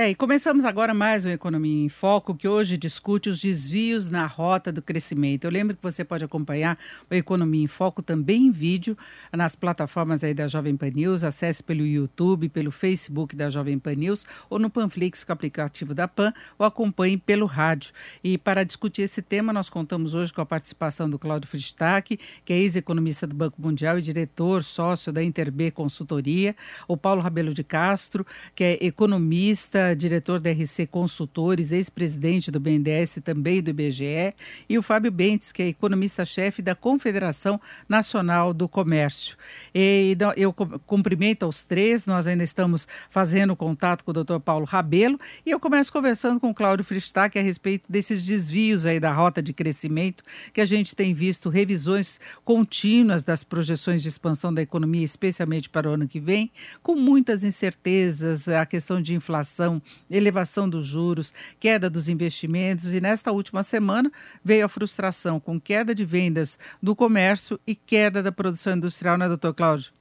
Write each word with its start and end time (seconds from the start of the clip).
É, 0.00 0.10
e 0.10 0.14
começamos 0.14 0.64
agora 0.64 0.94
mais 0.94 1.24
um 1.24 1.28
Economia 1.28 1.84
em 1.84 1.88
Foco, 1.88 2.32
que 2.32 2.46
hoje 2.46 2.76
discute 2.76 3.28
os 3.28 3.40
desvios 3.40 4.08
na 4.08 4.26
rota 4.26 4.70
do 4.70 4.80
crescimento. 4.80 5.42
Eu 5.42 5.50
lembro 5.50 5.74
que 5.74 5.82
você 5.82 6.04
pode 6.04 6.24
acompanhar 6.24 6.78
o 7.10 7.14
Economia 7.16 7.64
em 7.64 7.66
Foco 7.66 8.00
também 8.00 8.46
em 8.46 8.52
vídeo 8.52 8.96
nas 9.32 9.56
plataformas 9.56 10.22
aí 10.22 10.32
da 10.32 10.46
Jovem 10.46 10.76
Pan 10.76 10.90
News, 10.90 11.24
acesse 11.24 11.64
pelo 11.64 11.84
YouTube, 11.84 12.48
pelo 12.48 12.70
Facebook 12.70 13.34
da 13.34 13.50
Jovem 13.50 13.76
Pan 13.76 13.96
News 13.96 14.24
ou 14.48 14.60
no 14.60 14.70
Panflix, 14.70 15.24
com 15.24 15.32
o 15.32 15.34
aplicativo 15.34 15.92
da 15.92 16.06
Pan, 16.06 16.32
ou 16.56 16.64
acompanhe 16.64 17.16
pelo 17.16 17.46
rádio. 17.46 17.92
E 18.22 18.38
para 18.38 18.62
discutir 18.62 19.02
esse 19.02 19.20
tema, 19.20 19.52
nós 19.52 19.68
contamos 19.68 20.14
hoje 20.14 20.32
com 20.32 20.40
a 20.40 20.46
participação 20.46 21.10
do 21.10 21.18
Cláudio 21.18 21.50
Fristac, 21.50 22.16
que 22.44 22.52
é 22.52 22.56
ex-economista 22.56 23.26
do 23.26 23.34
Banco 23.34 23.60
Mundial 23.60 23.98
e 23.98 24.02
diretor, 24.02 24.62
sócio 24.62 25.12
da 25.12 25.24
Interb 25.24 25.72
Consultoria, 25.72 26.54
o 26.86 26.96
Paulo 26.96 27.20
Rabelo 27.20 27.52
de 27.52 27.64
Castro, 27.64 28.24
que 28.54 28.62
é 28.62 28.78
economista, 28.80 29.87
diretor 29.94 30.40
da 30.40 30.50
RC 30.50 30.86
Consultores, 30.86 31.72
ex-presidente 31.72 32.50
do 32.50 32.60
BNDES 32.60 33.18
também 33.24 33.62
do 33.62 33.70
IBGE, 33.70 34.34
e 34.68 34.78
o 34.78 34.82
Fábio 34.82 35.10
Bentes, 35.10 35.52
que 35.52 35.62
é 35.62 35.68
economista-chefe 35.68 36.62
da 36.62 36.74
Confederação 36.74 37.60
Nacional 37.88 38.52
do 38.52 38.68
Comércio. 38.68 39.36
E 39.74 40.16
eu 40.36 40.52
cumprimento 40.52 41.44
aos 41.44 41.64
três, 41.64 42.06
nós 42.06 42.26
ainda 42.26 42.44
estamos 42.44 42.86
fazendo 43.10 43.56
contato 43.56 44.04
com 44.04 44.10
o 44.10 44.14
doutor 44.14 44.40
Paulo 44.40 44.64
Rabelo, 44.64 45.18
e 45.44 45.50
eu 45.50 45.60
começo 45.60 45.92
conversando 45.92 46.40
com 46.40 46.50
o 46.50 46.54
Cláudio 46.54 46.84
Fristac 46.84 47.38
a 47.38 47.42
respeito 47.42 47.90
desses 47.90 48.24
desvios 48.24 48.86
aí 48.86 49.00
da 49.00 49.12
rota 49.12 49.42
de 49.42 49.52
crescimento, 49.52 50.22
que 50.52 50.60
a 50.60 50.66
gente 50.66 50.94
tem 50.94 51.12
visto 51.14 51.48
revisões 51.48 52.20
contínuas 52.44 53.22
das 53.22 53.44
projeções 53.44 54.02
de 54.02 54.08
expansão 54.08 54.52
da 54.52 54.62
economia, 54.62 55.04
especialmente 55.04 55.68
para 55.68 55.88
o 55.88 55.92
ano 55.92 56.08
que 56.08 56.20
vem, 56.20 56.50
com 56.82 56.94
muitas 56.94 57.44
incertezas, 57.44 58.48
a 58.48 58.64
questão 58.66 59.00
de 59.00 59.14
inflação 59.14 59.77
elevação 60.10 60.68
dos 60.68 60.86
juros, 60.86 61.32
queda 61.58 61.88
dos 61.90 62.08
investimentos 62.08 62.94
e 62.94 63.00
nesta 63.00 63.32
última 63.32 63.62
semana 63.62 64.10
veio 64.44 64.64
a 64.64 64.68
frustração 64.68 65.38
com 65.38 65.60
queda 65.60 65.94
de 65.94 66.04
vendas 66.04 66.58
do 66.82 66.94
comércio 66.94 67.58
e 67.66 67.74
queda 67.74 68.22
da 68.22 68.32
produção 68.32 68.74
industrial, 68.74 69.16
né, 69.16 69.28
doutor 69.28 69.54
Cláudio? 69.54 69.92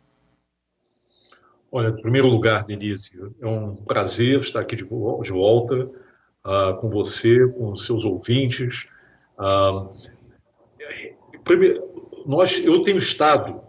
Olha, 1.72 1.90
em 1.90 2.02
primeiro 2.02 2.28
lugar, 2.28 2.64
Denise, 2.64 3.22
é 3.42 3.46
um 3.46 3.76
prazer 3.76 4.40
estar 4.40 4.62
aqui 4.62 4.76
de, 4.76 4.86
volta 4.86 5.76
uh, 6.46 6.78
com 6.80 6.90
você, 6.90 7.46
com 7.48 7.74
os 7.74 7.86
seus 7.86 8.06
ouvintes. 8.06 8.90
Uh, 9.38 9.94
primeiro, 11.44 11.84
nós, 12.26 12.64
eu 12.66 12.82
tenho 12.84 12.98
estado 12.98 13.62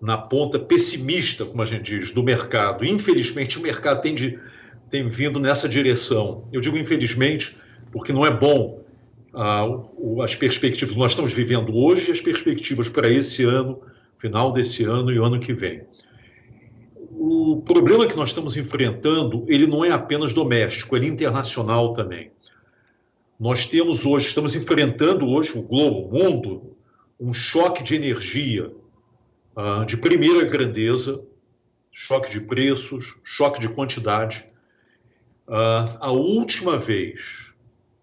na 0.00 0.18
ponta 0.18 0.58
pessimista, 0.58 1.44
como 1.44 1.62
a 1.62 1.66
gente 1.66 1.98
diz, 1.98 2.10
do 2.10 2.22
mercado. 2.22 2.84
Infelizmente, 2.84 3.58
o 3.58 3.62
mercado 3.62 4.02
tem 4.02 4.14
de 4.14 4.38
tem 4.90 5.08
vindo 5.08 5.38
nessa 5.38 5.68
direção. 5.68 6.48
Eu 6.52 6.60
digo 6.60 6.76
infelizmente, 6.76 7.56
porque 7.92 8.12
não 8.12 8.24
é 8.24 8.30
bom 8.30 8.84
ah, 9.36 9.66
as 10.24 10.34
perspectivas 10.34 10.96
nós 10.96 11.12
estamos 11.12 11.30
vivendo 11.30 11.76
hoje 11.76 12.10
as 12.10 12.22
perspectivas 12.22 12.88
para 12.88 13.06
esse 13.06 13.44
ano, 13.44 13.82
final 14.16 14.50
desse 14.50 14.82
ano 14.84 15.12
e 15.12 15.18
o 15.18 15.24
ano 15.24 15.38
que 15.38 15.52
vem. 15.52 15.82
O 17.18 17.60
problema 17.62 18.06
que 18.06 18.16
nós 18.16 18.30
estamos 18.30 18.56
enfrentando, 18.56 19.44
ele 19.46 19.66
não 19.66 19.84
é 19.84 19.90
apenas 19.90 20.32
doméstico, 20.32 20.96
ele 20.96 21.06
é 21.06 21.10
internacional 21.10 21.92
também. 21.92 22.30
Nós 23.38 23.66
temos 23.66 24.06
hoje, 24.06 24.28
estamos 24.28 24.54
enfrentando 24.54 25.28
hoje, 25.28 25.52
o 25.58 25.62
globo, 25.62 26.08
o 26.08 26.12
mundo, 26.12 26.76
um 27.20 27.34
choque 27.34 27.82
de 27.82 27.94
energia 27.94 28.72
ah, 29.54 29.84
de 29.86 29.98
primeira 29.98 30.46
grandeza, 30.46 31.26
choque 31.92 32.30
de 32.30 32.40
preços, 32.40 33.18
choque 33.22 33.60
de 33.60 33.68
quantidade, 33.68 34.44
Uh, 35.48 35.96
a 36.00 36.10
última 36.10 36.78
vez 36.78 37.52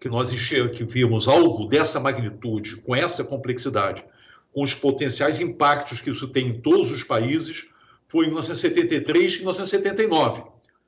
que 0.00 0.08
nós 0.08 0.30
que 0.30 0.84
vimos 0.84 1.28
algo 1.28 1.66
dessa 1.66 2.00
magnitude, 2.00 2.76
com 2.76 2.94
essa 2.94 3.24
complexidade, 3.24 4.04
com 4.52 4.62
os 4.62 4.74
potenciais 4.74 5.40
impactos 5.40 6.00
que 6.00 6.10
isso 6.10 6.28
tem 6.28 6.48
em 6.48 6.60
todos 6.60 6.90
os 6.90 7.02
países, 7.02 7.66
foi 8.06 8.26
em 8.26 8.28
1973 8.28 9.34
e 9.34 9.38
1979. 9.38 10.42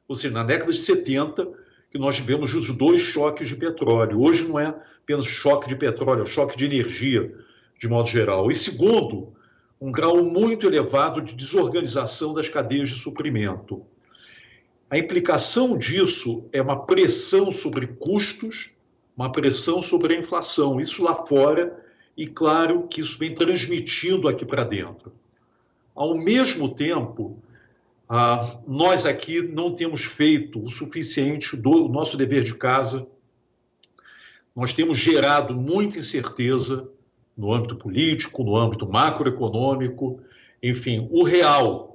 Ou 0.08 0.14
seja, 0.14 0.32
na 0.32 0.44
década 0.44 0.72
de 0.72 0.78
70, 0.78 1.48
que 1.90 1.98
nós 1.98 2.16
tivemos 2.16 2.54
os 2.54 2.68
dois 2.76 3.00
choques 3.00 3.48
de 3.48 3.56
petróleo. 3.56 4.20
Hoje 4.20 4.46
não 4.46 4.58
é 4.58 4.74
apenas 5.02 5.24
choque 5.26 5.68
de 5.68 5.76
petróleo, 5.76 6.22
é 6.22 6.26
choque 6.26 6.56
de 6.56 6.64
energia, 6.64 7.34
de 7.78 7.88
modo 7.88 8.08
geral. 8.08 8.50
E 8.50 8.54
segundo, 8.54 9.32
um 9.80 9.90
grau 9.90 10.22
muito 10.22 10.66
elevado 10.66 11.20
de 11.20 11.34
desorganização 11.34 12.32
das 12.32 12.48
cadeias 12.48 12.88
de 12.88 12.94
suprimento. 12.94 13.84
A 14.88 14.98
implicação 14.98 15.76
disso 15.76 16.48
é 16.52 16.62
uma 16.62 16.86
pressão 16.86 17.50
sobre 17.50 17.88
custos, 17.88 18.70
uma 19.16 19.32
pressão 19.32 19.82
sobre 19.82 20.14
a 20.14 20.19
inflação, 20.19 20.80
isso 20.80 21.02
lá 21.02 21.26
fora, 21.26 21.84
e 22.16 22.26
claro 22.26 22.86
que 22.86 23.00
isso 23.00 23.19
vem 23.19 23.34
transmitindo 23.34 24.28
aqui 24.28 24.44
para 24.44 24.62
dentro. 24.62 25.12
Ao 25.94 26.16
mesmo 26.16 26.72
tempo, 26.72 27.42
ah, 28.08 28.58
nós 28.66 29.04
aqui 29.04 29.42
não 29.42 29.74
temos 29.74 30.04
feito 30.04 30.64
o 30.64 30.70
suficiente 30.70 31.56
do 31.56 31.88
nosso 31.88 32.16
dever 32.16 32.44
de 32.44 32.54
casa, 32.54 33.08
nós 34.54 34.72
temos 34.72 34.97
gerado 34.97 35.54
muita 35.54 35.98
incerteza 35.98 36.91
no 37.36 37.53
âmbito 37.53 37.76
político, 37.76 38.44
no 38.44 38.56
âmbito 38.56 38.88
macroeconômico, 38.88 40.20
enfim, 40.62 41.08
o 41.10 41.22
real 41.22 41.85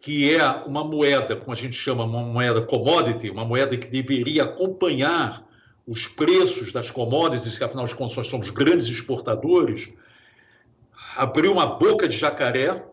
que 0.00 0.34
é 0.34 0.46
uma 0.66 0.84
moeda, 0.84 1.36
como 1.36 1.52
a 1.52 1.56
gente 1.56 1.76
chama, 1.76 2.04
uma 2.04 2.22
moeda 2.22 2.60
commodity, 2.60 3.30
uma 3.30 3.44
moeda 3.44 3.76
que 3.76 3.86
deveria 3.86 4.44
acompanhar 4.44 5.46
os 5.86 6.06
preços 6.06 6.72
das 6.72 6.90
commodities, 6.90 7.58
que 7.58 7.64
afinal 7.64 7.86
de 7.86 7.94
contas 7.94 8.16
nós 8.16 8.28
somos 8.28 8.50
grandes 8.50 8.86
exportadores, 8.86 9.92
abriu 11.16 11.52
uma 11.52 11.66
boca 11.66 12.08
de 12.08 12.16
jacaré, 12.16 12.84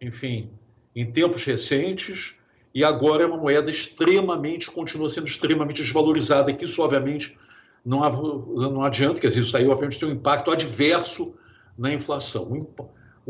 enfim, 0.00 0.50
em 0.94 1.10
tempos 1.10 1.44
recentes, 1.44 2.36
e 2.74 2.84
agora 2.84 3.24
é 3.24 3.26
uma 3.26 3.36
moeda 3.36 3.70
extremamente, 3.70 4.70
continua 4.70 5.08
sendo 5.08 5.26
extremamente 5.26 5.82
desvalorizada, 5.82 6.52
que 6.52 6.64
isso, 6.64 6.82
obviamente, 6.82 7.36
não, 7.84 8.00
não 8.00 8.84
adianta, 8.84 9.20
quer 9.20 9.26
dizer, 9.26 9.40
isso 9.40 9.56
aí, 9.56 9.66
obviamente, 9.66 9.98
tem 9.98 10.08
um 10.08 10.12
impacto 10.12 10.50
adverso 10.50 11.34
na 11.76 11.92
inflação. 11.92 12.66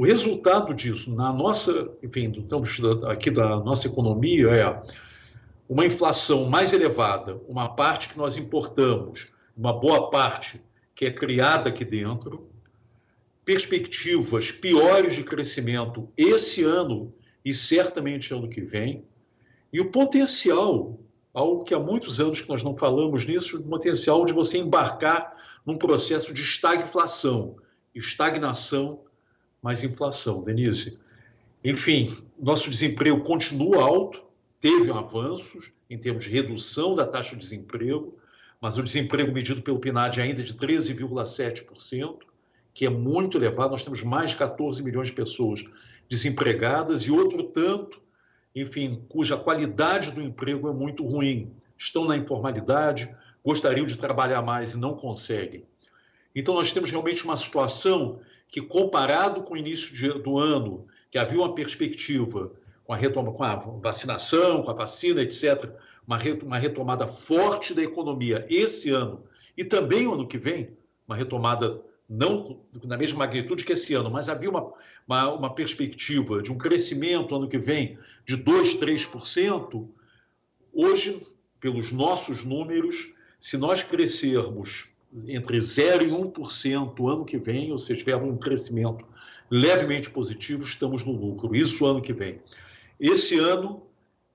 O 0.00 0.04
resultado 0.06 0.72
disso, 0.72 1.14
na 1.14 1.30
nossa, 1.30 1.92
enfim, 2.02 2.32
aqui 3.06 3.30
da 3.30 3.60
nossa 3.60 3.86
economia, 3.86 4.48
é 4.48 4.82
uma 5.68 5.84
inflação 5.84 6.46
mais 6.46 6.72
elevada, 6.72 7.38
uma 7.46 7.68
parte 7.68 8.08
que 8.08 8.16
nós 8.16 8.38
importamos, 8.38 9.28
uma 9.54 9.74
boa 9.74 10.08
parte 10.08 10.64
que 10.94 11.04
é 11.04 11.10
criada 11.10 11.68
aqui 11.68 11.84
dentro, 11.84 12.48
perspectivas 13.44 14.50
piores 14.50 15.14
de 15.14 15.22
crescimento 15.22 16.08
esse 16.16 16.64
ano 16.64 17.12
e 17.44 17.52
certamente 17.52 18.32
ano 18.32 18.48
que 18.48 18.62
vem, 18.62 19.04
e 19.70 19.82
o 19.82 19.90
potencial, 19.90 20.98
algo 21.34 21.62
que 21.62 21.74
há 21.74 21.78
muitos 21.78 22.20
anos 22.20 22.40
que 22.40 22.48
nós 22.48 22.62
não 22.62 22.74
falamos 22.74 23.26
nisso, 23.26 23.58
o 23.58 23.62
potencial 23.62 24.24
de 24.24 24.32
você 24.32 24.56
embarcar 24.56 25.36
num 25.66 25.76
processo 25.76 26.32
de 26.32 26.40
estagflação, 26.40 27.56
estagnação 27.94 29.02
mais 29.62 29.82
inflação. 29.82 30.42
Denise, 30.42 30.98
enfim, 31.62 32.16
nosso 32.38 32.70
desemprego 32.70 33.20
continua 33.20 33.82
alto, 33.82 34.22
teve 34.60 34.90
avanços 34.90 35.72
em 35.88 35.98
termos 35.98 36.24
de 36.24 36.30
redução 36.30 36.94
da 36.94 37.06
taxa 37.06 37.34
de 37.34 37.40
desemprego, 37.40 38.16
mas 38.60 38.76
o 38.76 38.82
desemprego 38.82 39.32
medido 39.32 39.62
pelo 39.62 39.78
PNAD 39.78 40.20
é 40.20 40.22
ainda 40.22 40.42
de 40.42 40.54
13,7%, 40.54 42.18
que 42.72 42.86
é 42.86 42.90
muito 42.90 43.38
elevado. 43.38 43.72
Nós 43.72 43.84
temos 43.84 44.02
mais 44.02 44.30
de 44.30 44.36
14 44.36 44.82
milhões 44.82 45.08
de 45.08 45.14
pessoas 45.14 45.64
desempregadas 46.08 47.02
e 47.02 47.10
outro 47.10 47.42
tanto, 47.42 48.00
enfim, 48.54 49.02
cuja 49.08 49.36
qualidade 49.36 50.10
do 50.10 50.20
emprego 50.20 50.68
é 50.68 50.72
muito 50.72 51.04
ruim. 51.06 51.52
Estão 51.78 52.04
na 52.04 52.16
informalidade, 52.16 53.14
gostariam 53.44 53.86
de 53.86 53.96
trabalhar 53.96 54.42
mais 54.42 54.72
e 54.72 54.78
não 54.78 54.94
conseguem. 54.94 55.64
Então, 56.34 56.54
nós 56.54 56.72
temos 56.72 56.90
realmente 56.90 57.24
uma 57.24 57.36
situação 57.36 58.20
que, 58.50 58.60
comparado 58.60 59.42
com 59.42 59.54
o 59.54 59.56
início 59.56 59.94
de, 59.94 60.22
do 60.22 60.38
ano, 60.38 60.86
que 61.10 61.18
havia 61.18 61.38
uma 61.38 61.54
perspectiva 61.54 62.52
com 62.84 62.92
a, 62.92 62.96
retoma, 62.96 63.32
com 63.32 63.44
a 63.44 63.54
vacinação, 63.54 64.62
com 64.62 64.70
a 64.70 64.74
vacina, 64.74 65.22
etc., 65.22 65.70
uma, 66.06 66.18
uma 66.42 66.58
retomada 66.58 67.06
forte 67.06 67.72
da 67.72 67.82
economia 67.82 68.44
esse 68.50 68.90
ano 68.90 69.22
e 69.56 69.64
também 69.64 70.06
o 70.06 70.14
ano 70.14 70.26
que 70.26 70.38
vem, 70.38 70.70
uma 71.06 71.16
retomada 71.16 71.80
não 72.08 72.60
na 72.82 72.96
mesma 72.96 73.18
magnitude 73.18 73.64
que 73.64 73.72
esse 73.72 73.94
ano, 73.94 74.10
mas 74.10 74.28
havia 74.28 74.50
uma, 74.50 74.72
uma, 75.06 75.32
uma 75.32 75.54
perspectiva 75.54 76.42
de 76.42 76.50
um 76.50 76.58
crescimento 76.58 77.34
ano 77.36 77.48
que 77.48 77.58
vem 77.58 77.96
de 78.26 78.36
2%, 78.36 78.80
3%, 78.80 79.88
hoje, 80.72 81.24
pelos 81.60 81.92
nossos 81.92 82.44
números, 82.44 83.14
se 83.38 83.56
nós 83.56 83.84
crescermos 83.84 84.88
entre 85.26 85.60
0 85.60 86.04
e 86.04 86.10
1% 86.10 87.12
ano 87.12 87.24
que 87.24 87.38
vem, 87.38 87.72
ou 87.72 87.78
seja, 87.78 88.00
tivermos 88.00 88.28
um 88.28 88.36
crescimento 88.36 89.04
levemente 89.50 90.10
positivo, 90.10 90.62
estamos 90.62 91.04
no 91.04 91.12
lucro. 91.12 91.54
Isso 91.54 91.84
ano 91.84 92.00
que 92.00 92.12
vem. 92.12 92.40
Esse 92.98 93.38
ano, 93.38 93.82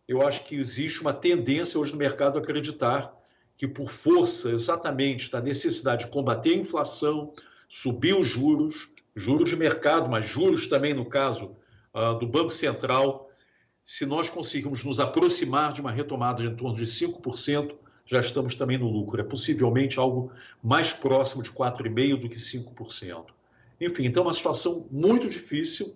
eu 0.07 0.21
acho 0.21 0.43
que 0.43 0.55
existe 0.55 1.01
uma 1.01 1.13
tendência 1.13 1.79
hoje 1.79 1.93
no 1.93 1.97
mercado 1.97 2.37
a 2.37 2.41
acreditar 2.41 3.13
que, 3.55 3.67
por 3.67 3.89
força 3.89 4.49
exatamente 4.49 5.31
da 5.31 5.39
necessidade 5.39 6.05
de 6.05 6.11
combater 6.11 6.51
a 6.51 6.57
inflação, 6.57 7.31
subir 7.69 8.13
os 8.13 8.27
juros, 8.27 8.89
juros 9.15 9.49
de 9.49 9.55
mercado, 9.55 10.09
mas 10.09 10.25
juros 10.25 10.67
também 10.67 10.93
no 10.93 11.05
caso 11.05 11.55
uh, 11.93 12.19
do 12.19 12.27
Banco 12.27 12.51
Central, 12.51 13.29
se 13.83 14.05
nós 14.05 14.27
conseguirmos 14.27 14.83
nos 14.83 14.99
aproximar 14.99 15.71
de 15.71 15.79
uma 15.79 15.91
retomada 15.91 16.41
de 16.41 16.49
em 16.49 16.55
torno 16.55 16.75
de 16.75 16.85
5%, 16.85 17.75
já 18.05 18.19
estamos 18.19 18.55
também 18.55 18.77
no 18.77 18.89
lucro. 18.89 19.19
É 19.19 19.23
possivelmente 19.23 19.99
algo 19.99 20.31
mais 20.63 20.93
próximo 20.93 21.41
de 21.41 21.51
4,5% 21.51 22.19
do 22.19 22.29
que 22.29 22.37
5%. 22.37 23.25
Enfim, 23.81 24.05
então 24.05 24.23
é 24.23 24.27
uma 24.27 24.33
situação 24.33 24.87
muito 24.91 25.29
difícil. 25.29 25.95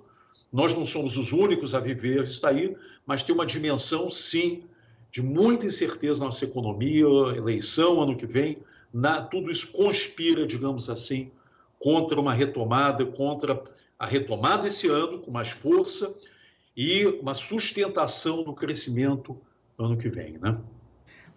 Nós 0.52 0.74
não 0.74 0.84
somos 0.84 1.16
os 1.16 1.32
únicos 1.32 1.76
a 1.76 1.80
viver 1.80 2.24
isso 2.24 2.46
aí, 2.46 2.76
mas 3.06 3.24
tem 3.24 3.34
uma 3.34 3.46
dimensão, 3.46 4.10
sim, 4.10 4.64
de 5.12 5.22
muita 5.22 5.68
incerteza 5.68 6.20
na 6.20 6.26
nossa 6.26 6.46
economia, 6.46 7.06
eleição 7.36 8.02
ano 8.02 8.16
que 8.16 8.26
vem, 8.26 8.58
na, 8.94 9.22
tudo 9.22 9.52
isso 9.52 9.72
conspira, 9.72 10.46
digamos 10.46 10.90
assim, 10.90 11.32
contra 11.80 12.20
uma 12.20 12.34
retomada, 12.34 13.06
contra 13.06 13.64
a 13.98 14.06
retomada 14.06 14.68
esse 14.68 14.88
ano 14.88 15.20
com 15.20 15.32
mais 15.32 15.50
força 15.50 16.14
e 16.76 17.06
uma 17.06 17.34
sustentação 17.34 18.44
do 18.44 18.54
crescimento 18.54 19.40
ano 19.78 19.98
que 19.98 20.10
vem, 20.10 20.38
né? 20.38 20.58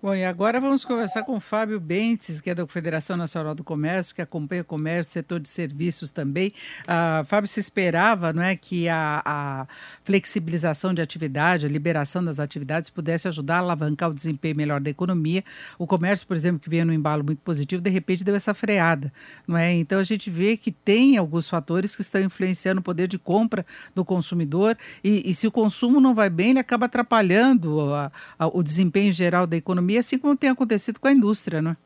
Bom, 0.03 0.17
e 0.17 0.25
agora 0.25 0.61
vamos 0.61 0.85
conversar 0.85 1.23
com 1.23 1.37
o 1.37 1.41
Fábio 1.41 1.79
Bentes, 1.79 2.41
que 2.41 2.51
é 2.51 2.55
da 2.57 2.65
Confederação 2.65 3.17
Nacional 3.17 3.55
do 3.55 3.63
Comércio, 3.63 4.13
que 4.13 4.21
acompanha 4.21 4.63
o 4.63 4.65
comércio, 4.65 5.13
setor 5.13 5.39
de 5.39 5.49
serviços 5.49 6.11
também. 6.11 6.53
Uh, 6.83 7.25
Fábio, 7.25 7.47
se 7.47 7.61
esperava 7.61 8.33
não 8.33 8.43
é, 8.43 8.57
que 8.57 8.89
a, 8.89 9.23
a, 9.25 9.67
flexibilização 10.03 10.93
de 10.93 11.01
atividade, 11.01 11.67
a 11.67 11.69
liberação 11.69 12.25
das 12.25 12.41
atividades 12.41 12.91
pudesse 12.91 13.29
ajudar 13.29 13.59
a 13.59 13.61
alavancar 13.61 14.11
o 14.11 14.13
desempenho 14.13 14.57
melhor 14.57 14.81
da 14.81 14.91
economia. 14.91 15.45
O 15.79 15.87
comércio, 15.87 16.27
por 16.27 16.37
exemplo, 16.37 16.59
que 16.59 16.69
vinha 16.69 16.85
no 16.85 16.93
embalo 16.93 17.23
muito 17.23 17.39
positivo, 17.39 17.81
de 17.81 17.89
repente 17.89 18.25
deu 18.25 18.35
essa 18.35 18.53
freada. 18.53 19.13
Não 19.47 19.57
é? 19.57 19.73
Então 19.73 20.01
a 20.01 20.05
gente 20.05 20.29
vê 20.29 20.57
que 20.57 20.73
tem 20.73 21.17
alguns 21.17 21.49
fatores 21.49 21.95
que 21.95 22.03
estão 22.03 22.21
influenciando 22.21 22.81
o 22.81 22.83
poder 22.83 23.07
de 23.07 23.21
compra 23.21 23.65
do 23.95 24.05
consumidor 24.05 24.77
e, 25.05 25.31
e 25.31 25.33
se 25.33 25.47
o 25.47 25.53
consumo 25.53 26.01
não 26.01 26.13
vai 26.13 26.29
bem, 26.29 26.51
ele 26.51 26.59
acaba 26.59 26.87
atrapalhando 26.87 27.95
a, 27.95 28.11
o 28.53 28.65
desempenho 28.65 29.13
geral 29.13 29.47
da 29.47 29.57
economia 29.57 29.92
economia, 29.93 30.01
assim 30.01 30.19
como 30.19 30.37
tem 30.37 30.51
acontecido 30.51 30.99
com 30.99 31.09
a 31.09 31.13
indústria, 31.13 31.61
não 31.61 31.73
é? 31.73 31.77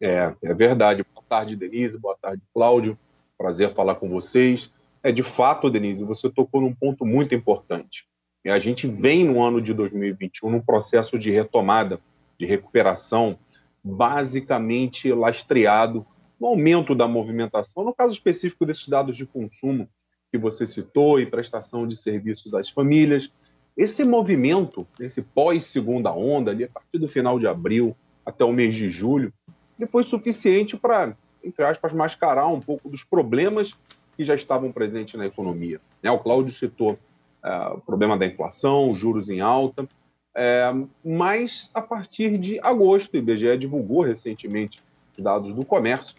É, 0.00 0.34
é 0.42 0.54
verdade. 0.54 1.04
Boa 1.14 1.24
tarde, 1.28 1.56
Denise. 1.56 1.98
Boa 1.98 2.16
tarde, 2.20 2.42
Cláudio. 2.52 2.98
Prazer 3.38 3.72
falar 3.72 3.94
com 3.96 4.08
vocês. 4.08 4.70
É 5.02 5.12
de 5.12 5.22
fato, 5.22 5.70
Denise, 5.70 6.04
você 6.04 6.30
tocou 6.30 6.60
num 6.60 6.74
ponto 6.74 7.04
muito 7.04 7.34
importante. 7.34 8.06
A 8.46 8.58
gente 8.58 8.86
vem 8.86 9.24
no 9.24 9.42
ano 9.42 9.60
de 9.60 9.72
2021 9.72 10.50
num 10.50 10.60
processo 10.60 11.18
de 11.18 11.30
retomada, 11.30 12.00
de 12.38 12.44
recuperação, 12.44 13.38
basicamente 13.82 15.10
lastreado 15.12 16.06
no 16.38 16.48
aumento 16.48 16.94
da 16.94 17.08
movimentação, 17.08 17.84
no 17.84 17.94
caso 17.94 18.12
específico 18.12 18.66
desses 18.66 18.88
dados 18.88 19.16
de 19.16 19.24
consumo 19.24 19.88
que 20.30 20.36
você 20.36 20.66
citou 20.66 21.18
e 21.20 21.26
prestação 21.26 21.86
de 21.86 21.96
serviços 21.96 22.52
às 22.54 22.68
famílias, 22.68 23.30
esse 23.76 24.04
movimento, 24.04 24.86
esse 25.00 25.22
pós-segunda 25.22 26.12
onda, 26.12 26.50
ali, 26.50 26.64
a 26.64 26.68
partir 26.68 26.98
do 26.98 27.08
final 27.08 27.38
de 27.38 27.46
abril 27.46 27.96
até 28.24 28.44
o 28.44 28.52
mês 28.52 28.74
de 28.74 28.88
julho, 28.88 29.32
ele 29.78 29.88
foi 29.88 30.04
suficiente 30.04 30.76
para, 30.76 31.16
entre 31.42 31.64
aspas, 31.64 31.92
mascarar 31.92 32.46
um 32.46 32.60
pouco 32.60 32.88
dos 32.88 33.02
problemas 33.02 33.74
que 34.16 34.22
já 34.22 34.34
estavam 34.34 34.70
presentes 34.70 35.14
na 35.14 35.26
economia. 35.26 35.80
Né? 36.02 36.10
O 36.10 36.20
Cláudio 36.20 36.54
citou 36.54 36.96
é, 37.42 37.56
o 37.68 37.80
problema 37.80 38.16
da 38.16 38.24
inflação, 38.24 38.94
juros 38.94 39.28
em 39.28 39.40
alta, 39.40 39.88
é, 40.36 40.72
mas 41.04 41.70
a 41.74 41.82
partir 41.82 42.38
de 42.38 42.60
agosto, 42.60 43.14
o 43.14 43.16
IBGE 43.16 43.56
divulgou 43.56 44.02
recentemente 44.02 44.80
os 45.16 45.22
dados 45.22 45.52
do 45.52 45.64
comércio, 45.64 46.16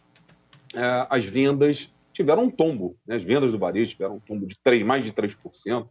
é, 0.74 1.08
as 1.10 1.24
vendas 1.24 1.94
tiveram 2.12 2.44
um 2.44 2.50
tombo, 2.50 2.96
né? 3.08 3.16
as 3.16 3.24
vendas 3.24 3.54
do 3.54 3.60
varejo 3.60 3.92
tiveram 3.92 4.16
um 4.16 4.20
tombo 4.20 4.46
de 4.46 4.58
3, 4.62 4.84
mais 4.84 5.06
de 5.06 5.14
3%, 5.14 5.88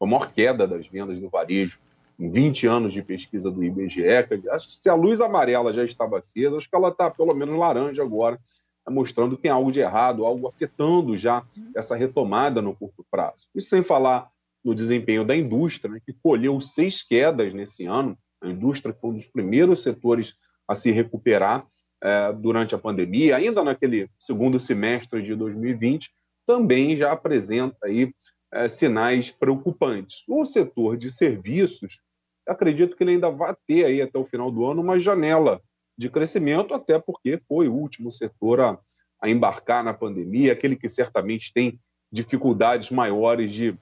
a 0.00 0.06
maior 0.06 0.32
queda 0.32 0.66
das 0.66 0.86
vendas 0.86 1.18
do 1.18 1.28
varejo 1.28 1.78
em 2.18 2.30
20 2.30 2.66
anos 2.66 2.92
de 2.92 3.02
pesquisa 3.02 3.50
do 3.50 3.62
IBGE. 3.62 4.04
Acho 4.50 4.68
que 4.68 4.74
se 4.74 4.88
a 4.88 4.94
luz 4.94 5.20
amarela 5.20 5.72
já 5.72 5.84
estava 5.84 6.18
acesa, 6.18 6.56
acho 6.56 6.68
que 6.68 6.76
ela 6.76 6.88
está 6.88 7.10
pelo 7.10 7.34
menos 7.34 7.58
laranja 7.58 8.02
agora, 8.02 8.38
tá 8.84 8.90
mostrando 8.90 9.36
que 9.36 9.42
tem 9.42 9.50
algo 9.50 9.70
de 9.70 9.80
errado, 9.80 10.24
algo 10.24 10.48
afetando 10.48 11.16
já 11.16 11.44
essa 11.74 11.96
retomada 11.96 12.62
no 12.62 12.74
curto 12.74 13.04
prazo. 13.10 13.46
E 13.54 13.60
sem 13.60 13.82
falar 13.82 14.30
no 14.64 14.74
desempenho 14.74 15.24
da 15.24 15.36
indústria, 15.36 15.92
né, 15.92 16.00
que 16.04 16.12
colheu 16.12 16.60
seis 16.60 17.02
quedas 17.02 17.54
nesse 17.54 17.84
ano, 17.86 18.18
a 18.42 18.48
indústria 18.48 18.94
foi 18.94 19.10
um 19.10 19.14
dos 19.14 19.26
primeiros 19.26 19.82
setores 19.82 20.34
a 20.68 20.74
se 20.74 20.90
recuperar 20.90 21.66
é, 22.02 22.32
durante 22.32 22.74
a 22.74 22.78
pandemia, 22.78 23.36
ainda 23.36 23.62
naquele 23.62 24.10
segundo 24.18 24.58
semestre 24.58 25.22
de 25.22 25.34
2020, 25.34 26.10
também 26.44 26.96
já 26.96 27.12
apresenta 27.12 27.76
aí 27.84 28.12
é, 28.56 28.68
sinais 28.68 29.30
preocupantes. 29.30 30.24
O 30.26 30.44
setor 30.46 30.96
de 30.96 31.10
serviços, 31.10 32.00
acredito 32.48 32.96
que 32.96 33.04
ele 33.04 33.12
ainda 33.12 33.30
vai 33.30 33.54
ter 33.66 33.84
aí 33.84 34.00
até 34.00 34.18
o 34.18 34.24
final 34.24 34.50
do 34.50 34.64
ano 34.64 34.80
uma 34.80 34.98
janela 34.98 35.60
de 35.96 36.08
crescimento, 36.08 36.72
até 36.72 36.98
porque 36.98 37.40
foi 37.46 37.68
o 37.68 37.74
último 37.74 38.10
setor 38.10 38.60
a, 38.60 38.78
a 39.20 39.28
embarcar 39.28 39.84
na 39.84 39.92
pandemia, 39.92 40.52
aquele 40.52 40.74
que 40.74 40.88
certamente 40.88 41.52
tem 41.52 41.78
dificuldades 42.10 42.90
maiores 42.90 43.52
de, 43.52 43.76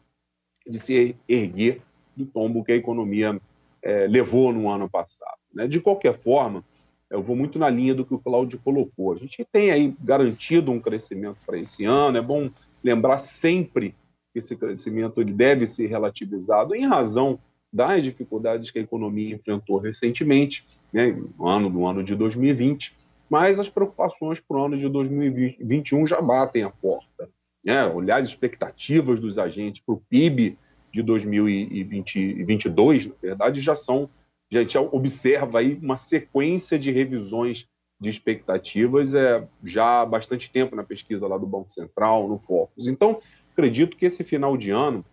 de 0.66 0.80
se 0.80 1.16
erguer 1.28 1.80
do 2.16 2.26
tombo 2.26 2.64
que 2.64 2.72
a 2.72 2.76
economia 2.76 3.40
é, 3.82 4.06
levou 4.08 4.52
no 4.52 4.68
ano 4.68 4.88
passado. 4.88 5.38
Né? 5.52 5.68
De 5.68 5.80
qualquer 5.80 6.14
forma, 6.14 6.64
eu 7.10 7.22
vou 7.22 7.36
muito 7.36 7.58
na 7.60 7.70
linha 7.70 7.94
do 7.94 8.04
que 8.04 8.14
o 8.14 8.18
Cláudio 8.18 8.60
colocou. 8.64 9.12
A 9.12 9.16
gente 9.16 9.44
tem 9.52 9.70
aí 9.70 9.94
garantido 10.00 10.72
um 10.72 10.80
crescimento 10.80 11.38
para 11.46 11.58
esse 11.58 11.84
ano, 11.84 12.18
é 12.18 12.22
bom 12.22 12.50
lembrar 12.82 13.18
sempre 13.18 13.94
esse 14.38 14.56
crescimento 14.56 15.20
ele 15.20 15.32
deve 15.32 15.66
ser 15.66 15.86
relativizado 15.86 16.74
em 16.74 16.86
razão 16.86 17.38
das 17.72 18.04
dificuldades 18.04 18.70
que 18.70 18.78
a 18.78 18.82
economia 18.82 19.34
enfrentou 19.34 19.78
recentemente, 19.78 20.64
né, 20.92 21.16
no 21.36 21.48
ano 21.48 21.68
no 21.68 21.86
ano 21.86 22.04
de 22.04 22.14
2020, 22.14 22.94
mas 23.28 23.58
as 23.58 23.68
preocupações 23.68 24.38
para 24.38 24.56
o 24.56 24.64
ano 24.64 24.76
de 24.76 24.88
2021 24.88 26.06
já 26.06 26.20
batem 26.20 26.62
a 26.62 26.70
porta. 26.70 27.28
Né? 27.64 27.84
Olhar 27.86 28.20
as 28.20 28.28
expectativas 28.28 29.18
dos 29.18 29.38
agentes 29.38 29.82
para 29.84 29.94
o 29.94 30.02
PIB 30.08 30.56
de 30.92 31.02
2022, 31.02 33.06
na 33.06 33.14
verdade, 33.20 33.60
já 33.60 33.74
são, 33.74 34.08
já, 34.48 34.62
já 34.62 34.80
observa 34.80 35.58
aí 35.58 35.76
uma 35.82 35.96
sequência 35.96 36.78
de 36.78 36.92
revisões 36.92 37.66
de 38.00 38.10
expectativas 38.10 39.14
é, 39.14 39.46
já 39.62 40.02
há 40.02 40.06
bastante 40.06 40.50
tempo 40.50 40.76
na 40.76 40.84
pesquisa 40.84 41.26
lá 41.26 41.38
do 41.38 41.46
Banco 41.46 41.72
Central, 41.72 42.28
no 42.28 42.38
Focus. 42.38 42.86
Então, 42.86 43.16
acredito 43.54 43.96
que 43.96 44.04
esse 44.04 44.24
final 44.24 44.56
de 44.56 44.70
ano 44.70 45.04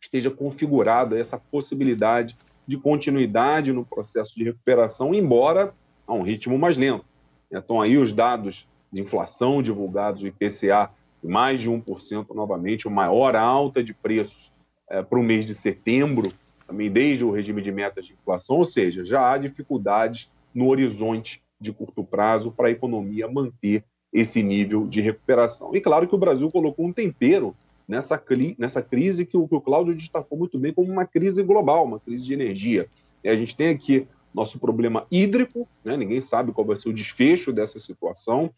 esteja 0.00 0.30
configurada 0.30 1.18
essa 1.18 1.38
possibilidade 1.38 2.36
de 2.66 2.76
continuidade 2.76 3.72
no 3.72 3.84
processo 3.84 4.34
de 4.34 4.44
recuperação, 4.44 5.14
embora 5.14 5.74
a 6.06 6.14
um 6.14 6.22
ritmo 6.22 6.58
mais 6.58 6.76
lento. 6.76 7.04
Então, 7.50 7.80
aí 7.80 7.96
os 7.96 8.12
dados 8.12 8.66
de 8.90 9.02
inflação 9.02 9.62
divulgados, 9.62 10.22
o 10.22 10.26
IPCA, 10.26 10.90
mais 11.22 11.60
de 11.60 11.70
1% 11.70 12.34
novamente, 12.34 12.88
o 12.88 12.90
maior 12.90 13.36
alta 13.36 13.82
de 13.84 13.92
preços 13.92 14.52
é, 14.88 15.02
para 15.02 15.18
o 15.18 15.22
mês 15.22 15.46
de 15.46 15.54
setembro, 15.54 16.32
também 16.66 16.90
desde 16.90 17.24
o 17.24 17.30
regime 17.30 17.62
de 17.62 17.70
metas 17.70 18.06
de 18.06 18.14
inflação, 18.14 18.56
ou 18.56 18.64
seja, 18.64 19.04
já 19.04 19.30
há 19.32 19.38
dificuldades 19.38 20.30
no 20.54 20.68
horizonte 20.68 21.42
de 21.60 21.72
curto 21.72 22.02
prazo 22.02 22.50
para 22.50 22.68
a 22.68 22.70
economia 22.70 23.28
manter 23.28 23.84
esse 24.12 24.42
nível 24.42 24.86
de 24.86 25.00
recuperação. 25.00 25.74
E 25.74 25.80
claro 25.80 26.06
que 26.08 26.14
o 26.14 26.18
Brasil 26.18 26.50
colocou 26.50 26.86
um 26.86 26.92
tempero 26.92 27.54
nessa, 27.86 28.22
nessa 28.58 28.82
crise 28.82 29.24
que 29.24 29.36
o, 29.36 29.46
que 29.46 29.54
o 29.54 29.60
Cláudio 29.60 29.94
destacou 29.94 30.38
muito 30.38 30.58
bem 30.58 30.72
como 30.72 30.90
uma 30.90 31.06
crise 31.06 31.42
global, 31.42 31.84
uma 31.84 32.00
crise 32.00 32.24
de 32.24 32.34
energia. 32.34 32.88
E 33.22 33.28
a 33.28 33.36
gente 33.36 33.56
tem 33.56 33.68
aqui 33.68 34.06
nosso 34.34 34.58
problema 34.58 35.06
hídrico, 35.10 35.66
né? 35.84 35.96
ninguém 35.96 36.20
sabe 36.20 36.52
qual 36.52 36.66
vai 36.66 36.76
ser 36.76 36.88
o 36.88 36.92
desfecho 36.92 37.52
dessa 37.52 37.78
situação. 37.78 38.52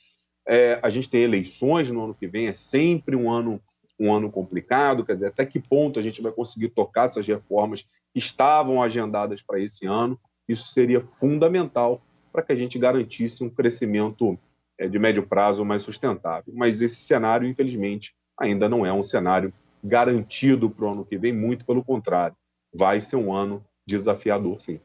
É, 0.47 0.79
a 0.83 0.89
gente 0.89 1.09
tem 1.09 1.23
eleições 1.23 1.91
no 1.91 2.05
ano 2.05 2.15
que 2.15 2.27
vem, 2.27 2.49
é 2.49 2.53
sempre 2.53 3.15
um 3.15 3.31
ano 3.31 3.61
um 4.01 4.15
ano 4.15 4.31
complicado, 4.31 5.05
quer 5.05 5.15
dizer, 5.15 5.27
até 5.27 5.45
que 5.45 5.59
ponto 5.59 5.99
a 5.99 6.03
gente 6.03 6.23
vai 6.23 6.31
conseguir 6.31 6.69
tocar 6.69 7.07
essas 7.07 7.27
reformas 7.27 7.83
que 8.13 8.19
estavam 8.19 8.81
agendadas 8.81 9.43
para 9.43 9.61
esse 9.61 9.87
ano. 9.87 10.19
Isso 10.49 10.69
seria 10.69 11.01
fundamental 11.19 12.01
para 12.33 12.43
que 12.43 12.53
a 12.53 12.55
gente 12.55 12.79
garantisse 12.79 13.43
um 13.43 13.51
crescimento 13.51 14.39
é, 14.79 14.87
de 14.87 14.99
médio 14.99 15.27
prazo 15.27 15.65
mais 15.65 15.83
sustentável. 15.83 16.53
Mas 16.55 16.81
esse 16.81 16.97
cenário, 16.97 17.49
infelizmente, 17.49 18.15
ainda 18.39 18.69
não 18.69 18.85
é 18.87 18.93
um 18.93 19.03
cenário 19.03 19.53
garantido 19.83 20.71
para 20.71 20.87
o 20.87 20.93
ano 20.93 21.05
que 21.05 21.19
vem, 21.19 21.33
muito 21.33 21.65
pelo 21.65 21.85
contrário. 21.85 22.37
Vai 22.75 23.01
ser 23.01 23.17
um 23.17 23.33
ano 23.33 23.65
desafiador, 23.87 24.61
sim. 24.61 24.81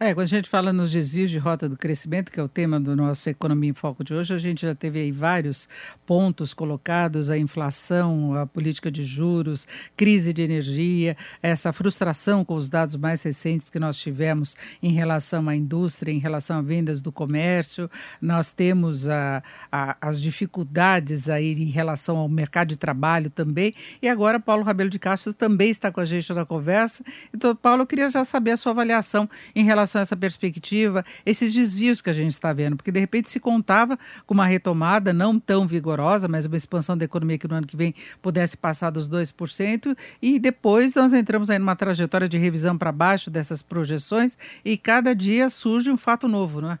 É, 0.00 0.14
quando 0.14 0.26
a 0.26 0.26
gente 0.26 0.48
fala 0.48 0.72
nos 0.72 0.92
desvios 0.92 1.28
de 1.28 1.38
rota 1.38 1.68
do 1.68 1.76
crescimento, 1.76 2.30
que 2.30 2.38
é 2.38 2.42
o 2.42 2.46
tema 2.46 2.78
do 2.78 2.94
nosso 2.94 3.28
Economia 3.28 3.70
em 3.70 3.72
Foco 3.72 4.04
de 4.04 4.14
hoje, 4.14 4.32
a 4.32 4.38
gente 4.38 4.64
já 4.64 4.72
teve 4.72 5.00
aí 5.00 5.10
vários 5.10 5.68
pontos 6.06 6.54
colocados: 6.54 7.30
a 7.30 7.36
inflação, 7.36 8.32
a 8.32 8.46
política 8.46 8.92
de 8.92 9.02
juros, 9.02 9.66
crise 9.96 10.32
de 10.32 10.40
energia, 10.40 11.16
essa 11.42 11.72
frustração 11.72 12.44
com 12.44 12.54
os 12.54 12.68
dados 12.68 12.94
mais 12.94 13.24
recentes 13.24 13.68
que 13.68 13.80
nós 13.80 13.98
tivemos 13.98 14.56
em 14.80 14.92
relação 14.92 15.48
à 15.48 15.56
indústria, 15.56 16.12
em 16.12 16.20
relação 16.20 16.58
a 16.58 16.62
vendas 16.62 17.02
do 17.02 17.10
comércio. 17.10 17.90
Nós 18.22 18.52
temos 18.52 19.08
a, 19.08 19.42
a, 19.72 19.96
as 20.00 20.20
dificuldades 20.20 21.28
aí 21.28 21.60
em 21.60 21.70
relação 21.70 22.18
ao 22.18 22.28
mercado 22.28 22.68
de 22.68 22.76
trabalho 22.76 23.30
também. 23.30 23.74
E 24.00 24.08
agora, 24.08 24.38
Paulo 24.38 24.62
Rabelo 24.62 24.90
de 24.90 24.98
Castro 25.00 25.34
também 25.34 25.70
está 25.70 25.90
com 25.90 25.98
a 25.98 26.04
gente 26.04 26.32
na 26.32 26.46
conversa. 26.46 27.02
Então, 27.34 27.56
Paulo, 27.56 27.82
eu 27.82 27.86
queria 27.86 28.08
já 28.08 28.24
saber 28.24 28.52
a 28.52 28.56
sua 28.56 28.70
avaliação 28.70 29.28
em 29.56 29.64
relação 29.64 29.87
relação 29.88 30.00
a 30.00 30.02
essa 30.02 30.16
perspectiva, 30.16 31.04
esses 31.24 31.54
desvios 31.54 32.02
que 32.02 32.10
a 32.10 32.12
gente 32.12 32.32
está 32.32 32.52
vendo? 32.52 32.76
Porque, 32.76 32.92
de 32.92 33.00
repente, 33.00 33.30
se 33.30 33.40
contava 33.40 33.98
com 34.26 34.34
uma 34.34 34.46
retomada 34.46 35.12
não 35.12 35.40
tão 35.40 35.66
vigorosa, 35.66 36.28
mas 36.28 36.44
uma 36.44 36.56
expansão 36.56 36.96
da 36.96 37.04
economia 37.04 37.38
que 37.38 37.48
no 37.48 37.54
ano 37.54 37.66
que 37.66 37.76
vem 37.76 37.94
pudesse 38.20 38.56
passar 38.56 38.90
dos 38.90 39.08
2%, 39.08 39.96
e 40.20 40.38
depois 40.38 40.94
nós 40.94 41.12
entramos 41.14 41.50
aí 41.50 41.58
numa 41.58 41.74
trajetória 41.74 42.28
de 42.28 42.36
revisão 42.36 42.76
para 42.76 42.92
baixo 42.92 43.30
dessas 43.30 43.62
projeções, 43.62 44.36
e 44.64 44.76
cada 44.76 45.14
dia 45.14 45.48
surge 45.48 45.90
um 45.90 45.96
fato 45.96 46.28
novo, 46.28 46.60
não 46.60 46.72
é? 46.72 46.78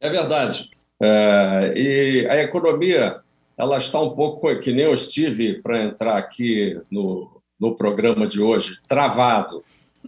É 0.00 0.10
verdade. 0.10 0.70
É, 1.00 1.74
e 1.76 2.26
a 2.26 2.40
economia 2.42 3.20
ela 3.56 3.76
está 3.76 4.00
um 4.00 4.10
pouco, 4.14 4.58
que 4.58 4.72
nem 4.72 4.86
eu 4.86 4.94
estive 4.94 5.60
para 5.60 5.82
entrar 5.82 6.16
aqui 6.16 6.80
no, 6.90 7.42
no 7.60 7.76
programa 7.76 8.26
de 8.26 8.40
hoje, 8.40 8.80
travado. 8.88 9.62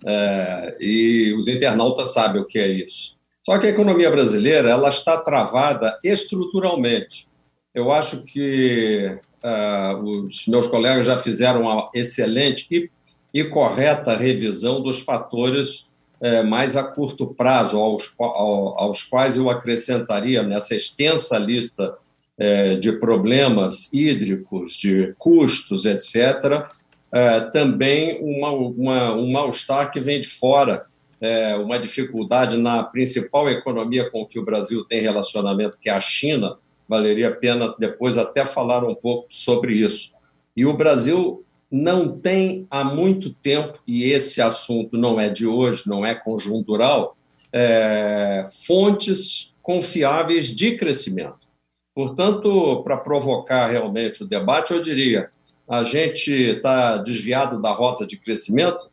É, 0.05 0.77
e 0.81 1.35
os 1.35 1.49
internautas 1.49 2.13
sabem 2.13 2.41
o 2.41 2.47
que 2.47 2.59
é 2.59 2.69
isso. 2.69 3.17
Só 3.45 3.59
que 3.59 3.67
a 3.67 3.71
economia 3.71 4.11
brasileira 4.11 4.71
ela 4.71 4.89
está 4.89 5.19
travada 5.19 5.99
estruturalmente. 6.05 7.27
Eu 7.75 7.91
acho 7.91 8.23
que 8.23 9.19
uh, 9.43 10.27
os 10.27 10.47
meus 10.47 10.67
colegas 10.67 11.07
já 11.07 11.19
fizeram 11.19 11.63
uma 11.63 11.91
excelente 11.95 12.67
e, 12.71 12.91
e 13.35 13.45
correta 13.45 14.17
revisão 14.17 14.81
dos 14.81 15.01
fatores 15.01 15.87
uh, 16.21 16.47
mais 16.47 16.77
a 16.77 16.85
curto 16.85 17.35
prazo, 17.35 17.79
aos, 17.79 18.15
aos, 18.19 19.03
quais 19.03 19.37
eu 19.37 19.51
acrescentaria 19.51 20.43
nessa 20.43 20.77
extensa 20.77 21.37
lista 21.37 21.93
uh, 21.93 22.79
de 22.79 22.93
problemas 22.93 23.93
hídricos, 23.93 24.75
de 24.75 25.15
custos, 25.19 25.85
etc., 25.85 26.69
é, 27.12 27.40
também 27.40 28.19
uma, 28.21 28.50
uma, 28.50 29.12
um 29.12 29.31
mal-estar 29.31 29.90
que 29.90 30.00
vem 30.00 30.19
de 30.19 30.28
fora, 30.28 30.87
é, 31.21 31.54
uma 31.57 31.78
dificuldade 31.78 32.57
na 32.57 32.83
principal 32.83 33.49
economia 33.49 34.11
com 34.11 34.26
que 34.26 34.38
o 34.38 34.45
Brasil 34.45 34.85
tem 34.85 35.00
relacionamento, 35.00 35.78
que 35.78 35.88
é 35.88 35.92
a 35.92 36.00
China. 36.00 36.57
Valeria 36.88 37.28
a 37.28 37.33
pena 37.33 37.75
depois 37.78 38.19
até 38.19 38.45
falar 38.45 38.85
um 38.85 38.95
pouco 38.95 39.26
sobre 39.28 39.75
isso. 39.75 40.12
E 40.57 40.66
o 40.66 40.76
Brasil 40.76 41.45
não 41.71 42.19
tem 42.19 42.66
há 42.71 42.83
muito 42.83 43.33
tempo, 43.33 43.78
e 43.87 44.04
esse 44.04 44.42
assunto 44.42 44.99
não 44.99 45.19
é 45.19 45.28
de 45.28 45.47
hoje, 45.47 45.85
não 45.87 46.04
é 46.04 46.14
conjuntural, 46.14 47.16
é, 47.52 48.45
fontes 48.66 49.54
confiáveis 49.62 50.49
de 50.49 50.76
crescimento. 50.76 51.49
Portanto, 51.95 52.83
para 52.83 52.97
provocar 52.97 53.69
realmente 53.69 54.23
o 54.23 54.26
debate, 54.26 54.73
eu 54.73 54.81
diria: 54.81 55.31
a 55.73 55.85
gente 55.85 56.31
está 56.31 56.99
desviado 56.99 57.59
da 57.59 57.73
rota 57.73 58.07
de 58.07 58.19
crescimento? 58.19 58.91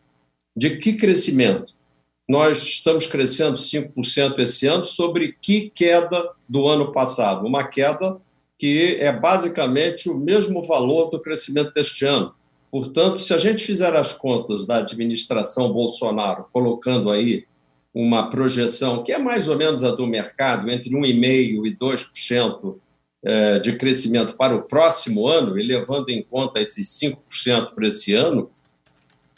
De 0.55 0.77
que 0.77 0.93
crescimento? 0.93 1.73
Nós 2.25 2.63
estamos 2.63 3.05
crescendo 3.05 3.55
5% 3.57 4.39
esse 4.39 4.65
ano, 4.65 4.85
sobre 4.85 5.35
que 5.41 5.69
queda 5.69 6.31
do 6.47 6.69
ano 6.69 6.89
passado? 6.93 7.45
Uma 7.45 7.65
queda 7.67 8.15
que 8.57 8.95
é 8.97 9.11
basicamente 9.11 10.09
o 10.09 10.17
mesmo 10.17 10.63
valor 10.63 11.09
do 11.09 11.19
crescimento 11.19 11.73
deste 11.73 12.05
ano. 12.05 12.33
Portanto, 12.71 13.19
se 13.19 13.33
a 13.33 13.37
gente 13.37 13.61
fizer 13.61 13.93
as 13.93 14.13
contas 14.13 14.65
da 14.65 14.77
administração 14.77 15.73
Bolsonaro, 15.73 16.45
colocando 16.53 17.11
aí 17.11 17.43
uma 17.93 18.29
projeção 18.29 19.03
que 19.03 19.11
é 19.11 19.17
mais 19.17 19.49
ou 19.49 19.57
menos 19.57 19.83
a 19.83 19.91
do 19.91 20.07
mercado, 20.07 20.71
entre 20.71 20.91
1,5% 20.91 21.65
e 21.65 21.75
2% 21.75 22.75
é, 22.75 22.79
de 23.61 23.75
crescimento 23.75 24.35
para 24.35 24.55
o 24.55 24.63
próximo 24.63 25.27
ano, 25.27 25.59
e 25.59 25.63
levando 25.63 26.09
em 26.09 26.23
conta 26.23 26.61
esses 26.61 26.87
5% 26.87 27.73
para 27.75 27.87
esse 27.87 28.13
ano, 28.13 28.49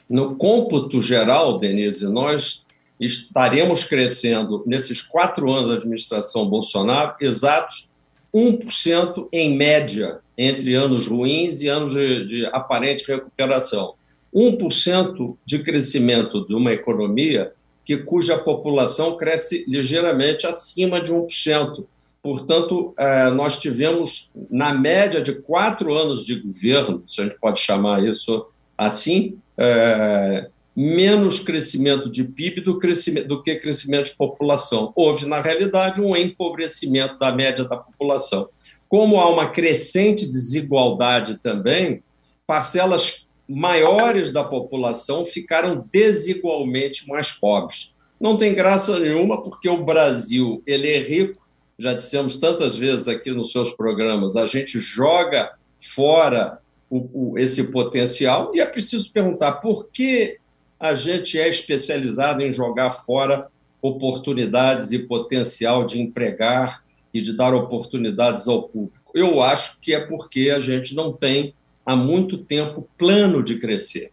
no 0.07 0.35
cômputo 0.35 1.01
geral, 1.01 1.57
Denise, 1.57 2.05
nós 2.05 2.65
estaremos 2.99 3.83
crescendo 3.83 4.63
nesses 4.67 5.01
quatro 5.01 5.51
anos 5.51 5.69
da 5.69 5.75
administração 5.75 6.47
Bolsonaro, 6.47 7.15
exatos 7.19 7.89
1% 8.33 9.27
em 9.31 9.55
média 9.55 10.19
entre 10.37 10.75
anos 10.75 11.07
ruins 11.07 11.61
e 11.61 11.67
anos 11.67 11.93
de, 11.93 12.25
de 12.25 12.45
aparente 12.47 13.05
recuperação. 13.05 13.95
1% 14.33 15.35
de 15.45 15.59
crescimento 15.59 16.45
de 16.45 16.55
uma 16.55 16.71
economia 16.71 17.51
que 17.83 17.97
cuja 17.97 18.37
população 18.37 19.17
cresce 19.17 19.65
ligeiramente 19.67 20.47
acima 20.47 21.01
de 21.01 21.11
1%. 21.11 21.85
Portanto, 22.21 22.93
é, 22.97 23.29
nós 23.31 23.57
tivemos, 23.57 24.31
na 24.49 24.73
média 24.73 25.21
de 25.21 25.41
quatro 25.41 25.93
anos 25.93 26.23
de 26.25 26.39
governo, 26.39 27.01
se 27.05 27.19
a 27.19 27.23
gente 27.23 27.39
pode 27.39 27.59
chamar 27.59 28.03
isso 28.05 28.45
assim, 28.77 29.37
é, 29.57 30.47
menos 30.75 31.39
crescimento 31.39 32.11
de 32.11 32.23
PIB 32.23 32.61
do, 32.61 32.77
crescimento, 32.77 33.27
do 33.27 33.41
que 33.41 33.55
crescimento 33.55 34.05
de 34.05 34.15
população. 34.15 34.91
Houve, 34.95 35.25
na 35.25 35.41
realidade, 35.41 35.99
um 35.99 36.15
empobrecimento 36.15 37.17
da 37.17 37.31
média 37.31 37.65
da 37.65 37.75
população. 37.75 38.49
Como 38.87 39.19
há 39.19 39.29
uma 39.29 39.49
crescente 39.49 40.29
desigualdade 40.29 41.37
também, 41.37 42.03
parcelas 42.45 43.25
maiores 43.47 44.31
da 44.31 44.43
população 44.43 45.25
ficaram 45.25 45.85
desigualmente 45.91 47.07
mais 47.07 47.31
pobres. 47.31 47.95
Não 48.19 48.37
tem 48.37 48.53
graça 48.53 48.99
nenhuma, 48.99 49.41
porque 49.41 49.67
o 49.67 49.83
Brasil 49.83 50.61
ele 50.65 50.87
é 50.87 50.99
rico 50.99 51.40
já 51.81 51.93
dissemos 51.93 52.37
tantas 52.37 52.75
vezes 52.75 53.07
aqui 53.07 53.31
nos 53.31 53.51
seus 53.51 53.73
programas, 53.73 54.35
a 54.35 54.45
gente 54.45 54.79
joga 54.79 55.53
fora 55.79 56.59
o, 56.87 57.31
o, 57.31 57.39
esse 57.39 57.71
potencial 57.71 58.51
e 58.53 58.59
é 58.59 58.65
preciso 58.65 59.11
perguntar 59.11 59.53
por 59.53 59.89
que 59.89 60.37
a 60.79 60.93
gente 60.93 61.39
é 61.39 61.49
especializado 61.49 62.43
em 62.43 62.53
jogar 62.53 62.91
fora 62.91 63.47
oportunidades 63.81 64.91
e 64.91 64.99
potencial 64.99 65.83
de 65.83 65.99
empregar 65.99 66.83
e 67.11 67.19
de 67.19 67.35
dar 67.35 67.53
oportunidades 67.53 68.47
ao 68.47 68.63
público. 68.63 69.11
Eu 69.15 69.41
acho 69.41 69.79
que 69.79 69.93
é 69.93 69.99
porque 69.99 70.51
a 70.51 70.59
gente 70.59 70.93
não 70.93 71.11
tem 71.11 71.55
há 71.83 71.95
muito 71.95 72.37
tempo 72.37 72.87
plano 72.95 73.43
de 73.43 73.57
crescer. 73.57 74.11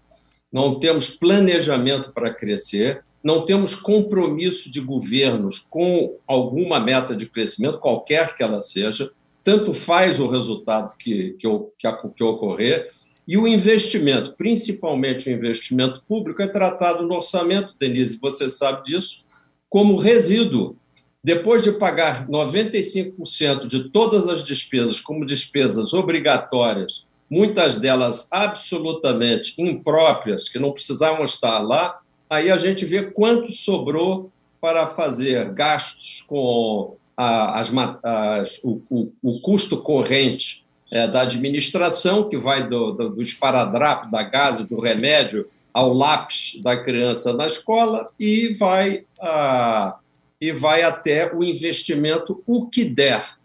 Não 0.51 0.81
temos 0.81 1.11
planejamento 1.11 2.13
para 2.13 2.33
crescer 2.33 3.05
não 3.23 3.45
temos 3.45 3.75
compromisso 3.75 4.71
de 4.71 4.81
governos 4.81 5.59
com 5.71 6.17
alguma 6.27 6.79
meta 6.79 7.15
de 7.15 7.27
crescimento, 7.27 7.79
qualquer 7.79 8.35
que 8.35 8.43
ela 8.43 8.61
seja, 8.61 9.11
tanto 9.43 9.73
faz 9.73 10.21
o 10.21 10.29
resultado 10.29 10.97
que, 10.97 11.37
que, 11.39 11.49
que, 11.79 12.09
que 12.17 12.25
ocorrer, 12.25 12.91
e 13.27 13.37
o 13.37 13.47
investimento, 13.47 14.35
principalmente 14.39 15.29
o 15.29 15.33
investimento 15.33 16.03
público, 16.09 16.41
é 16.41 16.47
tratado 16.47 17.07
no 17.07 17.15
orçamento, 17.15 17.75
Denise, 17.79 18.19
você 18.19 18.49
sabe 18.49 18.85
disso, 18.85 19.25
como 19.69 19.97
resíduo. 19.97 20.77
Depois 21.23 21.63
de 21.63 21.73
pagar 21.73 22.27
95% 22.27 23.67
de 23.67 23.91
todas 23.91 24.29
as 24.29 24.43
despesas 24.43 24.99
como 24.99 25.27
despesas 25.27 25.93
obrigatórias, 25.93 27.07
muitas 27.31 27.77
delas 27.77 28.29
absolutamente 28.31 29.55
impróprias, 29.59 30.49
que 30.49 30.59
não 30.59 30.73
precisavam 30.73 31.25
estar 31.25 31.59
lá, 31.59 32.01
aí 32.29 32.51
a 32.51 32.57
gente 32.57 32.85
vê 32.85 33.03
quanto 33.03 33.51
sobrou 33.53 34.31
para 34.61 34.89
fazer 34.89 35.53
gastos 35.53 36.25
com 36.27 36.97
a, 37.17 37.61
as, 37.61 37.71
as, 38.03 38.65
o, 38.65 38.83
o, 38.91 39.13
o, 39.23 39.41
custo 39.41 39.81
corrente 39.83 40.65
é, 40.91 41.07
da 41.07 41.23
administração, 41.23 42.29
que 42.29 42.37
vai 42.37 42.69
do, 42.69 42.93
do, 42.93 43.11
do 43.11 43.23
esparadrapo, 43.23 44.11
da 44.11 44.23
gás, 44.23 44.61
do 44.61 44.81
remédio, 44.81 45.49
ao 45.73 45.93
lápis 45.93 46.61
da 46.63 46.77
criança 46.77 47.33
na 47.33 47.47
escola, 47.47 48.09
e 48.19 48.53
vai 48.53 49.05
a, 49.21 49.97
e 50.41 50.53
vai 50.53 50.83
até 50.83 51.33
o 51.35 51.43
investimento 51.43 52.43
o 52.47 52.67
que 52.67 52.85
der. 52.85 53.37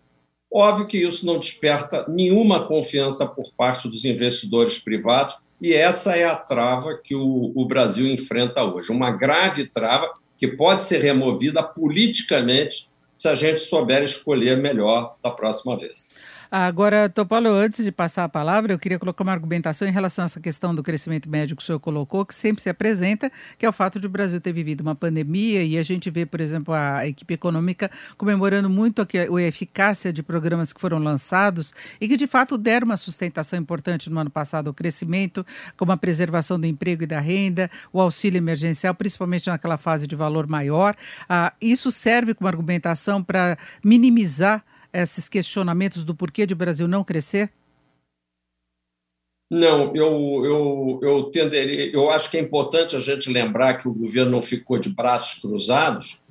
Óbvio 0.51 0.85
que 0.85 0.99
isso 0.99 1.25
não 1.25 1.39
desperta 1.39 2.05
nenhuma 2.07 2.67
confiança 2.67 3.25
por 3.25 3.51
parte 3.57 3.87
dos 3.87 4.05
investidores 4.05 4.77
privados, 4.77 5.42
e 5.62 5.74
essa 5.74 6.15
é 6.15 6.25
a 6.25 6.36
trava 6.36 7.00
que 7.01 7.15
o, 7.15 7.51
o 7.55 7.65
Brasil 7.65 8.07
enfrenta 8.07 8.63
hoje. 8.63 8.91
Uma 8.91 9.12
grave 9.12 9.65
trava 9.65 10.12
que 10.38 10.48
pode 10.48 10.83
ser 10.83 11.01
removida 11.01 11.63
politicamente 11.63 12.89
se 13.17 13.27
a 13.27 13.36
gente 13.36 13.60
souber 13.60 14.03
escolher 14.03 14.57
melhor 14.57 15.15
da 15.24 15.31
próxima 15.31 15.77
vez. 15.77 16.12
Agora, 16.55 17.10
Topolo, 17.10 17.50
antes 17.50 17.83
de 17.83 17.91
passar 17.91 18.25
a 18.25 18.29
palavra, 18.29 18.74
eu 18.74 18.77
queria 18.77 19.00
colocar 19.00 19.24
uma 19.24 19.31
argumentação 19.31 19.88
em 19.88 19.91
relação 19.91 20.22
a 20.22 20.27
essa 20.27 20.39
questão 20.39 20.75
do 20.75 20.83
crescimento 20.83 21.27
médio 21.27 21.55
que 21.55 21.63
o 21.63 21.65
senhor 21.65 21.79
colocou, 21.79 22.24
que 22.24 22.36
sempre 22.36 22.62
se 22.62 22.69
apresenta, 22.69 23.31
que 23.57 23.65
é 23.65 23.69
o 23.69 23.74
fato 23.74 24.00
de 24.00 24.05
o 24.05 24.10
Brasil 24.10 24.39
ter 24.39 24.53
vivido 24.53 24.81
uma 24.81 24.93
pandemia 24.93 25.63
e 25.63 25.79
a 25.79 25.81
gente 25.81 26.12
vê, 26.12 26.27
por 26.27 26.39
exemplo, 26.39 26.72
a 26.72 27.07
equipe 27.07 27.33
econômica 27.33 27.89
comemorando 28.19 28.69
muito 28.69 29.01
a, 29.01 29.05
a 29.05 29.41
eficácia 29.41 30.13
de 30.13 30.22
programas 30.22 30.72
que 30.72 30.79
foram 30.79 31.00
lançados 31.00 31.74
e 32.00 32.07
que, 32.07 32.15
de 32.15 32.27
fato, 32.27 32.55
deram 32.55 32.86
uma 32.86 32.98
sustentação 32.98 33.57
importante 33.57 34.07
no 34.07 34.19
ano 34.19 34.29
passado 34.29 34.67
ao 34.67 34.75
crescimento, 34.75 35.43
como 35.75 35.91
a 35.91 35.98
preservação 35.98 36.60
do 36.60 36.67
emprego 36.67 37.01
e 37.01 37.07
da 37.07 37.19
renda, 37.19 37.67
o 37.91 38.00
auxílio 38.00 38.38
emergencial, 38.38 38.93
principalmente 38.93 39.50
naquela 39.50 39.77
fase 39.77 40.05
de 40.05 40.15
valor 40.15 40.45
maior. 40.45 40.95
Ah, 41.27 41.51
isso 41.60 41.89
serve 41.89 42.36
como 42.36 42.48
argumentação 42.48 43.24
para 43.24 43.57
minimizar 43.83 44.63
esses 44.93 45.27
questionamentos 45.27 46.03
do 46.03 46.15
porquê 46.15 46.45
de 46.45 46.53
o 46.53 46.57
Brasil 46.57 46.88
não 46.88 47.03
crescer? 47.03 47.51
Não, 49.50 49.95
eu, 49.95 50.41
eu, 50.45 51.00
eu 51.03 51.23
tenderia. 51.25 51.91
Eu 51.91 52.09
acho 52.09 52.29
que 52.31 52.38
é 52.38 52.39
importante 52.39 52.95
a 52.95 53.00
gente 53.00 53.29
lembrar 53.29 53.75
que 53.75 53.88
o 53.88 53.93
governo 53.93 54.31
não 54.31 54.41
ficou 54.41 54.79
de 54.79 54.89
braços 54.89 55.39
cruzados, 55.39 56.21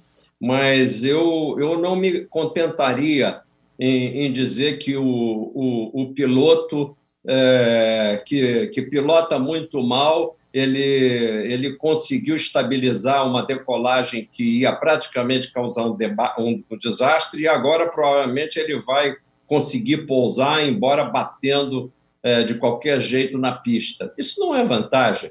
mas 0.40 1.04
eu, 1.04 1.56
eu 1.58 1.78
não 1.78 1.94
me 1.94 2.24
contentaria 2.24 3.40
em, 3.78 4.26
em 4.26 4.32
dizer 4.32 4.78
que 4.78 4.96
o, 4.96 5.04
o, 5.04 6.02
o 6.02 6.14
piloto 6.14 6.96
é, 7.24 8.22
que, 8.26 8.66
que 8.68 8.82
pilota 8.82 9.38
muito 9.38 9.82
mal 9.82 10.36
ele, 10.52 10.82
ele 10.82 11.76
conseguiu 11.76 12.36
estabilizar 12.36 13.26
uma 13.26 13.44
decolagem 13.44 14.28
que 14.30 14.60
ia 14.60 14.72
praticamente 14.72 15.50
causar 15.50 15.84
um, 15.86 15.96
um, 16.38 16.64
um, 16.70 16.78
desastre, 16.78 17.42
e 17.42 17.48
agora 17.48 17.88
provavelmente 17.88 18.58
ele 18.58 18.78
vai 18.80 19.14
conseguir 19.46 20.06
pousar, 20.06 20.66
embora 20.66 21.04
batendo 21.04 21.90
é, 22.22 22.42
de 22.42 22.54
qualquer 22.58 23.00
jeito 23.00 23.38
na 23.38 23.52
pista. 23.52 24.12
Isso 24.18 24.40
não 24.40 24.54
é 24.54 24.64
vantagem. 24.64 25.30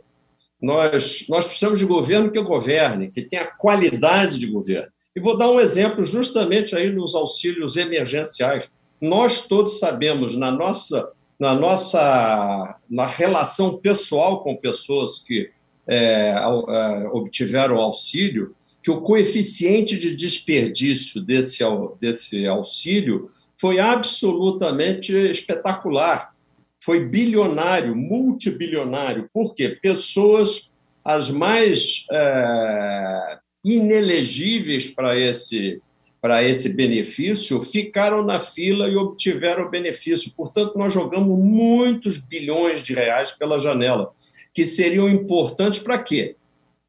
Nós, 0.62 1.26
nós 1.28 1.46
precisamos 1.46 1.80
de 1.80 1.86
governo 1.86 2.32
que 2.32 2.42
governe, 2.42 3.10
que 3.10 3.22
tenha 3.22 3.46
qualidade 3.46 4.38
de 4.38 4.48
governo. 4.48 4.92
E 5.16 5.20
vou 5.20 5.38
dar 5.38 5.50
um 5.50 5.60
exemplo 5.60 6.04
justamente 6.04 6.76
aí 6.76 6.92
nos 6.92 7.16
auxílios 7.16 7.78
emergenciais. 7.78 8.72
Nós 9.00 9.48
todos 9.48 9.80
sabemos, 9.80 10.36
na 10.36 10.52
nossa 10.52 11.12
na 11.42 11.56
nossa 11.56 12.80
na 12.88 13.08
relação 13.08 13.76
pessoal 13.78 14.44
com 14.44 14.56
pessoas 14.56 15.18
que 15.18 15.50
é, 15.88 16.36
é, 16.36 17.08
obtiveram 17.12 17.78
auxílio, 17.78 18.56
que 18.84 18.92
o 18.92 19.02
coeficiente 19.02 19.98
de 19.98 20.16
desperdício 20.16 21.20
desse, 21.20 21.64
desse 22.00 22.46
auxílio 22.46 23.28
foi 23.58 23.80
absolutamente 23.80 25.12
espetacular. 25.14 26.32
Foi 26.80 27.06
bilionário, 27.06 27.96
multibilionário. 27.96 29.28
Por 29.34 29.56
quê? 29.56 29.70
Pessoas 29.82 30.70
as 31.04 31.32
mais 31.32 32.06
é, 32.12 33.40
inelegíveis 33.66 34.88
para 34.88 35.18
esse 35.18 35.82
para 36.22 36.44
esse 36.44 36.70
benefício 36.70 37.62
ficaram 37.64 38.24
na 38.24 38.38
fila 38.38 38.88
e 38.88 38.96
obtiveram 38.96 39.66
o 39.66 39.70
benefício. 39.70 40.32
Portanto, 40.38 40.78
nós 40.78 40.94
jogamos 40.94 41.38
muitos 41.40 42.18
bilhões 42.18 42.84
de 42.84 42.94
reais 42.94 43.32
pela 43.32 43.58
janela, 43.58 44.14
que 44.54 44.64
seriam 44.64 45.10
importantes 45.10 45.80
para 45.80 45.98
quê? 45.98 46.36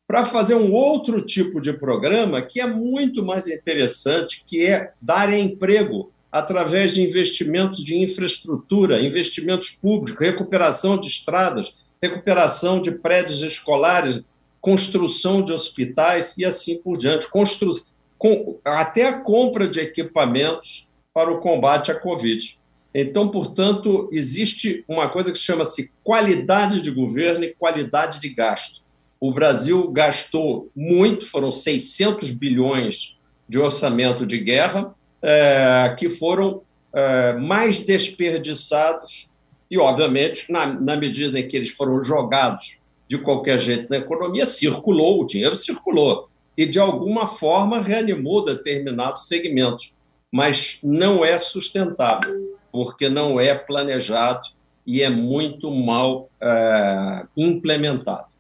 Para 0.06 0.26
fazer 0.26 0.54
um 0.54 0.74
outro 0.74 1.22
tipo 1.22 1.62
de 1.62 1.72
programa 1.72 2.42
que 2.42 2.60
é 2.60 2.66
muito 2.66 3.24
mais 3.24 3.48
interessante, 3.48 4.44
que 4.46 4.66
é 4.66 4.92
dar 5.00 5.32
emprego 5.32 6.12
através 6.30 6.94
de 6.94 7.02
investimentos 7.02 7.82
de 7.82 7.98
infraestrutura, 7.98 9.00
investimentos 9.00 9.70
públicos, 9.70 10.20
recuperação 10.20 10.98
de 10.98 11.08
estradas, 11.08 11.72
recuperação 12.02 12.82
de 12.82 12.90
prédios 12.90 13.40
escolares, 13.42 14.20
construção 14.60 15.42
de 15.42 15.52
hospitais 15.52 16.36
e 16.36 16.44
assim 16.44 16.76
por 16.76 16.98
diante. 16.98 17.30
Construção 17.30 17.91
com, 18.22 18.60
até 18.64 19.08
a 19.08 19.18
compra 19.18 19.66
de 19.66 19.80
equipamentos 19.80 20.88
para 21.12 21.32
o 21.32 21.40
combate 21.40 21.90
à 21.90 21.94
Covid. 21.96 22.56
Então, 22.94 23.28
portanto, 23.28 24.08
existe 24.12 24.84
uma 24.86 25.08
coisa 25.08 25.32
que 25.32 25.38
chama-se 25.38 25.90
qualidade 26.04 26.80
de 26.80 26.92
governo 26.92 27.42
e 27.42 27.52
qualidade 27.52 28.20
de 28.20 28.28
gasto. 28.28 28.80
O 29.18 29.32
Brasil 29.32 29.90
gastou 29.90 30.70
muito, 30.76 31.26
foram 31.26 31.50
600 31.50 32.30
bilhões 32.30 33.18
de 33.48 33.58
orçamento 33.58 34.24
de 34.24 34.38
guerra, 34.38 34.94
é, 35.20 35.92
que 35.98 36.08
foram 36.08 36.62
é, 36.94 37.32
mais 37.32 37.80
desperdiçados, 37.80 39.30
e, 39.68 39.76
obviamente, 39.78 40.44
na, 40.48 40.66
na 40.66 40.94
medida 40.94 41.40
em 41.40 41.48
que 41.48 41.56
eles 41.56 41.70
foram 41.70 42.00
jogados 42.00 42.78
de 43.08 43.18
qualquer 43.18 43.58
jeito 43.58 43.90
na 43.90 43.96
economia, 43.96 44.46
circulou, 44.46 45.20
o 45.20 45.26
dinheiro 45.26 45.56
circulou 45.56 46.30
e, 46.56 46.66
de 46.66 46.78
alguma 46.78 47.26
forma, 47.26 47.82
reanimou 47.82 48.44
determinados 48.44 49.26
segmentos, 49.26 49.96
mas 50.32 50.80
não 50.82 51.24
é 51.24 51.36
sustentável, 51.38 52.58
porque 52.70 53.08
não 53.08 53.40
é 53.40 53.54
planejado 53.54 54.48
e 54.86 55.02
é 55.02 55.10
muito 55.10 55.70
mal 55.70 56.30
é, 56.40 57.24
implementado. 57.36 58.32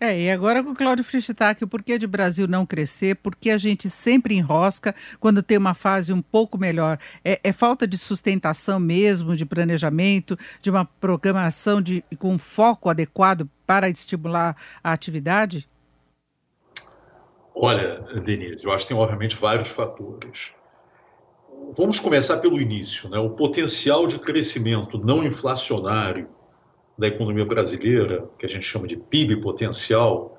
É, 0.00 0.20
e 0.20 0.30
agora 0.30 0.62
com 0.62 0.72
o 0.72 0.74
Cláudio 0.74 1.04
Frischtak, 1.04 1.62
o 1.62 1.66
porquê 1.68 1.98
de 1.98 2.06
Brasil 2.06 2.46
não 2.48 2.66
crescer, 2.66 3.16
porque 3.16 3.48
a 3.48 3.56
gente 3.56 3.88
sempre 3.88 4.34
enrosca 4.34 4.94
quando 5.20 5.42
tem 5.42 5.56
uma 5.56 5.72
fase 5.72 6.12
um 6.12 6.20
pouco 6.20 6.58
melhor. 6.58 6.98
É, 7.24 7.40
é 7.42 7.52
falta 7.52 7.86
de 7.86 7.96
sustentação 7.96 8.78
mesmo, 8.78 9.36
de 9.36 9.46
planejamento, 9.46 10.36
de 10.60 10.68
uma 10.68 10.84
programação 10.84 11.80
de, 11.80 12.04
com 12.18 12.36
foco 12.36 12.90
adequado 12.90 13.48
para 13.66 13.88
estimular 13.88 14.56
a 14.82 14.92
atividade? 14.92 15.66
Olha, 17.54 18.00
Denise, 18.24 18.64
eu 18.64 18.72
acho 18.72 18.84
que 18.84 18.92
tem 18.92 19.00
obviamente 19.00 19.36
vários 19.36 19.68
fatores. 19.68 20.52
Vamos 21.76 22.00
começar 22.00 22.38
pelo 22.38 22.60
início, 22.60 23.08
né? 23.08 23.18
O 23.18 23.30
potencial 23.30 24.06
de 24.06 24.18
crescimento 24.18 24.98
não 24.98 25.24
inflacionário 25.24 26.28
da 26.98 27.06
economia 27.06 27.44
brasileira, 27.44 28.28
que 28.36 28.44
a 28.44 28.48
gente 28.48 28.64
chama 28.64 28.88
de 28.88 28.96
PIB 28.96 29.40
potencial, 29.40 30.38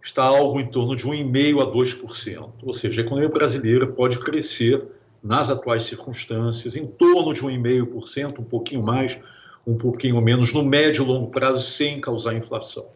está 0.00 0.22
algo 0.24 0.60
em 0.60 0.66
torno 0.66 0.94
de 0.94 1.04
1,5% 1.04 1.60
a 1.60 1.66
2%. 1.66 2.50
Ou 2.62 2.72
seja, 2.72 3.02
a 3.02 3.04
economia 3.04 3.28
brasileira 3.28 3.86
pode 3.86 4.20
crescer 4.20 4.86
nas 5.22 5.50
atuais 5.50 5.82
circunstâncias 5.82 6.76
em 6.76 6.86
torno 6.86 7.34
de 7.34 7.42
1,5%, 7.42 8.38
um 8.38 8.44
pouquinho 8.44 8.82
mais, 8.82 9.18
um 9.66 9.76
pouquinho 9.76 10.20
menos, 10.20 10.52
no 10.52 10.62
médio 10.62 11.02
e 11.02 11.06
longo 11.06 11.30
prazo, 11.32 11.66
sem 11.66 12.00
causar 12.00 12.34
inflação. 12.34 12.88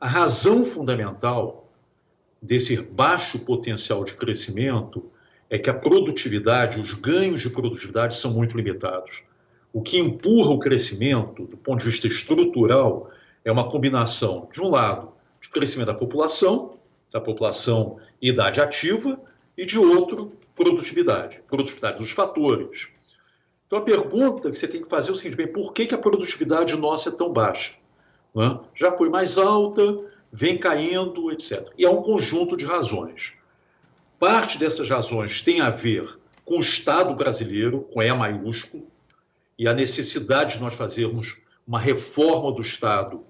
A 0.00 0.08
razão 0.08 0.64
fundamental 0.64 1.67
desse 2.40 2.80
baixo 2.82 3.38
potencial 3.40 4.04
de 4.04 4.14
crescimento 4.14 5.10
é 5.50 5.58
que 5.58 5.70
a 5.70 5.74
produtividade, 5.74 6.80
os 6.80 6.94
ganhos 6.94 7.42
de 7.42 7.50
produtividade 7.50 8.14
são 8.14 8.32
muito 8.32 8.56
limitados. 8.56 9.24
O 9.72 9.82
que 9.82 9.98
empurra 9.98 10.50
o 10.50 10.58
crescimento, 10.58 11.44
do 11.44 11.56
ponto 11.56 11.80
de 11.80 11.90
vista 11.90 12.06
estrutural, 12.06 13.10
é 13.44 13.50
uma 13.50 13.70
combinação, 13.70 14.48
de 14.52 14.60
um 14.60 14.70
lado, 14.70 15.12
de 15.40 15.48
crescimento 15.48 15.88
da 15.88 15.94
população, 15.94 16.78
da 17.12 17.20
população 17.20 17.98
idade 18.20 18.60
ativa, 18.60 19.20
e 19.56 19.64
de 19.64 19.78
outro, 19.78 20.32
produtividade, 20.54 21.42
produtividade 21.48 21.98
dos 21.98 22.10
fatores. 22.12 22.88
Então 23.66 23.78
a 23.78 23.82
pergunta 23.82 24.50
que 24.50 24.58
você 24.58 24.68
tem 24.68 24.82
que 24.82 24.88
fazer 24.88 25.10
é 25.10 25.12
o 25.12 25.16
seguinte: 25.16 25.36
bem, 25.36 25.48
por 25.48 25.72
que, 25.72 25.86
que 25.86 25.94
a 25.94 25.98
produtividade 25.98 26.76
nossa 26.76 27.10
é 27.10 27.12
tão 27.12 27.32
baixa? 27.32 27.74
É? 28.36 28.58
Já 28.74 28.96
foi 28.96 29.08
mais 29.08 29.36
alta, 29.36 29.82
vem 30.32 30.58
caindo, 30.58 31.30
etc. 31.30 31.68
E 31.76 31.84
há 31.84 31.90
um 31.90 32.02
conjunto 32.02 32.56
de 32.56 32.64
razões. 32.64 33.34
Parte 34.18 34.58
dessas 34.58 34.88
razões 34.88 35.40
tem 35.40 35.60
a 35.60 35.70
ver 35.70 36.18
com 36.44 36.56
o 36.56 36.60
Estado 36.60 37.14
brasileiro, 37.14 37.82
com 37.92 38.02
E 38.02 38.12
maiúsculo, 38.12 38.86
e 39.58 39.68
a 39.68 39.74
necessidade 39.74 40.54
de 40.54 40.60
nós 40.60 40.74
fazermos 40.74 41.36
uma 41.66 41.78
reforma 41.78 42.50
do 42.52 42.62
Estado. 42.62 43.24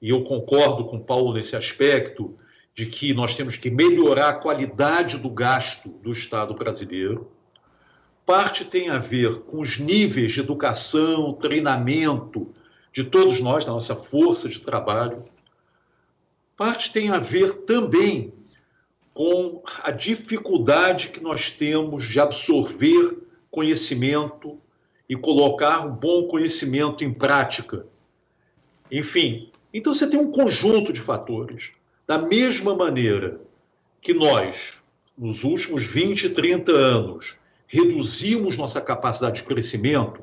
E 0.00 0.10
eu 0.10 0.22
concordo 0.22 0.84
com 0.84 1.00
Paulo 1.00 1.34
nesse 1.34 1.56
aspecto 1.56 2.36
de 2.74 2.86
que 2.86 3.14
nós 3.14 3.34
temos 3.34 3.56
que 3.56 3.70
melhorar 3.70 4.28
a 4.28 4.34
qualidade 4.34 5.18
do 5.18 5.30
gasto 5.30 5.88
do 5.88 6.12
Estado 6.12 6.54
brasileiro. 6.54 7.32
Parte 8.24 8.64
tem 8.64 8.90
a 8.90 8.98
ver 8.98 9.40
com 9.40 9.60
os 9.60 9.78
níveis 9.78 10.32
de 10.32 10.40
educação, 10.40 11.32
treinamento 11.32 12.54
de 12.92 13.04
todos 13.04 13.40
nós, 13.40 13.64
da 13.64 13.72
nossa 13.72 13.96
força 13.96 14.48
de 14.48 14.60
trabalho. 14.60 15.24
Parte 16.56 16.92
tem 16.92 17.10
a 17.10 17.18
ver 17.18 17.52
também 17.64 18.32
com 19.12 19.62
a 19.82 19.90
dificuldade 19.90 21.08
que 21.08 21.22
nós 21.22 21.50
temos 21.50 22.04
de 22.06 22.18
absorver 22.18 23.18
conhecimento 23.50 24.58
e 25.08 25.14
colocar 25.16 25.86
um 25.86 25.94
bom 25.94 26.26
conhecimento 26.26 27.04
em 27.04 27.12
prática. 27.12 27.86
Enfim, 28.90 29.50
então 29.72 29.92
você 29.92 30.08
tem 30.08 30.18
um 30.18 30.30
conjunto 30.30 30.92
de 30.92 31.00
fatores. 31.00 31.72
Da 32.06 32.18
mesma 32.18 32.74
maneira 32.74 33.40
que 34.00 34.14
nós, 34.14 34.80
nos 35.16 35.44
últimos 35.44 35.84
20, 35.84 36.30
30 36.30 36.72
anos, 36.72 37.36
reduzimos 37.66 38.56
nossa 38.56 38.80
capacidade 38.80 39.36
de 39.36 39.42
crescimento 39.42 40.22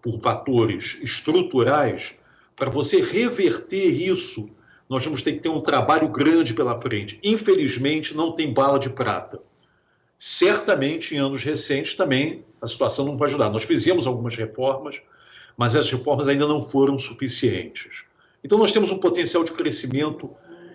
por 0.00 0.20
fatores 0.20 0.98
estruturais, 1.02 2.14
para 2.56 2.70
você 2.70 3.00
reverter 3.00 3.88
isso, 3.90 4.50
nós 4.90 5.04
vamos 5.04 5.22
ter 5.22 5.34
que 5.34 5.40
ter 5.40 5.48
um 5.48 5.60
trabalho 5.60 6.08
grande 6.08 6.52
pela 6.52 6.80
frente. 6.80 7.20
Infelizmente, 7.22 8.16
não 8.16 8.32
tem 8.32 8.52
bala 8.52 8.76
de 8.76 8.90
prata. 8.90 9.40
Certamente, 10.18 11.14
em 11.14 11.18
anos 11.18 11.44
recentes, 11.44 11.94
também 11.94 12.44
a 12.60 12.66
situação 12.66 13.06
não 13.06 13.16
vai 13.16 13.28
ajudar. 13.28 13.50
Nós 13.50 13.62
fizemos 13.62 14.04
algumas 14.04 14.34
reformas, 14.34 15.00
mas 15.56 15.76
as 15.76 15.88
reformas 15.88 16.26
ainda 16.26 16.44
não 16.44 16.68
foram 16.68 16.98
suficientes. 16.98 18.04
Então, 18.42 18.58
nós 18.58 18.72
temos 18.72 18.90
um 18.90 18.98
potencial 18.98 19.44
de 19.44 19.52
crescimento 19.52 20.28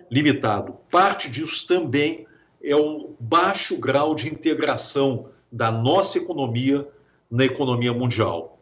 limitado. 0.09 0.77
Parte 0.89 1.29
disso 1.29 1.67
também 1.67 2.25
é 2.63 2.75
o 2.75 3.13
baixo 3.19 3.77
grau 3.77 4.15
de 4.15 4.29
integração 4.29 5.29
da 5.51 5.69
nossa 5.71 6.17
economia 6.17 6.87
na 7.29 7.43
economia 7.43 7.91
mundial. 7.91 8.57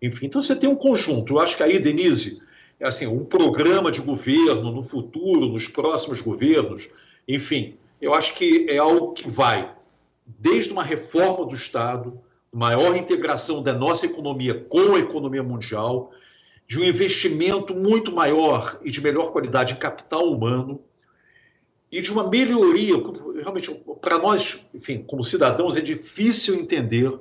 Enfim, 0.00 0.26
então 0.26 0.40
você 0.42 0.54
tem 0.54 0.68
um 0.68 0.76
conjunto. 0.76 1.34
Eu 1.34 1.40
acho 1.40 1.56
que 1.56 1.62
aí, 1.62 1.78
Denise, 1.78 2.42
assim, 2.84 3.06
um 3.06 3.24
programa 3.24 3.90
de 3.90 4.00
governo 4.00 4.70
no 4.70 4.82
futuro, 4.82 5.46
nos 5.46 5.66
próximos 5.68 6.20
governos, 6.20 6.88
enfim, 7.26 7.76
eu 8.00 8.12
acho 8.12 8.34
que 8.34 8.66
é 8.68 8.76
algo 8.76 9.12
que 9.12 9.28
vai 9.28 9.74
desde 10.26 10.72
uma 10.72 10.82
reforma 10.82 11.46
do 11.46 11.54
Estado, 11.54 12.20
maior 12.52 12.94
integração 12.94 13.62
da 13.62 13.72
nossa 13.72 14.06
economia 14.06 14.54
com 14.68 14.94
a 14.94 14.98
economia 14.98 15.42
mundial, 15.42 16.12
de 16.66 16.78
um 16.78 16.84
investimento 16.84 17.74
muito 17.74 18.12
maior 18.12 18.78
e 18.82 18.90
de 18.90 19.00
melhor 19.00 19.32
qualidade 19.32 19.74
em 19.74 19.76
capital 19.76 20.30
humano 20.30 20.80
e 21.90 22.00
de 22.00 22.10
uma 22.10 22.28
melhoria. 22.28 22.94
Realmente, 23.40 23.72
para 24.00 24.18
nós, 24.18 24.64
enfim, 24.74 25.02
como 25.06 25.24
cidadãos, 25.24 25.76
é 25.76 25.80
difícil 25.80 26.54
entender 26.54 27.12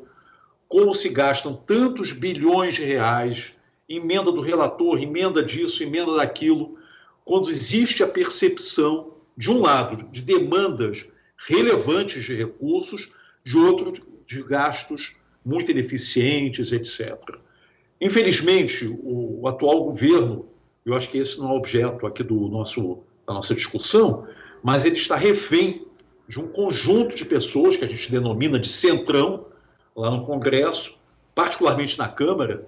como 0.68 0.94
se 0.94 1.10
gastam 1.10 1.54
tantos 1.54 2.12
bilhões 2.12 2.76
de 2.76 2.84
reais, 2.84 3.56
emenda 3.88 4.32
do 4.32 4.42
relator, 4.42 5.02
emenda 5.02 5.44
disso, 5.44 5.84
emenda 5.84 6.16
daquilo, 6.16 6.78
quando 7.26 7.50
existe 7.50 8.04
a 8.04 8.08
percepção, 8.08 9.14
de 9.36 9.50
um 9.50 9.60
lado, 9.60 10.08
de 10.12 10.22
demandas 10.22 11.06
relevantes 11.48 12.24
de 12.24 12.36
recursos, 12.36 13.12
de 13.44 13.58
outro, 13.58 13.92
de 14.26 14.44
gastos 14.44 15.16
muito 15.46 15.72
ineficientes, 15.72 16.72
etc. 16.72 17.18
Infelizmente, 18.00 18.86
o, 19.04 19.48
atual 19.48 19.84
governo, 19.84 20.46
eu 20.86 20.94
acho 20.94 21.10
que 21.10 21.18
esse 21.18 21.40
não 21.40 21.52
é 21.52 21.58
objeto 21.58 22.06
aqui 22.06 22.24
do 22.24 22.48
nosso, 22.48 23.00
da 23.26 23.34
nossa 23.34 23.54
discussão, 23.54 24.28
mas 24.62 24.86
ele 24.86 24.96
está 24.96 25.16
refém 25.16 25.86
de 26.28 26.40
um 26.40 26.48
conjunto 26.48 27.16
de 27.16 27.26
pessoas 27.26 27.76
que 27.76 27.84
a 27.84 27.88
gente 27.88 28.12
denomina 28.12 28.60
de 28.60 28.70
centrão 28.70 29.48
lá 29.96 30.10
no 30.10 30.26
Congresso, 30.26 30.98
particularmente 31.36 31.98
na 31.98 32.08
Câmara, 32.08 32.68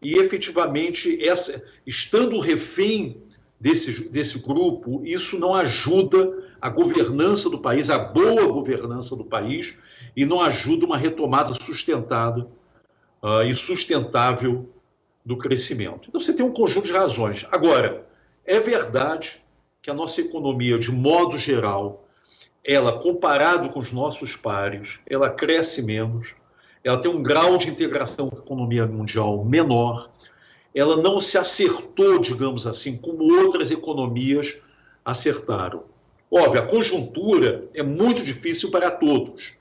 e 0.00 0.18
efetivamente, 0.18 1.22
essa, 1.26 1.62
estando 1.86 2.38
refém 2.38 3.22
desse, 3.60 4.08
desse 4.08 4.38
grupo, 4.38 5.02
isso 5.04 5.38
não 5.38 5.54
ajuda 5.54 6.46
a 6.60 6.68
governança 6.68 7.50
do 7.50 7.58
país, 7.58 7.90
a 7.90 7.98
boa 7.98 8.46
governança 8.46 9.16
do 9.16 9.24
país, 9.24 9.74
e 10.16 10.24
não 10.24 10.40
ajuda 10.40 10.86
uma 10.86 10.96
retomada 10.96 11.54
sustentada 11.54 12.48
uh, 13.22 13.42
e 13.42 13.54
sustentável 13.54 14.68
do 15.24 15.36
crescimento. 15.36 16.08
Então 16.08 16.20
você 16.20 16.32
tem 16.32 16.44
um 16.44 16.52
conjunto 16.52 16.86
de 16.86 16.92
razões. 16.92 17.46
Agora, 17.50 18.06
é 18.44 18.58
verdade 18.58 19.40
que 19.82 19.90
a 19.90 19.94
nossa 19.94 20.20
economia, 20.20 20.78
de 20.78 20.90
modo 20.90 21.36
geral, 21.36 22.08
ela, 22.64 22.98
comparado 22.98 23.70
com 23.70 23.78
os 23.78 23.92
nossos 23.92 24.36
pares, 24.36 25.00
ela 25.06 25.30
cresce 25.30 25.82
menos, 25.82 26.34
ela 26.82 26.98
tem 26.98 27.10
um 27.10 27.22
grau 27.22 27.56
de 27.58 27.68
integração 27.68 28.28
com 28.30 28.36
a 28.36 28.40
economia 28.40 28.86
mundial 28.86 29.44
menor, 29.44 30.10
ela 30.74 30.96
não 30.96 31.18
se 31.18 31.36
acertou, 31.36 32.18
digamos 32.18 32.66
assim, 32.66 32.96
como 32.96 33.24
outras 33.24 33.70
economias 33.70 34.56
acertaram. 35.04 35.84
Óbvio, 36.30 36.60
a 36.60 36.66
conjuntura 36.66 37.68
é 37.74 37.82
muito 37.82 38.22
difícil 38.22 38.70
para 38.70 38.90
todos, 38.90 39.54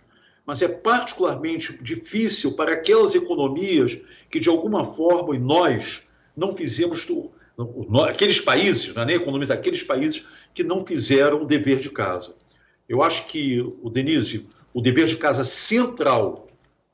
mas 0.45 0.61
é 0.61 0.67
particularmente 0.67 1.81
difícil 1.81 2.55
para 2.55 2.73
aquelas 2.73 3.15
economias 3.15 3.97
que, 4.29 4.39
de 4.39 4.49
alguma 4.49 4.85
forma, 4.85 5.35
e 5.35 5.39
nós 5.39 6.03
não 6.35 6.55
fizemos, 6.55 7.07
aqueles 8.07 8.41
países, 8.41 8.93
não 8.93 9.03
é 9.03 9.05
nem 9.05 9.15
economias, 9.15 9.49
aqueles 9.49 9.81
países 9.81 10.25
que 10.53 10.63
não 10.63 10.85
fizeram 10.85 11.41
o 11.41 11.45
dever 11.45 11.79
de 11.79 11.89
casa. 11.89 12.35
Eu 12.87 13.01
acho 13.01 13.25
que, 13.27 13.59
o 13.81 13.89
Denise, 13.89 14.47
o 14.73 14.81
dever 14.81 15.07
de 15.07 15.17
casa 15.17 15.43
central 15.43 16.46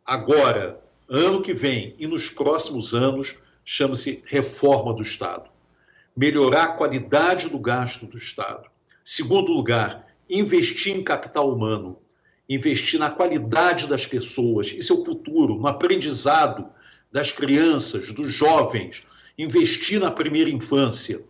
agora, 0.06 0.82
ano 1.10 1.42
que 1.42 1.54
vem 1.54 1.96
e 1.98 2.08
nos 2.08 2.30
próximos 2.30 2.94
anos, 2.94 3.36
chama-se 3.66 4.24
reforma 4.26 4.94
do 4.94 5.02
Estado. 5.02 5.50
Melhorar 6.16 6.64
a 6.64 6.74
qualidade 6.74 7.50
do 7.50 7.60
gasto 7.60 8.06
do 8.06 8.18
Estado. 8.18 8.70
Segundo 9.04 9.52
lugar, 9.52 10.08
investir 10.30 10.96
em 10.96 11.04
capital 11.04 11.52
humano, 11.52 11.98
investir 12.48 13.00
na 13.00 13.10
qualidade 13.10 13.88
das 13.88 14.06
pessoas, 14.06 14.68
isso 14.68 14.94
é 14.94 14.96
o 14.96 15.06
futuro, 15.06 15.56
no 15.56 15.68
aprendizado 15.68 16.70
das 17.12 17.32
crianças, 17.32 18.12
dos 18.12 18.34
jovens, 18.34 19.04
investir 19.38 20.00
na 20.00 20.12
primeira 20.12 20.50
infância. 20.50 21.24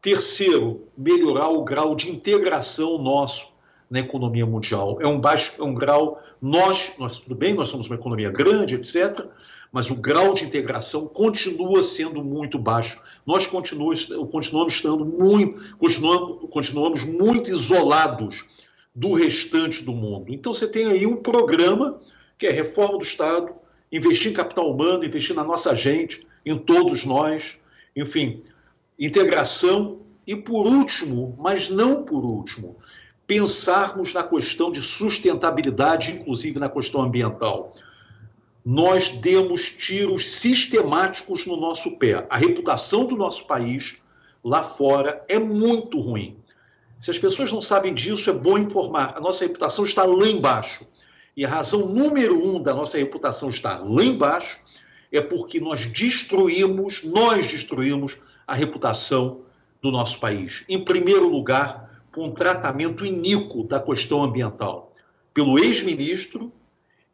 Terceiro, 0.00 0.88
melhorar 0.96 1.48
o 1.48 1.64
grau 1.64 1.94
de 1.94 2.10
integração 2.10 2.98
nosso 2.98 3.51
na 3.92 4.00
economia 4.00 4.46
mundial. 4.46 4.96
É 5.02 5.06
um 5.06 5.20
baixo, 5.20 5.60
é 5.60 5.62
um 5.62 5.74
grau 5.74 6.18
nós, 6.40 6.94
nós 6.98 7.18
tudo 7.18 7.34
bem, 7.34 7.52
nós 7.52 7.68
somos 7.68 7.88
uma 7.88 7.94
economia 7.94 8.30
grande, 8.30 8.74
etc, 8.74 9.26
mas 9.70 9.90
o 9.90 9.94
grau 9.94 10.32
de 10.32 10.44
integração 10.44 11.06
continua 11.06 11.82
sendo 11.82 12.24
muito 12.24 12.58
baixo. 12.58 12.98
Nós 13.26 13.46
continuamos, 13.46 14.06
continuamos 14.30 14.72
estando 14.72 15.04
muito, 15.04 15.76
continuamos, 15.76 16.50
continuamos 16.50 17.04
muito 17.04 17.50
isolados 17.50 18.42
do 18.94 19.12
restante 19.12 19.84
do 19.84 19.92
mundo. 19.92 20.32
Então 20.32 20.54
você 20.54 20.66
tem 20.66 20.86
aí 20.86 21.06
um 21.06 21.16
programa 21.16 22.00
que 22.38 22.46
é 22.46 22.50
reforma 22.50 22.96
do 22.96 23.04
Estado, 23.04 23.52
investir 23.92 24.30
em 24.30 24.34
capital 24.34 24.70
humano, 24.70 25.04
investir 25.04 25.36
na 25.36 25.44
nossa 25.44 25.74
gente, 25.74 26.26
em 26.46 26.56
todos 26.56 27.04
nós, 27.04 27.58
enfim, 27.94 28.42
integração 28.98 30.00
e 30.26 30.34
por 30.34 30.66
último, 30.66 31.36
mas 31.38 31.68
não 31.68 32.04
por 32.04 32.24
último, 32.24 32.78
pensarmos 33.32 34.12
na 34.12 34.22
questão 34.22 34.70
de 34.70 34.82
sustentabilidade, 34.82 36.12
inclusive 36.12 36.58
na 36.58 36.68
questão 36.68 37.00
ambiental. 37.00 37.72
Nós 38.62 39.08
demos 39.08 39.70
tiros 39.70 40.28
sistemáticos 40.28 41.46
no 41.46 41.56
nosso 41.56 41.98
pé. 41.98 42.26
A 42.28 42.36
reputação 42.36 43.06
do 43.06 43.16
nosso 43.16 43.46
país 43.46 43.96
lá 44.44 44.62
fora 44.62 45.24
é 45.30 45.38
muito 45.38 45.98
ruim. 45.98 46.36
Se 46.98 47.10
as 47.10 47.18
pessoas 47.18 47.50
não 47.50 47.62
sabem 47.62 47.94
disso, 47.94 48.28
é 48.28 48.34
bom 48.34 48.58
informar. 48.58 49.14
A 49.16 49.20
nossa 49.20 49.46
reputação 49.46 49.86
está 49.86 50.04
lá 50.04 50.26
embaixo. 50.26 50.86
E 51.34 51.42
a 51.42 51.48
razão 51.48 51.86
número 51.86 52.38
um 52.38 52.62
da 52.62 52.74
nossa 52.74 52.98
reputação 52.98 53.48
estar 53.48 53.82
lá 53.82 54.04
embaixo 54.04 54.58
é 55.10 55.22
porque 55.22 55.58
nós 55.58 55.86
destruímos, 55.86 57.02
nós 57.02 57.50
destruímos 57.50 58.18
a 58.46 58.54
reputação 58.54 59.40
do 59.80 59.90
nosso 59.90 60.20
país. 60.20 60.64
Em 60.68 60.84
primeiro 60.84 61.30
lugar, 61.30 61.91
um 62.16 62.30
tratamento 62.30 63.04
iníquo 63.06 63.64
da 63.64 63.80
questão 63.80 64.22
ambiental, 64.22 64.92
pelo 65.32 65.58
ex-ministro 65.58 66.52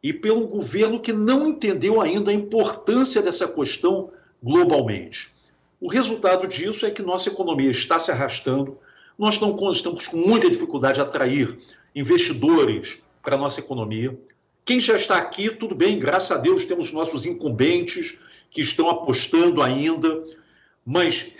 e 0.01 0.11
pelo 0.11 0.47
governo 0.47 0.99
que 0.99 1.13
não 1.13 1.45
entendeu 1.47 2.01
ainda 2.01 2.31
a 2.31 2.33
importância 2.33 3.21
dessa 3.21 3.47
questão 3.47 4.11
globalmente. 4.41 5.31
O 5.79 5.89
resultado 5.89 6.47
disso 6.47 6.85
é 6.85 6.91
que 6.91 7.01
nossa 7.01 7.29
economia 7.29 7.69
está 7.69 7.97
se 7.97 8.11
arrastando, 8.11 8.77
nós 9.17 9.35
estamos 9.35 10.07
com 10.07 10.17
muita 10.17 10.49
dificuldade 10.49 10.95
de 10.95 11.01
atrair 11.01 11.57
investidores 11.95 12.99
para 13.21 13.35
a 13.35 13.37
nossa 13.37 13.59
economia. 13.59 14.17
Quem 14.63 14.79
já 14.79 14.95
está 14.95 15.17
aqui, 15.17 15.49
tudo 15.49 15.75
bem, 15.75 15.99
graças 15.99 16.31
a 16.31 16.37
Deus 16.39 16.65
temos 16.65 16.91
nossos 16.91 17.25
incumbentes 17.25 18.17
que 18.51 18.61
estão 18.61 18.89
apostando 18.89 19.61
ainda, 19.61 20.23
mas 20.85 21.31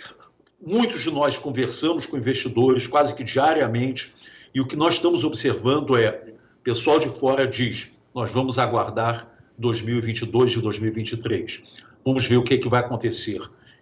Muitos 0.64 1.02
de 1.02 1.10
nós 1.10 1.38
conversamos 1.38 2.04
com 2.04 2.18
investidores 2.18 2.86
quase 2.86 3.14
que 3.14 3.24
diariamente 3.24 4.12
e 4.54 4.60
o 4.60 4.66
que 4.66 4.76
nós 4.76 4.94
estamos 4.94 5.24
observando 5.24 5.96
é: 5.96 6.34
o 6.60 6.62
pessoal 6.62 6.98
de 6.98 7.08
fora 7.08 7.46
diz, 7.46 7.88
nós 8.14 8.30
vamos 8.30 8.58
aguardar 8.58 9.26
2022 9.56 10.52
e 10.52 10.60
2023. 10.60 11.82
Vamos 12.04 12.26
ver 12.26 12.36
o 12.36 12.42
que, 12.42 12.54
é 12.54 12.58
que 12.58 12.68
vai 12.68 12.80
acontecer. 12.80 13.40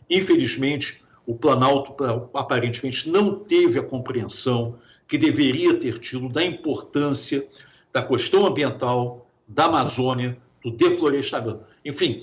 Infelizmente, 0.09 1.03
o 1.27 1.35
Planalto 1.35 1.97
aparentemente 2.33 3.09
não 3.11 3.35
teve 3.35 3.79
a 3.79 3.83
compreensão 3.83 4.79
que 5.07 5.19
deveria 5.19 5.75
ter 5.75 5.99
tido 5.99 6.29
da 6.29 6.45
importância 6.45 7.47
da 7.93 8.03
questão 8.03 8.47
ambiental, 8.47 9.29
da 9.49 9.65
Amazônia, 9.65 10.39
do 10.63 10.71
deflorestamento, 10.71 11.61
enfim, 11.85 12.23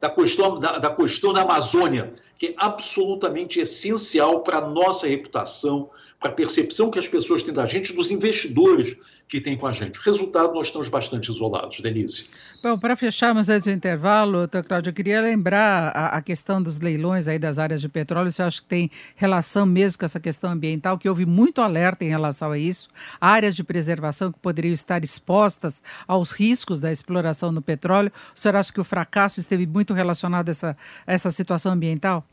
da 0.00 0.10
questão 0.10 0.58
da, 0.58 0.78
da 0.78 0.90
questão 0.90 1.32
da 1.32 1.42
Amazônia, 1.42 2.12
que 2.38 2.48
é 2.48 2.54
absolutamente 2.56 3.60
essencial 3.60 4.42
para 4.42 4.58
a 4.58 4.68
nossa 4.68 5.06
reputação, 5.06 5.90
para 6.18 6.30
a 6.30 6.32
percepção 6.32 6.90
que 6.90 6.98
as 6.98 7.06
pessoas 7.06 7.42
têm 7.42 7.52
da 7.52 7.66
gente, 7.66 7.92
dos 7.92 8.10
investidores 8.10 8.96
que 9.28 9.40
têm 9.40 9.56
com 9.56 9.66
a 9.66 9.72
gente. 9.72 9.98
O 9.98 10.02
resultado, 10.02 10.54
nós 10.54 10.66
estamos 10.66 10.88
bastante 10.88 11.30
isolados, 11.30 11.80
Denise. 11.80 12.26
Bom, 12.62 12.78
para 12.78 12.96
fecharmos 12.96 13.48
antes 13.48 13.64
do 13.64 13.70
intervalo, 13.70 14.38
doutor 14.38 14.64
Cláudio, 14.64 14.90
eu 14.90 14.94
queria 14.94 15.20
lembrar 15.20 15.88
a, 15.94 16.16
a, 16.16 16.22
questão 16.22 16.62
dos 16.62 16.80
leilões 16.80 17.28
aí 17.28 17.38
das 17.38 17.58
áreas 17.58 17.80
de 17.80 17.88
petróleo, 17.88 18.30
você 18.30 18.42
acha 18.42 18.62
que 18.62 18.68
tem 18.68 18.90
relação 19.14 19.66
mesmo 19.66 19.98
com 19.98 20.04
essa 20.04 20.20
questão 20.20 20.50
ambiental, 20.50 20.96
que 20.96 21.08
houve 21.08 21.26
muito 21.26 21.60
alerta 21.60 22.04
em 22.04 22.08
relação 22.08 22.52
a 22.52 22.58
isso, 22.58 22.88
áreas 23.20 23.54
de 23.54 23.62
preservação 23.62 24.32
que 24.32 24.38
poderiam 24.38 24.72
estar 24.72 25.04
expostas 25.04 25.82
aos 26.06 26.30
riscos 26.30 26.80
da 26.80 26.90
exploração 26.90 27.52
do 27.52 27.60
petróleo. 27.60 28.12
O 28.34 28.38
senhor 28.38 28.56
acha 28.56 28.72
que 28.72 28.80
o 28.80 28.84
fracasso 28.84 29.38
esteve 29.40 29.66
muito 29.66 29.92
relacionado 29.92 30.48
a 30.48 30.50
essa, 30.50 30.76
a 31.06 31.12
essa 31.12 31.30
situação 31.30 31.72
ambiental? 31.72 32.24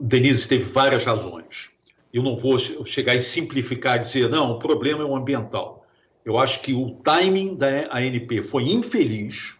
Denise, 0.00 0.48
teve 0.48 0.64
várias 0.64 1.04
razões 1.04 1.71
eu 2.12 2.22
não 2.22 2.36
vou 2.36 2.58
chegar 2.58 3.14
e 3.14 3.20
simplificar 3.20 3.96
e 3.96 4.00
dizer, 4.00 4.28
não, 4.28 4.52
o 4.52 4.58
problema 4.58 5.02
é 5.02 5.04
o 5.06 5.16
ambiental. 5.16 5.86
Eu 6.24 6.38
acho 6.38 6.60
que 6.60 6.74
o 6.74 6.90
timing 7.02 7.54
da 7.54 7.68
ANP 7.90 8.42
foi 8.44 8.64
infeliz. 8.64 9.54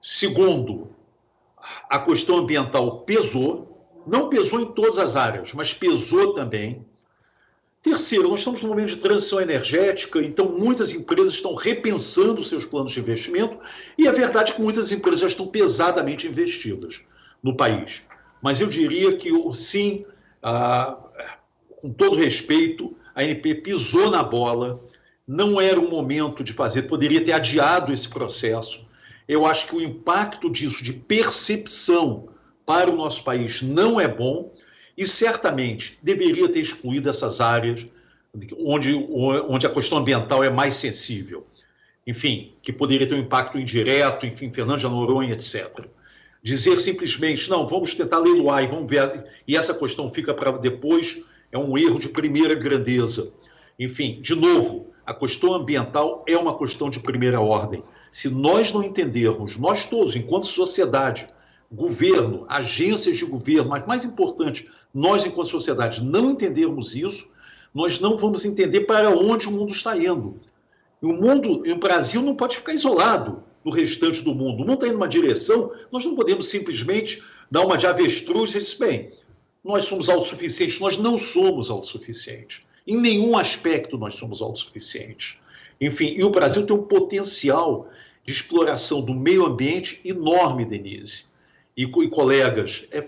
Segundo, 0.00 0.88
a 1.88 1.98
questão 1.98 2.38
ambiental 2.38 3.00
pesou, 3.00 3.86
não 4.06 4.28
pesou 4.28 4.60
em 4.60 4.72
todas 4.72 4.96
as 4.96 5.16
áreas, 5.16 5.52
mas 5.52 5.74
pesou 5.74 6.32
também. 6.32 6.84
Terceiro, 7.82 8.28
nós 8.28 8.40
estamos 8.40 8.62
num 8.62 8.68
momento 8.68 8.90
de 8.90 8.96
transição 8.96 9.40
energética, 9.40 10.20
então 10.20 10.48
muitas 10.48 10.92
empresas 10.92 11.32
estão 11.32 11.54
repensando 11.54 12.44
seus 12.44 12.64
planos 12.64 12.92
de 12.92 13.00
investimento, 13.00 13.58
e 13.96 14.06
é 14.06 14.12
verdade 14.12 14.52
que 14.52 14.60
muitas 14.60 14.92
empresas 14.92 15.20
já 15.20 15.26
estão 15.26 15.46
pesadamente 15.46 16.26
investidas 16.26 17.00
no 17.42 17.56
país. 17.56 18.02
Mas 18.42 18.60
eu 18.60 18.66
diria 18.66 19.16
que, 19.16 19.30
sim, 19.54 20.04
a, 20.42 20.98
com 21.80 21.90
todo 21.90 22.16
respeito, 22.16 22.96
a 23.14 23.22
ANP 23.22 23.56
pisou 23.56 24.10
na 24.10 24.22
bola, 24.22 24.84
não 25.26 25.60
era 25.60 25.78
o 25.78 25.88
momento 25.88 26.42
de 26.42 26.52
fazer, 26.52 26.82
poderia 26.82 27.24
ter 27.24 27.32
adiado 27.32 27.92
esse 27.92 28.08
processo. 28.08 28.88
Eu 29.28 29.46
acho 29.46 29.68
que 29.68 29.76
o 29.76 29.80
impacto 29.80 30.50
disso 30.50 30.82
de 30.82 30.92
percepção 30.92 32.28
para 32.66 32.90
o 32.90 32.96
nosso 32.96 33.22
país 33.24 33.62
não 33.62 34.00
é 34.00 34.08
bom 34.08 34.52
e 34.96 35.06
certamente 35.06 35.98
deveria 36.02 36.48
ter 36.48 36.60
excluído 36.60 37.08
essas 37.08 37.40
áreas 37.40 37.86
onde, 38.58 38.94
onde 39.48 39.66
a 39.66 39.70
questão 39.70 39.98
ambiental 39.98 40.44
é 40.44 40.50
mais 40.50 40.76
sensível. 40.76 41.46
Enfim, 42.06 42.52
que 42.62 42.72
poderia 42.72 43.06
ter 43.06 43.14
um 43.14 43.18
impacto 43.18 43.58
indireto, 43.58 44.26
enfim, 44.26 44.50
Fernando 44.50 44.80
de 44.80 44.88
Noronha, 44.88 45.32
etc. 45.32 45.86
Dizer 46.42 46.80
simplesmente, 46.80 47.48
não, 47.50 47.66
vamos 47.66 47.94
tentar 47.94 48.18
leiloar 48.18 48.64
e 48.64 48.66
vamos 48.66 48.90
ver, 48.90 49.26
e 49.46 49.56
essa 49.56 49.74
questão 49.74 50.08
fica 50.08 50.32
para 50.32 50.52
depois, 50.52 51.22
é 51.52 51.58
um 51.58 51.76
erro 51.76 51.98
de 51.98 52.08
primeira 52.08 52.54
grandeza. 52.54 53.34
Enfim, 53.78 54.20
de 54.20 54.34
novo, 54.34 54.88
a 55.04 55.14
questão 55.14 55.54
ambiental 55.54 56.24
é 56.26 56.36
uma 56.36 56.56
questão 56.56 56.90
de 56.90 57.00
primeira 57.00 57.40
ordem. 57.40 57.82
Se 58.10 58.28
nós 58.28 58.72
não 58.72 58.82
entendermos, 58.82 59.56
nós 59.56 59.84
todos, 59.84 60.14
enquanto 60.16 60.46
sociedade, 60.46 61.28
governo, 61.70 62.44
agências 62.48 63.16
de 63.16 63.24
governo, 63.24 63.70
mas 63.70 63.86
mais 63.86 64.04
importante, 64.04 64.68
nós, 64.92 65.24
enquanto 65.24 65.48
sociedade, 65.48 66.02
não 66.02 66.30
entendermos 66.30 66.94
isso, 66.94 67.30
nós 67.74 68.00
não 68.00 68.16
vamos 68.16 68.44
entender 68.44 68.80
para 68.80 69.10
onde 69.10 69.46
o 69.46 69.52
mundo 69.52 69.72
está 69.72 69.96
indo. 69.96 70.40
E 71.00 71.06
o 71.06 71.12
mundo, 71.12 71.62
e 71.64 71.72
o 71.72 71.78
Brasil 71.78 72.20
não 72.22 72.34
pode 72.34 72.56
ficar 72.56 72.74
isolado 72.74 73.42
do 73.64 73.70
restante 73.70 74.22
do 74.22 74.34
mundo. 74.34 74.62
O 74.62 74.66
mundo 74.66 74.74
está 74.74 74.86
indo 74.86 74.94
numa 74.94 75.08
direção, 75.08 75.72
nós 75.90 76.04
não 76.04 76.14
podemos 76.14 76.48
simplesmente 76.48 77.22
dar 77.50 77.64
uma 77.64 77.76
de 77.76 77.86
avestruz 77.86 78.54
e 78.54 78.58
dizer, 78.58 78.78
bem, 78.78 79.12
nós 79.64 79.84
somos 79.84 80.08
autossuficientes. 80.08 80.80
Nós 80.80 80.96
não 80.96 81.16
somos 81.16 81.70
autossuficientes. 81.70 82.62
Em 82.86 82.96
nenhum 82.96 83.36
aspecto 83.36 83.98
nós 83.98 84.14
somos 84.14 84.40
autossuficientes. 84.40 85.38
Enfim, 85.80 86.14
e 86.16 86.24
o 86.24 86.30
Brasil 86.30 86.66
tem 86.66 86.76
um 86.76 86.82
potencial 86.82 87.88
de 88.24 88.32
exploração 88.32 89.02
do 89.02 89.14
meio 89.14 89.46
ambiente 89.46 90.00
enorme, 90.04 90.64
Denise. 90.64 91.24
E, 91.76 91.84
e 91.84 92.08
colegas, 92.08 92.84
é 92.90 93.00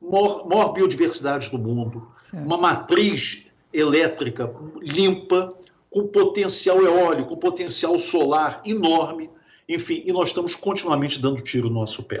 maior, 0.00 0.46
maior 0.46 0.72
biodiversidade 0.72 1.50
do 1.50 1.58
mundo, 1.58 2.08
certo. 2.24 2.44
uma 2.44 2.56
matriz 2.56 3.44
elétrica 3.72 4.52
limpa, 4.80 5.54
com 5.90 6.06
potencial 6.06 6.82
eólico, 6.82 7.30
com 7.30 7.36
potencial 7.36 7.98
solar 7.98 8.62
enorme, 8.64 9.30
enfim, 9.68 10.02
e 10.04 10.12
nós 10.12 10.28
estamos 10.28 10.54
continuamente 10.54 11.20
dando 11.20 11.42
tiro 11.42 11.68
no 11.68 11.74
nosso 11.74 12.02
pé. 12.02 12.18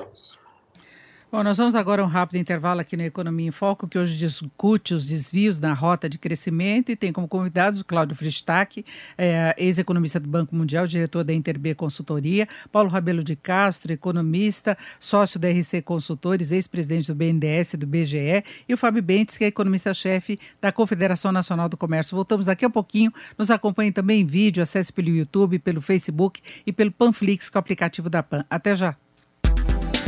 Bom, 1.30 1.42
nós 1.42 1.58
vamos 1.58 1.76
agora 1.76 2.00
a 2.00 2.06
um 2.06 2.08
rápido 2.08 2.38
intervalo 2.38 2.80
aqui 2.80 2.96
no 2.96 3.02
Economia 3.02 3.48
em 3.48 3.50
Foco, 3.50 3.86
que 3.86 3.98
hoje 3.98 4.16
discute 4.16 4.94
os 4.94 5.06
desvios 5.06 5.58
na 5.58 5.74
rota 5.74 6.08
de 6.08 6.16
crescimento 6.16 6.90
e 6.90 6.96
tem 6.96 7.12
como 7.12 7.28
convidados 7.28 7.80
o 7.80 7.84
Cláudio 7.84 8.16
Fristac, 8.16 8.82
é, 9.18 9.54
ex-economista 9.58 10.18
do 10.18 10.26
Banco 10.26 10.56
Mundial, 10.56 10.86
diretor 10.86 11.24
da 11.24 11.34
Interb 11.34 11.74
Consultoria, 11.74 12.48
Paulo 12.72 12.88
Rabelo 12.88 13.22
de 13.22 13.36
Castro, 13.36 13.92
economista, 13.92 14.74
sócio 14.98 15.38
da 15.38 15.50
RC 15.50 15.82
Consultores, 15.82 16.50
ex-presidente 16.50 17.08
do 17.08 17.14
BNDES 17.14 17.74
e 17.74 17.76
do 17.76 17.86
BGE, 17.86 18.42
e 18.66 18.72
o 18.72 18.78
Fábio 18.78 19.02
Bentes, 19.02 19.36
que 19.36 19.44
é 19.44 19.48
economista-chefe 19.48 20.40
da 20.62 20.72
Confederação 20.72 21.30
Nacional 21.30 21.68
do 21.68 21.76
Comércio. 21.76 22.16
Voltamos 22.16 22.46
daqui 22.46 22.64
a 22.64 22.70
pouquinho, 22.70 23.12
nos 23.36 23.50
acompanhe 23.50 23.92
também 23.92 24.22
em 24.22 24.26
vídeo, 24.26 24.62
acesse 24.62 24.90
pelo 24.90 25.10
YouTube, 25.10 25.58
pelo 25.58 25.82
Facebook 25.82 26.40
e 26.66 26.72
pelo 26.72 26.90
Panflix, 26.90 27.50
com 27.50 27.58
o 27.58 27.60
aplicativo 27.60 28.08
da 28.08 28.22
PAN. 28.22 28.46
Até 28.48 28.74
já! 28.74 28.96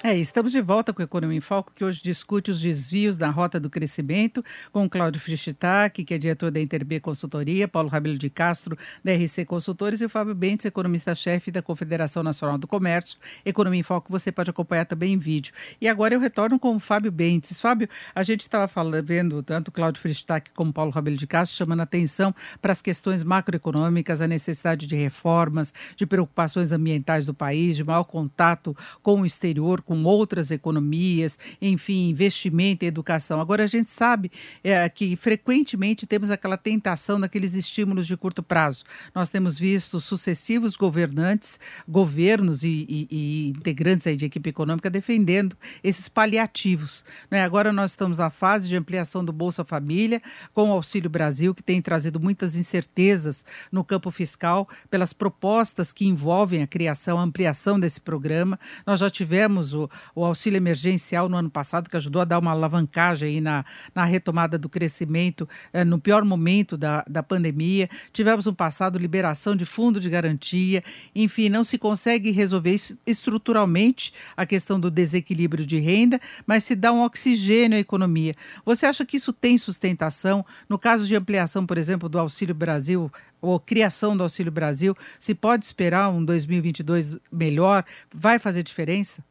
É, 0.00 0.16
estamos 0.16 0.52
de 0.52 0.60
volta 0.60 0.92
com 0.92 1.02
a 1.02 1.04
Economia 1.04 1.36
em 1.36 1.40
Foco, 1.40 1.72
que 1.74 1.84
hoje 1.84 2.00
discute 2.00 2.52
os 2.52 2.60
desvios 2.60 3.16
da 3.16 3.30
rota 3.30 3.58
do 3.58 3.68
crescimento, 3.68 4.44
com 4.70 4.84
o 4.84 4.88
Cláudio 4.88 5.20
Frischitach, 5.20 6.04
que 6.04 6.14
é 6.14 6.18
diretor 6.18 6.52
da 6.52 6.60
Interb 6.60 7.00
Consultoria, 7.00 7.66
Paulo 7.66 7.88
Rabelo 7.88 8.16
de 8.16 8.30
Castro, 8.30 8.78
da 9.02 9.12
RC 9.12 9.44
Consultores, 9.44 10.00
e 10.00 10.04
o 10.04 10.08
Fábio 10.08 10.36
Bentes, 10.36 10.66
economista-chefe 10.66 11.50
da 11.50 11.60
Confederação 11.60 12.22
Nacional 12.22 12.56
do 12.56 12.68
Comércio. 12.68 13.18
Economia 13.44 13.80
em 13.80 13.82
Foco 13.82 14.06
você 14.08 14.30
pode 14.30 14.48
acompanhar 14.48 14.84
também 14.84 15.14
em 15.14 15.18
vídeo. 15.18 15.52
E 15.80 15.88
agora 15.88 16.14
eu 16.14 16.20
retorno 16.20 16.60
com 16.60 16.76
o 16.76 16.78
Fábio 16.78 17.10
Bentes. 17.10 17.60
Fábio, 17.60 17.88
a 18.14 18.22
gente 18.22 18.42
estava 18.42 18.70
vendo 19.02 19.42
tanto 19.42 19.66
o 19.66 19.72
Cláudio 19.72 20.00
Frischitach 20.00 20.52
como 20.54 20.70
o 20.70 20.72
Paulo 20.72 20.92
Rabelo 20.92 21.16
de 21.16 21.26
Castro 21.26 21.56
chamando 21.56 21.80
atenção 21.80 22.32
para 22.62 22.70
as 22.70 22.80
questões 22.80 23.24
macroeconômicas, 23.24 24.20
a 24.20 24.28
necessidade 24.28 24.86
de 24.86 24.94
reformas, 24.94 25.74
de 25.96 26.06
preocupações 26.06 26.70
ambientais 26.70 27.26
do 27.26 27.34
país, 27.34 27.76
de 27.76 27.82
maior 27.82 28.04
contato 28.04 28.76
com 29.02 29.22
o 29.22 29.26
exterior, 29.26 29.82
com 29.88 30.04
outras 30.04 30.50
economias, 30.50 31.38
enfim, 31.62 32.10
investimento 32.10 32.84
em 32.84 32.88
educação. 32.88 33.40
Agora, 33.40 33.64
a 33.64 33.66
gente 33.66 33.90
sabe 33.90 34.30
é, 34.62 34.86
que 34.86 35.16
frequentemente 35.16 36.06
temos 36.06 36.30
aquela 36.30 36.58
tentação 36.58 37.18
daqueles 37.18 37.54
estímulos 37.54 38.06
de 38.06 38.14
curto 38.14 38.42
prazo. 38.42 38.84
Nós 39.14 39.30
temos 39.30 39.58
visto 39.58 39.98
sucessivos 39.98 40.76
governantes, 40.76 41.58
governos 41.88 42.62
e, 42.64 42.84
e, 42.86 43.08
e 43.10 43.48
integrantes 43.48 44.06
aí 44.06 44.14
de 44.14 44.26
equipe 44.26 44.50
econômica 44.50 44.90
defendendo 44.90 45.56
esses 45.82 46.06
paliativos. 46.06 47.02
Né? 47.30 47.42
Agora 47.42 47.72
nós 47.72 47.92
estamos 47.92 48.18
na 48.18 48.28
fase 48.28 48.68
de 48.68 48.76
ampliação 48.76 49.24
do 49.24 49.32
Bolsa 49.32 49.64
Família, 49.64 50.20
com 50.52 50.68
o 50.68 50.72
Auxílio 50.72 51.08
Brasil, 51.08 51.54
que 51.54 51.62
tem 51.62 51.80
trazido 51.80 52.20
muitas 52.20 52.56
incertezas 52.56 53.42
no 53.72 53.82
campo 53.82 54.10
fiscal 54.10 54.68
pelas 54.90 55.14
propostas 55.14 55.94
que 55.94 56.04
envolvem 56.04 56.62
a 56.62 56.66
criação, 56.66 57.18
a 57.18 57.22
ampliação 57.22 57.80
desse 57.80 58.02
programa. 58.02 58.60
Nós 58.86 59.00
já 59.00 59.08
tivemos 59.08 59.77
o, 59.78 59.90
o 60.14 60.24
auxílio 60.24 60.56
emergencial 60.56 61.28
no 61.28 61.36
ano 61.36 61.50
passado, 61.50 61.88
que 61.88 61.96
ajudou 61.96 62.22
a 62.22 62.24
dar 62.24 62.38
uma 62.38 62.50
alavancagem 62.50 63.28
aí 63.28 63.40
na, 63.40 63.64
na 63.94 64.04
retomada 64.04 64.58
do 64.58 64.68
crescimento 64.68 65.48
eh, 65.72 65.84
no 65.84 65.98
pior 65.98 66.24
momento 66.24 66.76
da, 66.76 67.04
da 67.08 67.22
pandemia. 67.22 67.88
Tivemos 68.12 68.46
no 68.46 68.54
passado 68.54 68.98
liberação 68.98 69.54
de 69.54 69.64
fundo 69.64 70.00
de 70.00 70.10
garantia. 70.10 70.82
Enfim, 71.14 71.48
não 71.48 71.64
se 71.64 71.78
consegue 71.78 72.30
resolver 72.30 72.74
estruturalmente 73.06 74.12
a 74.36 74.44
questão 74.44 74.78
do 74.78 74.90
desequilíbrio 74.90 75.64
de 75.64 75.78
renda, 75.78 76.20
mas 76.46 76.64
se 76.64 76.74
dá 76.74 76.92
um 76.92 77.02
oxigênio 77.02 77.76
à 77.76 77.80
economia. 77.80 78.34
Você 78.64 78.86
acha 78.86 79.04
que 79.04 79.16
isso 79.16 79.32
tem 79.32 79.56
sustentação? 79.58 80.44
No 80.68 80.78
caso 80.78 81.06
de 81.06 81.14
ampliação, 81.16 81.66
por 81.66 81.78
exemplo, 81.78 82.08
do 82.08 82.18
Auxílio 82.18 82.54
Brasil, 82.54 83.10
ou 83.40 83.58
criação 83.58 84.16
do 84.16 84.22
Auxílio 84.22 84.52
Brasil, 84.52 84.96
se 85.18 85.34
pode 85.34 85.64
esperar 85.64 86.10
um 86.10 86.24
2022 86.24 87.16
melhor? 87.30 87.84
Vai 88.12 88.38
fazer 88.38 88.62
diferença? 88.62 89.22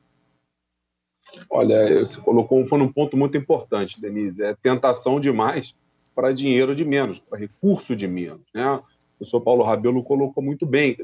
Olha, 1.49 1.99
você 1.99 2.19
colocou 2.21 2.65
foi 2.65 2.79
num 2.79 2.91
ponto 2.91 3.17
muito 3.17 3.37
importante, 3.37 3.99
Denise. 3.99 4.43
É 4.43 4.53
tentação 4.55 5.19
demais 5.19 5.75
para 6.15 6.31
dinheiro 6.31 6.73
de 6.73 6.83
menos, 6.83 7.19
para 7.19 7.37
recurso 7.37 7.95
de 7.95 8.07
menos. 8.07 8.41
Né? 8.53 8.69
O 8.71 8.83
professor 9.17 9.41
Paulo 9.41 9.63
Rabelo 9.63 10.03
colocou 10.03 10.43
muito 10.43 10.65
bem, 10.65 10.97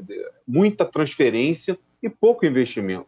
muita 0.46 0.84
transferência 0.84 1.78
e 2.02 2.08
pouco 2.08 2.46
investimento. 2.46 3.06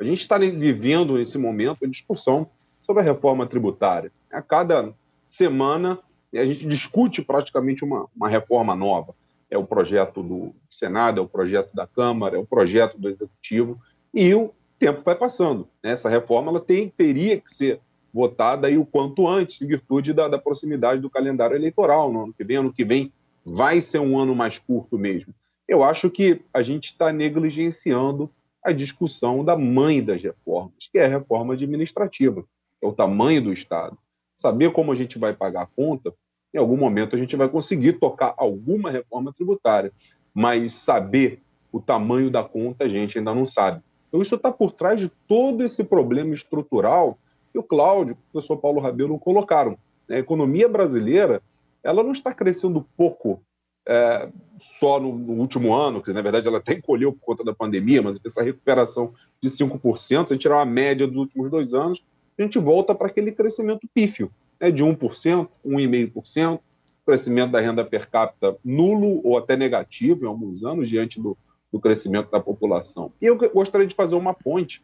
A 0.00 0.04
gente 0.04 0.20
está 0.20 0.38
vivendo 0.38 1.16
nesse 1.16 1.36
momento 1.38 1.84
a 1.84 1.88
discussão 1.88 2.48
sobre 2.82 3.02
a 3.02 3.04
reforma 3.04 3.46
tributária. 3.46 4.12
A 4.32 4.40
cada 4.40 4.94
semana 5.26 5.98
a 6.32 6.44
gente 6.44 6.66
discute 6.66 7.22
praticamente 7.22 7.84
uma, 7.84 8.06
uma 8.14 8.28
reforma 8.28 8.74
nova. 8.74 9.14
É 9.50 9.56
o 9.56 9.64
projeto 9.64 10.22
do 10.22 10.54
Senado, 10.70 11.20
é 11.20 11.24
o 11.24 11.28
projeto 11.28 11.74
da 11.74 11.86
Câmara, 11.86 12.36
é 12.36 12.38
o 12.38 12.46
projeto 12.46 12.98
do 12.98 13.08
Executivo, 13.08 13.80
e 14.12 14.34
o 14.34 14.52
tempo 14.78 15.02
vai 15.04 15.14
passando. 15.14 15.68
Essa 15.82 16.08
reforma 16.08 16.50
ela 16.50 16.60
tem, 16.60 16.88
teria 16.88 17.40
que 17.40 17.50
ser 17.50 17.80
votada 18.12 18.66
aí 18.66 18.78
o 18.78 18.86
quanto 18.86 19.26
antes, 19.26 19.60
em 19.60 19.66
virtude 19.66 20.12
da, 20.12 20.28
da 20.28 20.38
proximidade 20.38 21.00
do 21.00 21.10
calendário 21.10 21.56
eleitoral 21.56 22.12
no 22.12 22.24
ano 22.24 22.32
que 22.32 22.44
vem. 22.44 22.56
Ano 22.56 22.72
que 22.72 22.84
vem 22.84 23.12
vai 23.44 23.80
ser 23.80 23.98
um 23.98 24.18
ano 24.18 24.34
mais 24.34 24.58
curto 24.58 24.98
mesmo. 24.98 25.34
Eu 25.66 25.82
acho 25.82 26.10
que 26.10 26.40
a 26.52 26.62
gente 26.62 26.86
está 26.86 27.12
negligenciando 27.12 28.30
a 28.64 28.72
discussão 28.72 29.44
da 29.44 29.56
mãe 29.56 30.02
das 30.02 30.22
reformas, 30.22 30.88
que 30.90 30.98
é 30.98 31.06
a 31.06 31.08
reforma 31.08 31.54
administrativa, 31.54 32.44
é 32.82 32.86
o 32.86 32.92
tamanho 32.92 33.42
do 33.42 33.52
Estado. 33.52 33.96
Saber 34.36 34.72
como 34.72 34.92
a 34.92 34.94
gente 34.94 35.18
vai 35.18 35.34
pagar 35.34 35.62
a 35.62 35.66
conta, 35.66 36.14
em 36.54 36.58
algum 36.58 36.76
momento 36.76 37.14
a 37.14 37.18
gente 37.18 37.36
vai 37.36 37.48
conseguir 37.48 37.94
tocar 37.94 38.34
alguma 38.36 38.90
reforma 38.90 39.32
tributária, 39.32 39.92
mas 40.34 40.74
saber 40.74 41.42
o 41.70 41.80
tamanho 41.80 42.30
da 42.30 42.42
conta 42.42 42.84
a 42.84 42.88
gente 42.88 43.18
ainda 43.18 43.34
não 43.34 43.44
sabe. 43.44 43.82
Então, 44.08 44.22
isso 44.22 44.34
está 44.34 44.50
por 44.50 44.72
trás 44.72 44.98
de 44.98 45.08
todo 45.26 45.62
esse 45.62 45.84
problema 45.84 46.34
estrutural 46.34 47.18
que 47.52 47.58
o 47.58 47.62
Cláudio 47.62 48.12
e 48.12 48.14
o 48.14 48.32
professor 48.32 48.56
Paulo 48.56 48.80
Rabelo 48.80 49.18
colocaram. 49.18 49.76
A 50.10 50.16
economia 50.16 50.68
brasileira 50.68 51.42
ela 51.82 52.02
não 52.02 52.12
está 52.12 52.32
crescendo 52.32 52.86
pouco 52.96 53.42
é, 53.86 54.28
só 54.58 55.00
no, 55.00 55.16
no, 55.16 55.32
último 55.34 55.74
ano, 55.74 56.02
que 56.02 56.12
na 56.12 56.20
verdade 56.20 56.46
ela 56.46 56.58
até 56.58 56.74
encolheu 56.74 57.12
por 57.12 57.20
conta 57.20 57.44
da 57.44 57.54
pandemia, 57.54 58.02
mas 58.02 58.20
essa 58.24 58.42
recuperação 58.42 59.14
de 59.40 59.48
5%, 59.48 59.96
se 59.96 60.14
a 60.14 60.18
gente 60.18 60.38
tirar 60.38 60.56
uma 60.56 60.66
média 60.66 61.06
dos 61.06 61.16
últimos 61.16 61.48
dois 61.48 61.72
anos, 61.72 62.04
a 62.38 62.42
gente 62.42 62.58
volta 62.58 62.94
para 62.94 63.06
aquele 63.06 63.32
crescimento 63.32 63.88
pífio, 63.94 64.30
né, 64.60 64.70
de 64.70 64.84
1%, 64.84 65.48
1,5%, 65.64 66.60
crescimento 67.06 67.52
da 67.52 67.60
renda 67.60 67.82
per 67.82 68.10
capita 68.10 68.54
nulo 68.62 69.22
ou 69.24 69.38
até 69.38 69.56
negativo 69.56 70.24
em 70.24 70.28
alguns 70.28 70.62
anos, 70.62 70.86
diante 70.86 71.18
do, 71.20 71.36
do 71.72 71.80
crescimento 71.80 72.30
da 72.30 72.40
população. 72.40 73.12
E 73.20 73.26
eu 73.26 73.36
gostaria 73.36 73.86
de 73.86 73.94
fazer 73.94 74.14
uma 74.14 74.34
ponte 74.34 74.82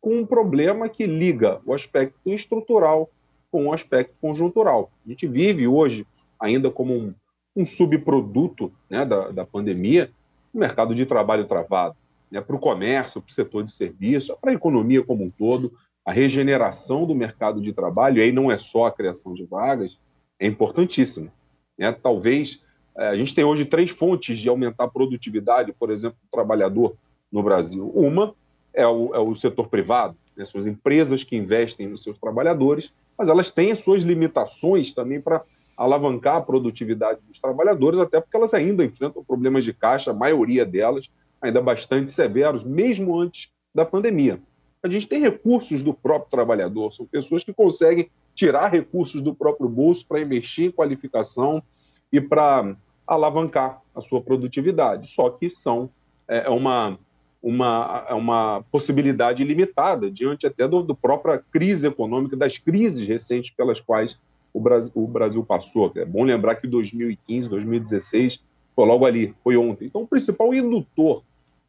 com 0.00 0.16
um 0.16 0.26
problema 0.26 0.88
que 0.88 1.06
liga 1.06 1.60
o 1.64 1.72
aspecto 1.72 2.18
estrutural 2.26 3.10
com 3.50 3.66
o 3.66 3.72
aspecto 3.72 4.14
conjuntural. 4.20 4.90
A 5.06 5.08
gente 5.08 5.26
vive 5.26 5.66
hoje 5.66 6.06
ainda 6.40 6.70
como 6.70 6.92
um 6.92 7.14
um 7.56 7.64
subproduto 7.64 8.72
né, 8.90 9.04
da, 9.04 9.30
da 9.30 9.46
pandemia, 9.46 10.10
o 10.52 10.58
mercado 10.58 10.94
de 10.94 11.06
trabalho 11.06 11.44
travado. 11.44 11.96
Né, 12.30 12.40
para 12.40 12.56
o 12.56 12.58
comércio, 12.58 13.20
para 13.20 13.30
o 13.30 13.34
setor 13.34 13.62
de 13.62 13.70
serviço, 13.70 14.36
para 14.40 14.50
a 14.50 14.54
economia 14.54 15.02
como 15.04 15.24
um 15.24 15.30
todo, 15.30 15.72
a 16.04 16.12
regeneração 16.12 17.06
do 17.06 17.14
mercado 17.14 17.60
de 17.60 17.72
trabalho, 17.72 18.18
e 18.18 18.22
aí 18.22 18.32
não 18.32 18.50
é 18.50 18.58
só 18.58 18.86
a 18.86 18.92
criação 18.92 19.34
de 19.34 19.44
vagas, 19.44 19.98
é 20.38 20.46
importantíssima. 20.46 21.32
Né? 21.78 21.92
Talvez 21.92 22.63
a 22.96 23.16
gente 23.16 23.34
tem 23.34 23.44
hoje 23.44 23.64
três 23.64 23.90
fontes 23.90 24.38
de 24.38 24.48
aumentar 24.48 24.84
a 24.84 24.88
produtividade, 24.88 25.72
por 25.72 25.90
exemplo, 25.90 26.16
do 26.22 26.30
trabalhador 26.30 26.94
no 27.30 27.42
Brasil. 27.42 27.90
Uma 27.94 28.34
é 28.72 28.86
o, 28.86 29.14
é 29.14 29.18
o 29.18 29.34
setor 29.34 29.68
privado, 29.68 30.16
né? 30.36 30.44
são 30.44 30.60
as 30.60 30.66
empresas 30.66 31.24
que 31.24 31.36
investem 31.36 31.88
nos 31.88 32.02
seus 32.02 32.18
trabalhadores, 32.18 32.92
mas 33.18 33.28
elas 33.28 33.50
têm 33.50 33.72
as 33.72 33.78
suas 33.78 34.02
limitações 34.02 34.92
também 34.92 35.20
para 35.20 35.42
alavancar 35.76 36.36
a 36.36 36.40
produtividade 36.40 37.20
dos 37.26 37.40
trabalhadores, 37.40 37.98
até 37.98 38.20
porque 38.20 38.36
elas 38.36 38.54
ainda 38.54 38.84
enfrentam 38.84 39.24
problemas 39.24 39.64
de 39.64 39.72
caixa, 39.72 40.12
a 40.12 40.14
maioria 40.14 40.64
delas 40.64 41.10
ainda 41.40 41.60
bastante 41.60 42.10
severos, 42.10 42.64
mesmo 42.64 43.18
antes 43.18 43.50
da 43.74 43.84
pandemia. 43.84 44.40
A 44.82 44.88
gente 44.88 45.06
tem 45.06 45.20
recursos 45.20 45.82
do 45.82 45.92
próprio 45.92 46.30
trabalhador, 46.30 46.92
são 46.92 47.06
pessoas 47.06 47.42
que 47.42 47.52
conseguem 47.52 48.08
tirar 48.34 48.68
recursos 48.68 49.20
do 49.20 49.34
próprio 49.34 49.68
bolso 49.68 50.06
para 50.06 50.20
investir 50.20 50.66
em 50.66 50.70
qualificação 50.70 51.62
e 52.14 52.20
para 52.20 52.76
alavancar 53.04 53.82
a 53.92 54.00
sua 54.00 54.22
produtividade. 54.22 55.08
Só 55.08 55.28
que 55.30 55.50
são 55.50 55.90
é, 56.28 56.46
é 56.46 56.48
uma, 56.50 56.96
uma, 57.42 58.06
é 58.08 58.14
uma 58.14 58.64
possibilidade 58.70 59.42
limitada 59.42 60.08
diante 60.08 60.46
até 60.46 60.68
do, 60.68 60.80
do 60.80 60.94
própria 60.94 61.42
crise 61.50 61.88
econômica, 61.88 62.36
das 62.36 62.56
crises 62.56 63.04
recentes 63.04 63.50
pelas 63.50 63.80
quais 63.80 64.16
o 64.52 64.60
Brasil, 64.60 64.92
o 64.94 65.08
Brasil 65.08 65.44
passou. 65.44 65.90
É 65.96 66.04
bom 66.04 66.22
lembrar 66.22 66.54
que 66.54 66.68
2015, 66.68 67.48
2016 67.48 68.40
foi 68.76 68.86
logo 68.86 69.04
ali, 69.04 69.34
foi 69.42 69.56
ontem. 69.56 69.86
Então, 69.86 70.02
o 70.02 70.06
principal 70.06 70.54
indutor 70.54 71.24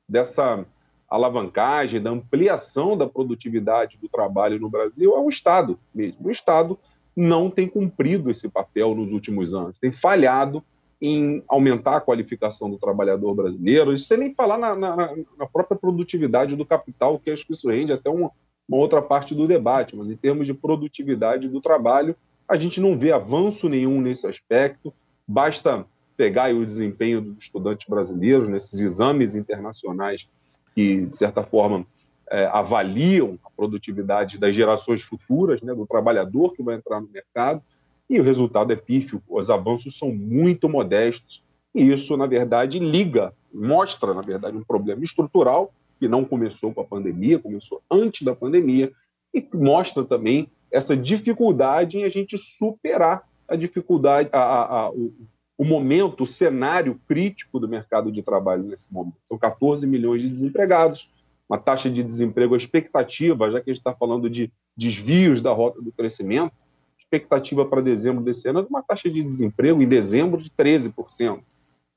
dessa 0.07 0.63
alavancagem, 1.09 1.99
da 1.99 2.11
ampliação 2.11 2.95
da 2.95 3.07
produtividade 3.07 3.97
do 3.97 4.07
trabalho 4.07 4.59
no 4.59 4.69
Brasil 4.69 5.15
é 5.15 5.19
o 5.19 5.27
Estado 5.27 5.79
mesmo. 5.93 6.19
O 6.23 6.29
Estado 6.29 6.77
não 7.15 7.49
tem 7.49 7.67
cumprido 7.67 8.29
esse 8.29 8.49
papel 8.49 8.93
nos 8.93 9.11
últimos 9.11 9.53
anos, 9.53 9.79
tem 9.79 9.91
falhado 9.91 10.63
em 11.01 11.43
aumentar 11.47 11.97
a 11.97 12.01
qualificação 12.01 12.69
do 12.69 12.77
trabalhador 12.77 13.33
brasileiro, 13.33 13.93
e 13.93 13.97
sem 13.97 14.17
nem 14.17 14.33
falar 14.33 14.57
na, 14.57 14.75
na, 14.75 14.95
na, 15.37 15.45
própria 15.45 15.77
produtividade 15.77 16.55
do 16.55 16.65
capital, 16.65 17.19
que 17.19 17.29
acho 17.29 17.45
que 17.45 17.53
isso 17.53 17.69
rende 17.69 17.93
até 17.93 18.09
uma, 18.09 18.31
uma 18.67 18.77
outra 18.77 19.01
parte 19.01 19.35
do 19.35 19.47
debate, 19.47 19.95
mas 19.95 20.09
em 20.09 20.15
termos 20.15 20.47
de 20.47 20.53
produtividade 20.53 21.47
do 21.47 21.61
trabalho, 21.61 22.15
a 22.47 22.55
gente 22.55 22.79
não 22.79 22.97
vê 22.97 23.11
avanço 23.11 23.67
nenhum 23.67 24.01
nesse 24.01 24.27
aspecto. 24.27 24.93
Basta 25.27 25.85
pegar 26.15 26.53
o 26.53 26.65
desempenho 26.65 27.21
dos 27.21 27.43
estudantes 27.43 27.87
brasileiros 27.87 28.47
nesses 28.47 28.79
exames 28.79 29.35
internacionais 29.35 30.29
que, 30.73 31.05
de 31.05 31.15
certa 31.15 31.43
forma, 31.43 31.85
é, 32.31 32.45
avaliam 32.45 33.37
a 33.43 33.49
produtividade 33.49 34.37
das 34.37 34.55
gerações 34.55 35.01
futuras, 35.01 35.61
né, 35.61 35.73
do 35.73 35.85
trabalhador 35.85 36.53
que 36.53 36.63
vai 36.63 36.75
entrar 36.75 36.99
no 37.01 37.09
mercado, 37.09 37.61
e 38.09 38.19
o 38.19 38.23
resultado 38.23 38.71
é 38.71 38.75
pífio. 38.75 39.21
Os 39.27 39.49
avanços 39.49 39.97
são 39.97 40.13
muito 40.13 40.69
modestos, 40.69 41.43
e 41.73 41.91
isso, 41.91 42.15
na 42.15 42.25
verdade, 42.25 42.79
liga, 42.79 43.33
mostra, 43.53 44.13
na 44.13 44.21
verdade, 44.21 44.55
um 44.55 44.63
problema 44.63 45.03
estrutural 45.03 45.73
que 45.99 46.07
não 46.07 46.25
começou 46.25 46.73
com 46.73 46.81
a 46.81 46.85
pandemia, 46.85 47.39
começou 47.39 47.81
antes 47.89 48.23
da 48.23 48.35
pandemia, 48.35 48.91
e 49.33 49.45
mostra 49.53 50.03
também 50.03 50.49
essa 50.71 50.95
dificuldade 50.95 51.97
em 51.97 52.03
a 52.03 52.09
gente 52.09 52.37
superar 52.37 53.27
a 53.47 53.55
dificuldade, 53.55 54.29
a, 54.31 54.39
a, 54.39 54.79
a, 54.79 54.89
o, 54.91 55.13
o, 55.57 55.65
momento, 55.65 56.23
o 56.23 56.27
cenário 56.27 56.99
crítico 57.07 57.59
do 57.59 57.67
mercado 57.67 58.11
de 58.11 58.21
trabalho 58.21 58.63
nesse 58.63 58.93
momento. 58.93 59.17
São 59.25 59.37
14 59.37 59.85
milhões 59.85 60.21
de 60.21 60.29
desempregados, 60.29 61.09
uma 61.49 61.57
taxa 61.57 61.89
de 61.89 62.03
desemprego, 62.03 62.55
expectativa, 62.55 63.49
já 63.49 63.61
que 63.61 63.69
a 63.69 63.73
gente 63.73 63.79
está 63.79 63.93
falando 63.93 64.29
de 64.29 64.51
desvios 64.75 65.41
da 65.41 65.51
rota 65.51 65.81
do 65.81 65.91
crescimento, 65.91 66.53
expectativa 66.97 67.65
para 67.65 67.81
dezembro 67.81 68.23
desse 68.23 68.47
ano 68.49 68.59
é 68.59 68.61
de 68.63 68.67
uma 68.67 68.81
taxa 68.81 69.09
de 69.09 69.23
desemprego 69.23 69.81
em 69.81 69.87
dezembro 69.87 70.41
de 70.41 70.49
13% 70.49 71.41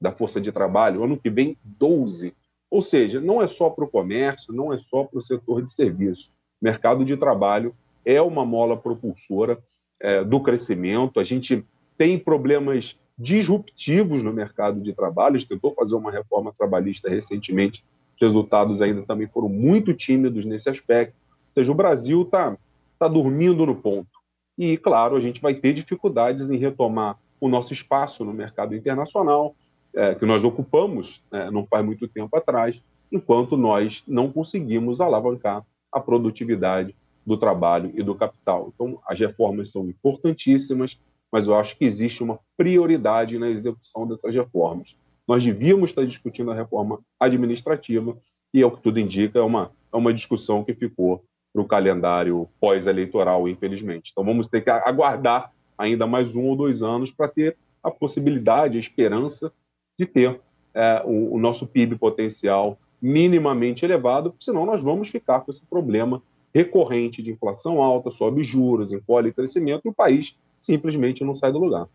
da 0.01 0.13
força 0.13 0.41
de 0.41 0.53
trabalho, 0.53 1.03
ano 1.03 1.19
que 1.19 1.31
vem 1.31 1.57
12%. 1.81 2.33
Ou 2.71 2.83
seja, 2.83 3.19
não 3.19 3.41
é 3.41 3.47
só 3.47 3.71
para 3.71 3.85
o 3.85 3.89
comércio, 3.89 4.53
não 4.53 4.73
é 4.73 4.79
só 4.79 5.03
para 5.03 5.19
o 5.19 5.23
setor 5.23 5.63
de 5.63 5.71
serviços. 5.71 6.27
O 6.61 6.65
mercado 6.65 7.03
de 7.03 7.17
trabalho 7.17 7.75
é 8.05 8.21
uma 8.21 8.45
mola 8.45 8.77
propulsora 8.77 9.59
é, 10.01 10.23
do 10.23 10.41
crescimento. 10.41 11.19
A 11.19 11.25
gente 11.25 11.65
tem 11.97 12.19
problemas 12.19 12.99
disruptivos 13.19 14.23
no 14.23 14.35
mercado 14.35 14.81
de 14.81 14.93
trabalho. 14.93 15.37
A 15.37 15.39
gente 15.39 15.49
tentou 15.49 15.75
fazer 15.75 15.95
uma 15.95 16.11
reforma 16.11 16.53
trabalhista 16.53 17.09
recentemente. 17.09 17.83
Os 18.19 18.27
resultados 18.27 18.83
ainda 18.83 19.03
também 19.03 19.29
foram 19.29 19.49
muito 19.49 19.95
tímidos 19.95 20.45
nesse 20.45 20.69
aspecto. 20.69 21.15
Ou 21.49 21.53
seja, 21.55 21.71
o 21.71 21.75
Brasil 21.75 22.23
está 22.23 22.57
tá 22.99 23.07
dormindo 23.07 23.65
no 23.65 23.77
ponto. 23.77 24.11
E, 24.59 24.77
claro, 24.77 25.15
a 25.15 25.21
gente 25.21 25.41
vai 25.41 25.55
ter 25.55 25.73
dificuldades 25.73 26.51
em 26.51 26.57
retomar 26.57 27.17
o 27.41 27.49
nosso 27.49 27.73
espaço 27.73 28.25
no 28.25 28.33
mercado 28.33 28.75
internacional, 28.75 29.55
é, 29.95 30.17
que 30.17 30.27
nós 30.27 30.43
ocupamos 30.43 31.23
é, 31.33 31.49
não 31.51 31.65
faz 31.65 31.85
muito 31.85 32.09
tempo 32.09 32.37
atrás, 32.37 32.83
enquanto 33.11 33.57
nós 33.57 34.03
não 34.07 34.31
conseguimos 34.31 35.01
alavancar 35.01 35.65
a 35.93 36.01
produtividade 36.01 36.95
do 37.25 37.37
trabalho 37.37 37.93
e 37.95 38.03
do 38.03 38.17
capital. 38.17 38.73
Então, 38.75 38.99
as 39.07 39.19
reformas 39.21 39.71
são 39.71 39.89
importantíssimas, 39.89 40.99
mas 41.31 41.47
eu 41.47 41.55
acho 41.55 41.77
que 41.77 41.85
existe 41.85 42.23
uma 42.23 42.41
prioridade 42.57 43.39
na 43.39 43.49
execução 43.49 44.07
dessas 44.07 44.35
reformas. 44.35 44.97
Nós 45.29 45.45
devíamos 45.45 45.91
estar 45.91 46.07
discutindo 46.07 46.51
a 46.51 46.55
reforma 46.55 47.01
administrativa 47.21 48.17
e, 48.55 48.63
ao 48.63 48.71
que 48.71 48.83
tudo 48.83 48.99
indica, 48.99 49.39
é 49.39 49.43
uma, 49.43 49.71
é 49.93 49.97
uma 49.97 50.13
discussão 50.13 50.65
que 50.65 50.73
ficou 50.73 51.23
para 51.53 51.63
o 51.63 51.67
calendário 51.67 52.49
pós-eleitoral, 52.59 53.47
infelizmente. 53.47 54.11
Então, 54.11 54.25
vamos 54.25 54.49
ter 54.49 54.63
que 54.63 54.71
aguardar 54.71 55.53
ainda 55.77 56.07
mais 56.07 56.35
um 56.35 56.47
ou 56.47 56.57
dois 56.57 56.83
anos 56.83 57.13
para 57.13 57.29
ter 57.29 57.59
a 57.83 57.91
possibilidade, 57.91 58.79
a 58.79 58.81
esperança 58.81 59.53
de 59.99 60.07
ter 60.07 60.41
é, 60.75 61.03
o, 61.05 61.35
o 61.35 61.39
nosso 61.39 61.67
PIB 61.67 61.97
potencial 61.97 62.79
minimamente 63.01 63.85
elevado, 63.85 64.35
senão 64.41 64.65
nós 64.65 64.83
vamos 64.83 65.09
ficar 65.09 65.41
com 65.41 65.51
esse 65.51 65.65
problema 65.67 66.23
recorrente 66.55 67.23
de 67.23 67.31
inflação 67.31 67.83
alta, 67.83 68.11
sobe 68.11 68.43
juros, 68.43 68.93
encolhe 68.93 69.33
crescimento 69.33 69.83
e 69.85 69.91
o 69.91 69.95
país 69.95 70.35
simplesmente 70.59 71.23
não 71.23 71.35
sai 71.35 71.53
do 71.53 71.59
lugar. 71.59 71.87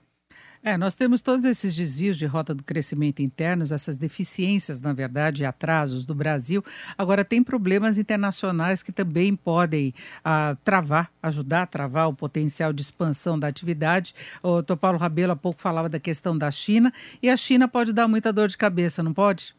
É, 0.65 0.77
nós 0.77 0.95
temos 0.95 1.21
todos 1.21 1.45
esses 1.45 1.75
desvios 1.75 2.17
de 2.17 2.25
rota 2.25 2.55
do 2.55 2.63
crescimento 2.63 3.21
internos, 3.21 3.73
essas 3.73 3.97
deficiências, 3.97 4.79
na 4.79 4.93
verdade, 4.93 5.43
atrasos 5.43 6.05
do 6.05 6.15
Brasil. 6.15 6.63
Agora, 6.97 7.25
tem 7.25 7.43
problemas 7.43 7.97
internacionais 7.97 8.81
que 8.81 8.93
também 8.93 9.35
podem 9.35 9.93
ah, 10.23 10.55
travar, 10.63 11.11
ajudar 11.21 11.63
a 11.63 11.67
travar 11.67 12.07
o 12.07 12.13
potencial 12.13 12.71
de 12.71 12.81
expansão 12.81 13.37
da 13.37 13.47
atividade. 13.49 14.15
O 14.41 14.61
Dr. 14.61 14.77
Paulo 14.77 14.97
Rabelo 14.97 15.33
há 15.33 15.35
pouco 15.35 15.59
falava 15.59 15.89
da 15.89 15.99
questão 15.99 16.37
da 16.37 16.49
China, 16.49 16.93
e 17.21 17.29
a 17.29 17.35
China 17.35 17.67
pode 17.67 17.91
dar 17.91 18.07
muita 18.07 18.31
dor 18.31 18.47
de 18.47 18.55
cabeça, 18.55 19.03
não 19.03 19.13
pode? 19.13 19.53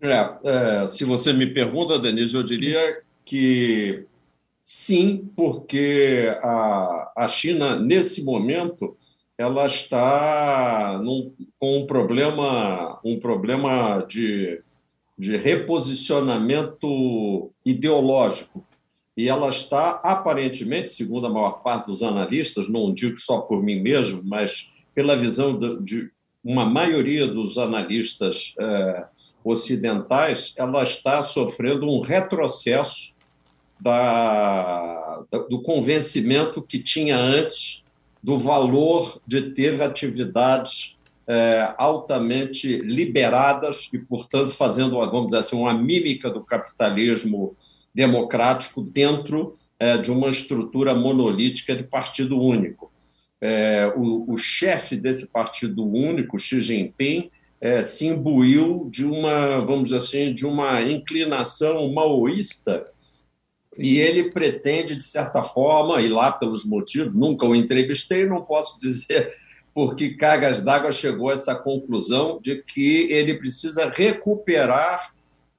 É, 0.00 0.38
é, 0.42 0.86
se 0.88 1.04
você 1.04 1.32
me 1.32 1.46
pergunta, 1.46 1.96
Denise, 1.96 2.34
eu 2.34 2.42
diria 2.42 3.02
que 3.24 4.04
sim, 4.64 5.30
porque 5.36 6.34
a, 6.42 7.12
a 7.16 7.28
China, 7.28 7.76
nesse 7.76 8.24
momento, 8.24 8.96
ela 9.36 9.66
está 9.66 11.00
num, 11.02 11.34
com 11.58 11.78
um 11.78 11.86
problema, 11.86 13.00
um 13.04 13.18
problema 13.18 14.04
de, 14.08 14.62
de 15.18 15.36
reposicionamento 15.36 17.50
ideológico. 17.64 18.64
E 19.16 19.28
ela 19.28 19.48
está, 19.48 20.00
aparentemente, 20.02 20.90
segundo 20.90 21.26
a 21.26 21.30
maior 21.30 21.62
parte 21.62 21.86
dos 21.86 22.02
analistas, 22.02 22.68
não 22.68 22.94
digo 22.94 23.18
só 23.18 23.40
por 23.40 23.62
mim 23.62 23.80
mesmo, 23.80 24.22
mas 24.24 24.70
pela 24.94 25.16
visão 25.16 25.58
de, 25.82 26.10
uma 26.44 26.64
maioria 26.64 27.26
dos 27.26 27.56
analistas 27.56 28.54
é, 28.58 29.06
ocidentais, 29.44 30.54
ela 30.56 30.82
está 30.82 31.22
sofrendo 31.22 31.86
um 31.86 32.00
retrocesso 32.00 33.11
da, 33.82 35.24
do 35.50 35.60
convencimento 35.60 36.62
que 36.62 36.78
tinha 36.78 37.16
antes 37.16 37.82
do 38.22 38.38
valor 38.38 39.20
de 39.26 39.50
ter 39.50 39.82
atividades 39.82 40.96
é, 41.26 41.74
altamente 41.76 42.76
liberadas 42.78 43.88
e, 43.92 43.98
portanto, 43.98 44.50
fazendo, 44.50 44.94
vamos 44.94 45.26
dizer 45.26 45.38
assim, 45.38 45.56
uma 45.56 45.74
mímica 45.74 46.30
do 46.30 46.42
capitalismo 46.44 47.56
democrático 47.92 48.80
dentro 48.80 49.54
é, 49.78 49.96
de 49.96 50.12
uma 50.12 50.28
estrutura 50.28 50.94
monolítica 50.94 51.74
de 51.74 51.82
partido 51.82 52.40
único. 52.40 52.92
É, 53.40 53.92
o, 53.96 54.32
o 54.32 54.36
chefe 54.36 54.96
desse 54.96 55.32
partido 55.32 55.84
único, 55.84 56.38
Xi 56.38 56.60
Jinping, 56.60 57.30
é, 57.60 57.82
se 57.82 58.06
imbuiu 58.06 58.88
de 58.90 59.04
uma, 59.04 59.58
vamos 59.64 59.84
dizer 59.84 59.96
assim, 59.96 60.32
de 60.32 60.46
uma 60.46 60.82
inclinação 60.82 61.92
maoísta 61.92 62.86
e 63.78 63.98
ele 63.98 64.30
pretende, 64.30 64.96
de 64.96 65.04
certa 65.04 65.42
forma, 65.42 66.00
e 66.00 66.08
lá 66.08 66.30
pelos 66.30 66.64
motivos, 66.64 67.14
nunca 67.14 67.46
o 67.46 67.56
entrevistei, 67.56 68.26
não 68.26 68.42
posso 68.42 68.78
dizer 68.80 69.34
por 69.74 69.96
que 69.96 70.10
Cargas 70.10 70.60
d'Água 70.60 70.92
chegou 70.92 71.30
a 71.30 71.32
essa 71.32 71.54
conclusão 71.54 72.38
de 72.42 72.62
que 72.62 73.10
ele 73.10 73.34
precisa 73.34 73.90
recuperar 73.94 75.12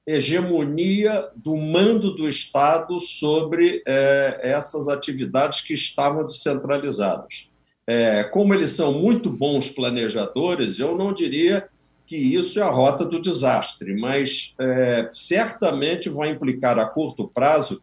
hegemonia 0.06 1.28
do 1.34 1.56
mando 1.56 2.14
do 2.14 2.28
Estado 2.28 3.00
sobre 3.00 3.82
é, 3.86 4.38
essas 4.42 4.88
atividades 4.88 5.62
que 5.62 5.72
estavam 5.72 6.24
descentralizadas. 6.24 7.48
É, 7.86 8.22
como 8.24 8.54
eles 8.54 8.70
são 8.70 8.92
muito 8.92 9.30
bons 9.30 9.70
planejadores, 9.70 10.78
eu 10.78 10.96
não 10.96 11.12
diria 11.12 11.64
que 12.06 12.16
isso 12.16 12.60
é 12.60 12.62
a 12.62 12.70
rota 12.70 13.04
do 13.04 13.20
desastre, 13.20 13.94
mas 13.98 14.54
é, 14.58 15.08
certamente 15.10 16.08
vai 16.10 16.30
implicar 16.30 16.78
a 16.78 16.86
curto 16.86 17.28
prazo 17.28 17.82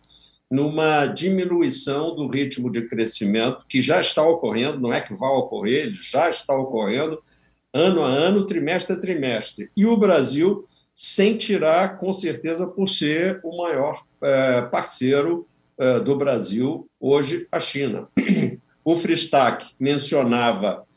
numa 0.52 1.06
diminuição 1.06 2.14
do 2.14 2.28
ritmo 2.28 2.70
de 2.70 2.82
crescimento 2.82 3.66
que 3.70 3.82
já 3.82 4.02
está 4.02 4.22
ocorrendo, 4.22 4.82
não 4.82 4.94
é 4.94 5.00
que 5.00 5.14
vai 5.14 5.30
ocorrer, 5.30 5.86
ele 5.86 5.94
já 5.94 6.28
está 6.28 6.54
ocorrendo 6.54 7.22
ano 7.74 8.04
a 8.04 8.08
ano, 8.08 8.46
trimestre 8.46 8.96
a 8.96 9.00
trimestre. 9.00 9.72
E 9.78 9.86
o 9.86 9.96
Brasil 9.96 10.66
sem 10.94 11.38
tirar, 11.38 11.98
com 11.98 12.12
certeza, 12.12 12.68
por 12.68 12.88
ser 12.88 13.40
o 13.44 13.58
maior 13.58 14.04
é, 14.22 14.62
parceiro 14.64 15.46
é, 15.78 16.00
do 16.00 16.18
Brasil 16.18 16.86
hoje, 17.00 17.48
a 17.52 17.60
China. 17.60 18.08
O 18.84 18.96
Fristac 18.96 19.76
mencionava 19.80 20.88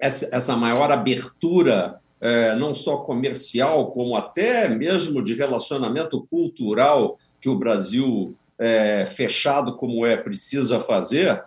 essa, 0.00 0.34
essa 0.34 0.56
maior 0.56 0.90
abertura 0.90 2.00
é, 2.18 2.54
não 2.54 2.72
só 2.72 2.98
comercial, 2.98 3.90
como 3.90 4.16
até 4.16 4.66
mesmo 4.66 5.22
de 5.22 5.34
relacionamento 5.34 6.24
cultural 6.24 7.18
que 7.38 7.50
o 7.50 7.58
Brasil, 7.58 8.34
é, 8.58 9.04
fechado 9.04 9.76
como 9.76 10.06
é, 10.06 10.16
precisa 10.16 10.80
fazer, 10.80 11.42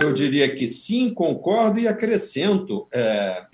eu 0.00 0.12
diria 0.12 0.54
que 0.54 0.66
sim, 0.66 1.10
concordo 1.10 1.78
e 1.78 1.88
acrescento. 1.88 2.86
É, 2.92 3.46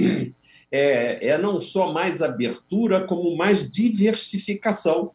é, 0.71 1.29
é 1.29 1.39
não 1.39 1.61
só 1.61 1.93
mais 1.93 2.23
abertura, 2.23 3.07
como 3.07 3.37
mais 3.37 3.71
diversificação. 3.71 5.13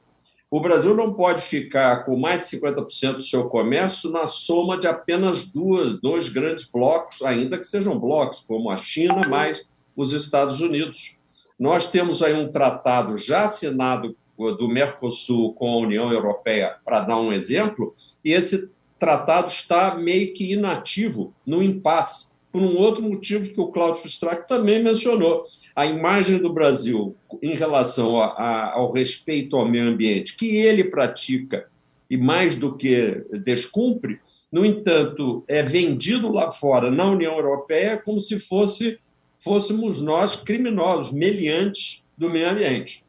O 0.50 0.60
Brasil 0.60 0.96
não 0.96 1.14
pode 1.14 1.44
ficar 1.44 2.06
com 2.06 2.16
mais 2.16 2.50
de 2.50 2.58
50% 2.58 3.18
do 3.18 3.22
seu 3.22 3.50
comércio 3.50 4.10
na 4.10 4.26
soma 4.26 4.80
de 4.80 4.88
apenas 4.88 5.46
duas, 5.46 6.00
dois 6.00 6.30
grandes 6.30 6.68
blocos, 6.70 7.22
ainda 7.22 7.58
que 7.58 7.68
sejam 7.68 8.00
blocos, 8.00 8.40
como 8.40 8.72
a 8.72 8.78
China 8.78 9.22
mais 9.28 9.68
os 9.96 10.14
Estados 10.14 10.62
Unidos. 10.62 11.20
Nós 11.60 11.90
temos 11.90 12.24
aí 12.24 12.34
um 12.34 12.52
tratado 12.52 13.16
já 13.16 13.44
assinado 13.44 14.16
do 14.58 14.68
Mercosul 14.70 15.54
com 15.54 15.74
a 15.74 15.78
União 15.78 16.12
Europeia, 16.12 16.76
para 16.86 17.02
dar 17.02 17.20
um 17.20 17.34
exemplo, 17.34 17.94
e 18.24 18.32
esse 18.32 18.70
tratado 18.98 19.50
está 19.50 19.96
meio 19.96 20.34
que 20.34 20.54
inativo, 20.54 21.34
no 21.46 21.62
impasse, 21.62 22.30
por 22.52 22.62
um 22.62 22.78
outro 22.78 23.04
motivo 23.04 23.52
que 23.52 23.62
o 23.62 23.68
Cláudio 23.68 24.02
Fistrac 24.02 24.48
também 24.48 24.84
mencionou. 24.84 25.44
A 25.76 25.86
imagem 25.86 26.40
do 26.40 26.52
Brasil 26.52 27.16
em 27.44 27.56
relação 27.56 28.20
a, 28.20 28.26
a, 28.26 28.74
ao 28.74 28.92
respeito 28.92 29.56
ao 29.56 29.68
meio 29.68 29.88
ambiente, 29.88 30.36
que 30.36 30.56
ele 30.56 30.86
pratica 30.86 31.68
e 32.10 32.18
mais 32.18 32.56
do 32.56 32.76
que 32.76 33.24
descumpre, 33.44 34.20
no 34.52 34.66
entanto, 34.66 35.44
é 35.48 35.62
vendido 35.62 36.32
lá 36.32 36.52
fora, 36.52 36.90
na 36.90 37.12
União 37.12 37.36
Europeia, 37.36 38.02
como 38.04 38.20
se 38.20 38.40
fosse 38.40 38.98
fôssemos 39.42 40.02
nós 40.02 40.36
criminosos, 40.36 41.12
meliantes 41.12 42.04
do 42.20 42.30
meio 42.30 42.50
ambiente. 42.50 43.06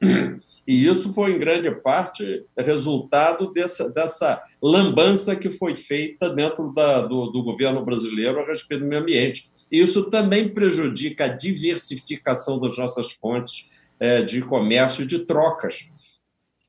E 0.66 0.86
isso 0.86 1.12
foi, 1.12 1.32
em 1.32 1.38
grande 1.38 1.68
parte, 1.68 2.44
resultado 2.56 3.52
dessa, 3.52 3.90
dessa 3.90 4.40
lambança 4.62 5.34
que 5.34 5.50
foi 5.50 5.74
feita 5.74 6.30
dentro 6.30 6.72
da, 6.72 7.00
do, 7.00 7.26
do 7.26 7.42
governo 7.42 7.84
brasileiro 7.84 8.38
a 8.38 8.46
respeito 8.46 8.82
do 8.82 8.86
meio 8.86 9.02
ambiente. 9.02 9.48
Isso 9.70 10.08
também 10.11 10.48
prejudica 10.48 11.24
a 11.24 11.28
diversificação 11.28 12.61
das 12.61 12.78
nossas 12.78 13.11
fontes 13.11 13.88
é, 13.98 14.22
de 14.22 14.42
comércio 14.42 15.02
e 15.02 15.06
de 15.06 15.20
trocas. 15.20 15.88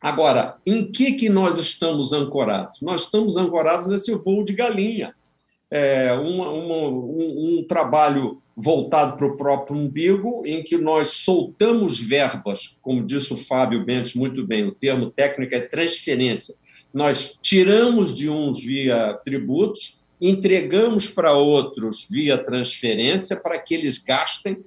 Agora, 0.02 0.58
em 0.66 0.92
que, 0.92 1.12
que 1.12 1.30
nós 1.30 1.60
estamos 1.60 2.12
ancorados? 2.12 2.82
Nós 2.82 3.04
estamos 3.04 3.38
ancorados 3.38 3.88
nesse 3.88 4.16
voo 4.16 4.44
de 4.44 4.54
galinha. 4.54 5.14
É, 5.72 6.12
uma, 6.14 6.50
uma, 6.50 6.90
um, 6.90 7.60
um 7.60 7.66
trabalho 7.68 8.42
voltado 8.56 9.18
para 9.18 9.26
o 9.26 9.38
próprio 9.38 9.76
umbigo, 9.76 10.44
em 10.46 10.64
que 10.64 10.78
nós 10.78 11.12
soltamos 11.12 12.00
verbas, 12.00 12.78
como 12.82 13.04
disse 13.04 13.34
o 13.34 13.38
Fábio 13.38 13.84
Bentes 13.84 14.14
muito 14.14 14.46
bem, 14.46 14.66
o 14.66 14.72
termo 14.72 15.10
técnico 15.10 15.56
é 15.56 15.62
transferência. 15.62 16.54
Nós 16.94 17.40
tiramos 17.42 18.14
de 18.14 18.30
uns 18.30 18.64
via 18.64 19.18
tributos, 19.24 20.00
entregamos 20.20 21.08
para 21.08 21.34
outros 21.34 22.08
via 22.10 22.38
transferência 22.38 23.36
para 23.36 23.58
que 23.58 23.74
eles 23.74 23.98
gastem. 23.98 24.58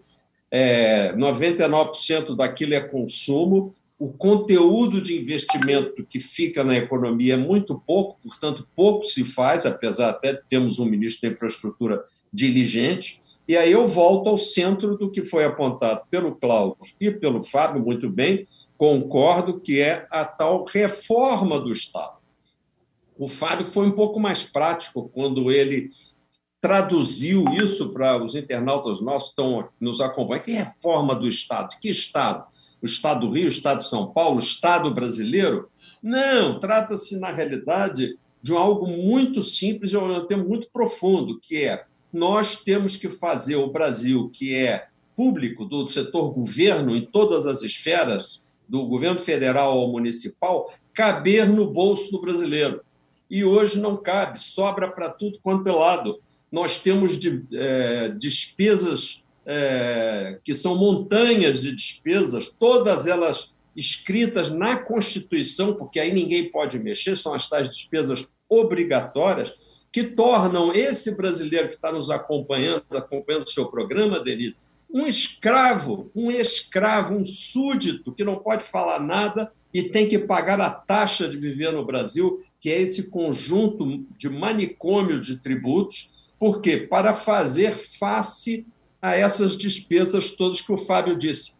É, 0.51 1.13
99% 1.15 2.35
daquilo 2.35 2.75
é 2.75 2.81
consumo. 2.81 3.75
O 4.05 4.13
conteúdo 4.13 5.01
de 5.01 5.19
investimento 5.19 6.05
que 6.05 6.21
fica 6.21 6.63
na 6.63 6.77
economia 6.77 7.33
é 7.33 7.37
muito 7.39 7.81
pouco, 7.87 8.19
portanto, 8.23 8.69
pouco 8.77 9.03
se 9.03 9.25
faz, 9.25 9.65
apesar 9.65 10.11
até 10.11 10.35
de 10.35 10.43
termos 10.47 10.79
um 10.79 10.85
ministro 10.85 11.27
da 11.27 11.35
infraestrutura 11.35 12.05
diligente. 12.31 13.23
E 13.49 13.57
aí 13.57 13.73
eu 13.73 13.87
volto 13.87 14.29
ao 14.29 14.37
centro 14.37 14.99
do 14.99 15.11
que 15.11 15.23
foi 15.23 15.47
apontado 15.47 16.03
pelo 16.11 16.37
Cláudio 16.37 16.77
e 17.01 17.11
pelo 17.11 17.43
Fábio, 17.43 17.83
muito 17.83 18.11
bem, 18.11 18.47
concordo 18.77 19.59
que 19.59 19.81
é 19.81 20.07
a 20.11 20.23
tal 20.23 20.67
reforma 20.67 21.59
do 21.59 21.73
Estado. 21.73 22.19
O 23.17 23.27
Fábio 23.27 23.65
foi 23.65 23.87
um 23.87 23.93
pouco 23.93 24.21
mais 24.21 24.43
prático 24.43 25.09
quando 25.15 25.51
ele 25.51 25.89
traduziu 26.61 27.45
isso 27.55 27.89
para 27.89 28.23
os 28.23 28.35
internautas 28.35 29.01
nossos 29.01 29.29
que 29.29 29.41
estão 29.41 29.67
nos 29.81 30.03
acompanhando. 30.03 30.45
Que 30.45 30.53
reforma 30.53 31.17
do 31.17 31.27
Estado? 31.27 31.75
Que 31.81 31.89
Estado? 31.89 32.45
O 32.85 32.87
Estado 32.87 33.27
do 33.27 33.33
Rio, 33.33 33.47
o 33.47 33.49
Estado 33.49 33.79
de 33.79 33.87
São 33.87 34.13
Paulo, 34.13 34.37
o 34.37 34.39
Estado 34.39 34.93
brasileiro? 34.93 35.71
Não, 36.03 36.61
trata-se, 36.61 37.19
na 37.19 37.33
realidade, 37.33 38.19
de 38.43 38.53
algo 38.55 38.87
muito 38.87 39.41
simples 39.41 39.95
e 39.95 39.97
um 39.97 40.27
tema 40.27 40.45
muito 40.45 40.69
profundo, 40.71 41.41
que 41.41 41.65
é 41.65 41.87
nós 42.13 42.57
temos 42.57 42.99
que 42.99 43.09
fazer 43.09 43.57
o 43.57 43.73
Brasil, 43.73 44.29
que 44.29 44.55
é 44.55 44.89
público, 45.17 45.65
do 45.65 45.89
setor 45.89 46.35
governo, 46.35 46.95
em 46.95 47.07
todas 47.07 47.47
as 47.47 47.63
esferas, 47.63 48.47
do 48.69 48.85
governo 48.85 49.17
federal 49.17 49.79
ao 49.79 49.91
municipal, 49.91 50.71
caber 50.93 51.49
no 51.49 51.73
bolso 51.73 52.13
do 52.13 52.21
brasileiro. 52.21 52.83
E 53.31 53.47
hoje 53.47 53.81
não 53.81 53.97
cabe, 53.97 54.39
sobra 54.39 54.91
para 54.91 55.09
tudo 55.09 55.39
quanto 55.43 55.67
é 55.67 55.73
lado. 55.73 56.21
nós 56.53 56.77
temos 56.77 57.19
de, 57.19 57.43
é, 57.55 58.11
despesas 58.11 59.24
é, 59.47 60.39
que 60.43 60.55
são 60.55 60.77
montanhas 60.77 61.61
de 61.61 61.75
despesas, 61.75 62.49
todas 62.49 63.07
elas 63.07 63.53
escritas 63.77 64.51
na 64.51 64.77
Constituição, 64.77 65.75
porque 65.75 65.99
aí 65.99 66.13
ninguém 66.13 66.51
pode 66.51 66.79
mexer, 66.79 67.17
são 67.17 67.35
as 67.35 67.49
tais 67.49 67.69
despesas 67.69 68.27
obrigatórias, 68.49 69.55
que 69.93 70.05
tornam 70.05 70.73
esse 70.73 71.17
brasileiro 71.17 71.69
que 71.69 71.77
está 71.77 71.93
nos 71.93 72.11
acompanhando, 72.11 72.85
acompanhando 72.91 73.45
o 73.45 73.51
seu 73.51 73.67
programa, 73.67 74.19
Denise, 74.19 74.57
um 74.93 75.07
escravo, 75.07 76.09
um 76.15 76.31
escravo, 76.31 77.17
um 77.17 77.25
súdito 77.25 78.13
que 78.13 78.23
não 78.23 78.37
pode 78.37 78.63
falar 78.63 79.01
nada 79.01 79.51
e 79.73 79.83
tem 79.83 80.07
que 80.07 80.21
pagar 80.21 80.61
a 80.61 80.71
taxa 80.71 81.29
de 81.29 81.37
viver 81.37 81.73
no 81.73 81.85
Brasil, 81.85 82.39
que 82.61 82.71
é 82.71 82.81
esse 82.81 83.11
conjunto 83.11 84.07
de 84.17 84.29
manicômio 84.29 85.19
de 85.19 85.37
tributos. 85.37 86.15
Por 86.39 86.61
quê? 86.61 86.77
Para 86.77 87.13
fazer 87.13 87.73
face 87.73 88.65
a 89.05 89.15
essas 89.15 89.57
despesas 89.57 90.31
todas 90.31 90.63
que 90.63 90.73
o 90.73 90.79
Fábio 90.79 91.19
disse. 91.19 91.57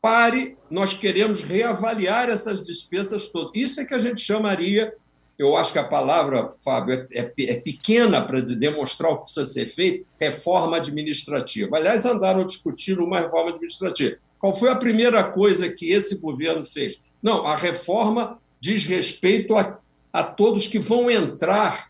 Pare, 0.00 0.56
nós 0.70 0.94
queremos 0.94 1.42
reavaliar 1.42 2.30
essas 2.30 2.64
despesas 2.64 3.26
todas. 3.26 3.50
Isso 3.54 3.80
é 3.80 3.84
que 3.84 3.92
a 3.92 3.98
gente 3.98 4.20
chamaria 4.20 4.94
eu 5.38 5.56
acho 5.56 5.72
que 5.72 5.78
a 5.78 5.84
palavra, 5.84 6.50
Fábio, 6.64 7.06
é, 7.12 7.20
é, 7.20 7.32
é 7.38 7.60
pequena 7.60 8.20
para 8.20 8.40
demonstrar 8.40 9.12
o 9.12 9.18
que 9.18 9.24
precisa 9.24 9.44
ser 9.44 9.66
feito, 9.66 10.04
reforma 10.18 10.78
administrativa. 10.78 11.76
Aliás, 11.76 12.04
andaram 12.04 12.44
discutindo 12.44 13.04
uma 13.04 13.20
reforma 13.20 13.50
administrativa. 13.50 14.16
Qual 14.40 14.52
foi 14.52 14.68
a 14.68 14.74
primeira 14.74 15.22
coisa 15.22 15.68
que 15.68 15.92
esse 15.92 16.20
governo 16.20 16.64
fez? 16.64 17.00
Não, 17.22 17.46
a 17.46 17.54
reforma 17.54 18.36
diz 18.60 18.84
respeito 18.84 19.54
a, 19.56 19.78
a 20.12 20.24
todos 20.24 20.66
que 20.66 20.80
vão 20.80 21.08
entrar, 21.08 21.88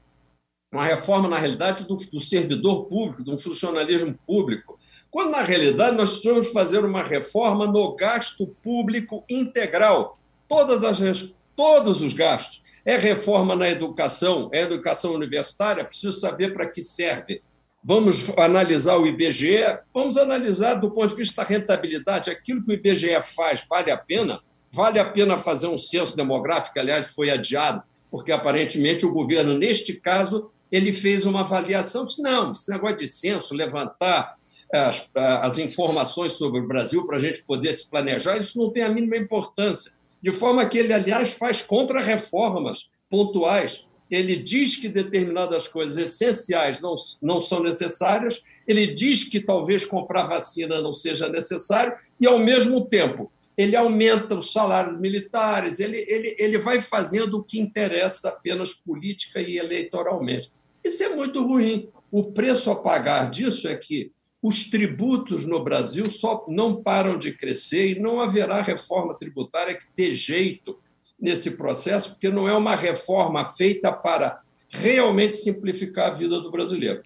uma 0.71 0.85
reforma, 0.85 1.27
na 1.27 1.39
realidade, 1.39 1.89
do, 1.89 1.97
do 1.97 2.21
servidor 2.21 2.85
público, 2.85 3.25
do 3.25 3.39
funcionalismo 3.39 4.15
público, 4.27 4.78
quando, 5.11 5.31
na 5.31 5.43
realidade, 5.43 5.97
nós 5.97 6.11
precisamos 6.11 6.49
fazer 6.49 6.85
uma 6.85 7.03
reforma 7.03 7.67
no 7.67 7.95
gasto 7.97 8.47
público 8.63 9.25
integral. 9.29 10.19
Todas 10.47 10.85
as, 10.85 11.35
todos 11.57 12.03
os 12.03 12.13
gastos 12.13 12.63
é 12.85 12.97
reforma 12.97 13.55
na 13.55 13.69
educação, 13.69 14.49
é 14.53 14.63
educação 14.63 15.13
universitária, 15.13 15.85
preciso 15.85 16.19
saber 16.19 16.55
para 16.55 16.67
que 16.67 16.81
serve. 16.81 17.43
Vamos 17.83 18.31
analisar 18.37 18.97
o 18.97 19.07
IBGE, 19.07 19.79
vamos 19.95 20.17
analisar 20.17 20.75
do 20.75 20.91
ponto 20.91 21.09
de 21.09 21.17
vista 21.17 21.43
da 21.43 21.49
rentabilidade, 21.49 22.31
aquilo 22.31 22.63
que 22.63 22.71
o 22.71 22.75
IBGE 22.75 23.23
faz, 23.23 23.67
vale 23.69 23.91
a 23.91 23.97
pena? 23.97 24.41
Vale 24.71 24.99
a 24.99 25.05
pena 25.05 25.39
fazer 25.39 25.67
um 25.67 25.79
censo 25.79 26.17
demográfico, 26.17 26.79
aliás, 26.79 27.15
foi 27.15 27.31
adiado, 27.31 27.83
porque 28.11 28.33
aparentemente 28.33 29.07
o 29.07 29.13
governo, 29.13 29.57
neste 29.57 29.95
caso, 30.01 30.51
ele 30.71 30.93
fez 30.93 31.25
uma 31.25 31.41
avaliação, 31.41 32.05
disse, 32.05 32.23
não, 32.23 32.51
esse 32.51 32.71
negócio 32.71 32.97
de 32.97 33.07
censo, 33.07 33.55
levantar 33.55 34.38
as, 34.73 35.11
as 35.15 35.59
informações 35.59 36.33
sobre 36.33 36.61
o 36.61 36.67
Brasil 36.67 37.07
para 37.07 37.17
a 37.17 37.21
gente 37.21 37.43
poder 37.43 37.73
se 37.73 37.89
planejar, 37.89 38.39
isso 38.39 38.59
não 38.59 38.71
tem 38.71 38.83
a 38.83 38.89
mínima 38.89 39.17
importância 39.17 39.93
de 40.23 40.33
forma 40.33 40.67
que 40.67 40.79
ele, 40.79 40.93
aliás, 40.93 41.33
faz 41.33 41.63
contra-reformas 41.63 42.91
pontuais. 43.09 43.89
Ele 44.11 44.37
diz 44.37 44.77
que 44.77 44.89
determinadas 44.89 45.69
coisas 45.69 45.97
essenciais 45.97 46.81
não, 46.81 46.95
não 47.23 47.39
são 47.39 47.63
necessárias, 47.63 48.43
ele 48.67 48.87
diz 48.87 49.25
que 49.25 49.41
talvez 49.41 49.85
comprar 49.85 50.25
vacina 50.25 50.81
não 50.81 50.93
seja 50.93 51.29
necessário, 51.29 51.95
e, 52.21 52.27
ao 52.27 52.39
mesmo 52.39 52.85
tempo, 52.87 53.31
ele 53.57 53.77
aumenta 53.77 54.35
os 54.35 54.53
salários 54.53 54.99
militares, 54.99 55.81
ele, 55.81 56.05
ele, 56.09 56.37
ele 56.39 56.59
vai 56.59 56.81
fazendo 56.81 57.39
o 57.39 57.45
que 57.45 57.59
interessa 57.59 58.31
apenas 58.31 58.73
política 58.73 59.41
e 59.41 59.59
eleitoralmente. 59.59 60.51
Isso 60.83 61.03
é 61.03 61.15
muito 61.15 61.45
ruim. 61.45 61.89
O 62.11 62.33
preço 62.33 62.71
a 62.71 62.77
pagar 62.77 63.31
disso 63.31 63.69
é 63.69 63.77
que 63.77 64.13
os 64.43 64.65
tributos 64.65 65.45
no 65.45 65.63
Brasil 65.63 66.09
só 66.11 66.47
não 66.49 66.83
param 66.83 67.19
de 67.19 67.33
crescer 67.33 67.91
e 67.91 68.01
não 68.01 68.21
haverá 68.21 68.63
reforma 68.63 69.17
tributária 69.17 69.75
que 69.75 69.87
dê 69.97 70.11
jeito 70.11 70.79
nesse 71.21 71.53
processo, 71.53 72.11
porque 72.11 72.29
não 72.29 72.49
é 72.49 72.57
uma 72.57 72.77
reforma 72.77 73.45
feita 73.45 73.91
para 73.93 74.41
realmente 74.69 75.35
simplificar 75.35 76.09
a 76.09 76.15
vida 76.15 76.41
do 76.41 76.51
brasileiro. 76.51 77.03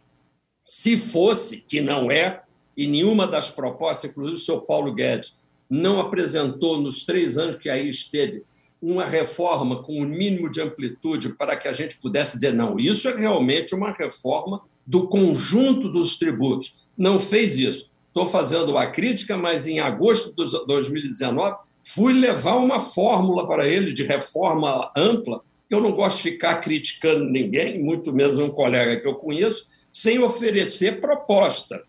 Se 0.65 0.99
fosse, 0.99 1.59
que 1.59 1.81
não 1.81 2.11
é, 2.11 2.43
e 2.77 2.87
nenhuma 2.87 3.27
das 3.27 3.51
propostas, 3.51 4.11
inclusive 4.11 4.37
o 4.37 4.41
senhor 4.41 4.63
Paulo 4.63 4.93
Guedes, 4.93 5.39
não 5.69 5.99
apresentou 5.99 6.79
nos 6.79 7.05
três 7.05 7.39
anos 7.39 7.57
que 7.57 7.71
aí 7.71 7.89
esteve 7.89 8.45
uma 8.81 9.05
reforma 9.05 9.83
com 9.83 9.95
o 9.95 10.03
um 10.03 10.05
mínimo 10.05 10.51
de 10.51 10.61
amplitude 10.61 11.35
para 11.35 11.57
que 11.57 11.69
a 11.69 11.73
gente 11.73 11.99
pudesse 11.99 12.35
dizer, 12.35 12.53
não, 12.53 12.79
isso 12.79 13.09
é 13.09 13.17
realmente 13.17 13.75
uma 13.75 13.93
reforma 13.93 14.61
do 14.87 15.09
conjunto 15.09 15.89
dos 15.89 16.19
tributos. 16.19 16.89
Não 16.97 17.19
fez 17.19 17.59
isso. 17.59 17.91
Estou 18.09 18.27
fazendo 18.27 18.73
uma 18.73 18.87
crítica, 18.89 19.39
mas 19.39 19.67
em 19.67 19.81
agosto 19.81 20.35
de 20.35 20.67
2019 20.67 21.57
fui 21.95 22.13
levar 22.13 22.57
uma 22.57 22.79
fórmula 22.79 23.47
para 23.47 23.67
ele 23.67 23.93
de 23.93 24.03
reforma 24.03 24.93
ampla, 24.95 25.41
eu 25.71 25.81
não 25.81 25.93
gosto 25.93 26.19
de 26.19 26.25
ficar 26.25 26.57
criticando 26.57 27.25
ninguém, 27.25 27.83
muito 27.83 28.13
menos 28.13 28.39
um 28.39 28.51
colega 28.51 29.01
que 29.01 29.09
eu 29.09 29.15
conheço, 29.15 29.65
sem 29.91 30.19
oferecer 30.19 31.01
proposta. 31.01 31.83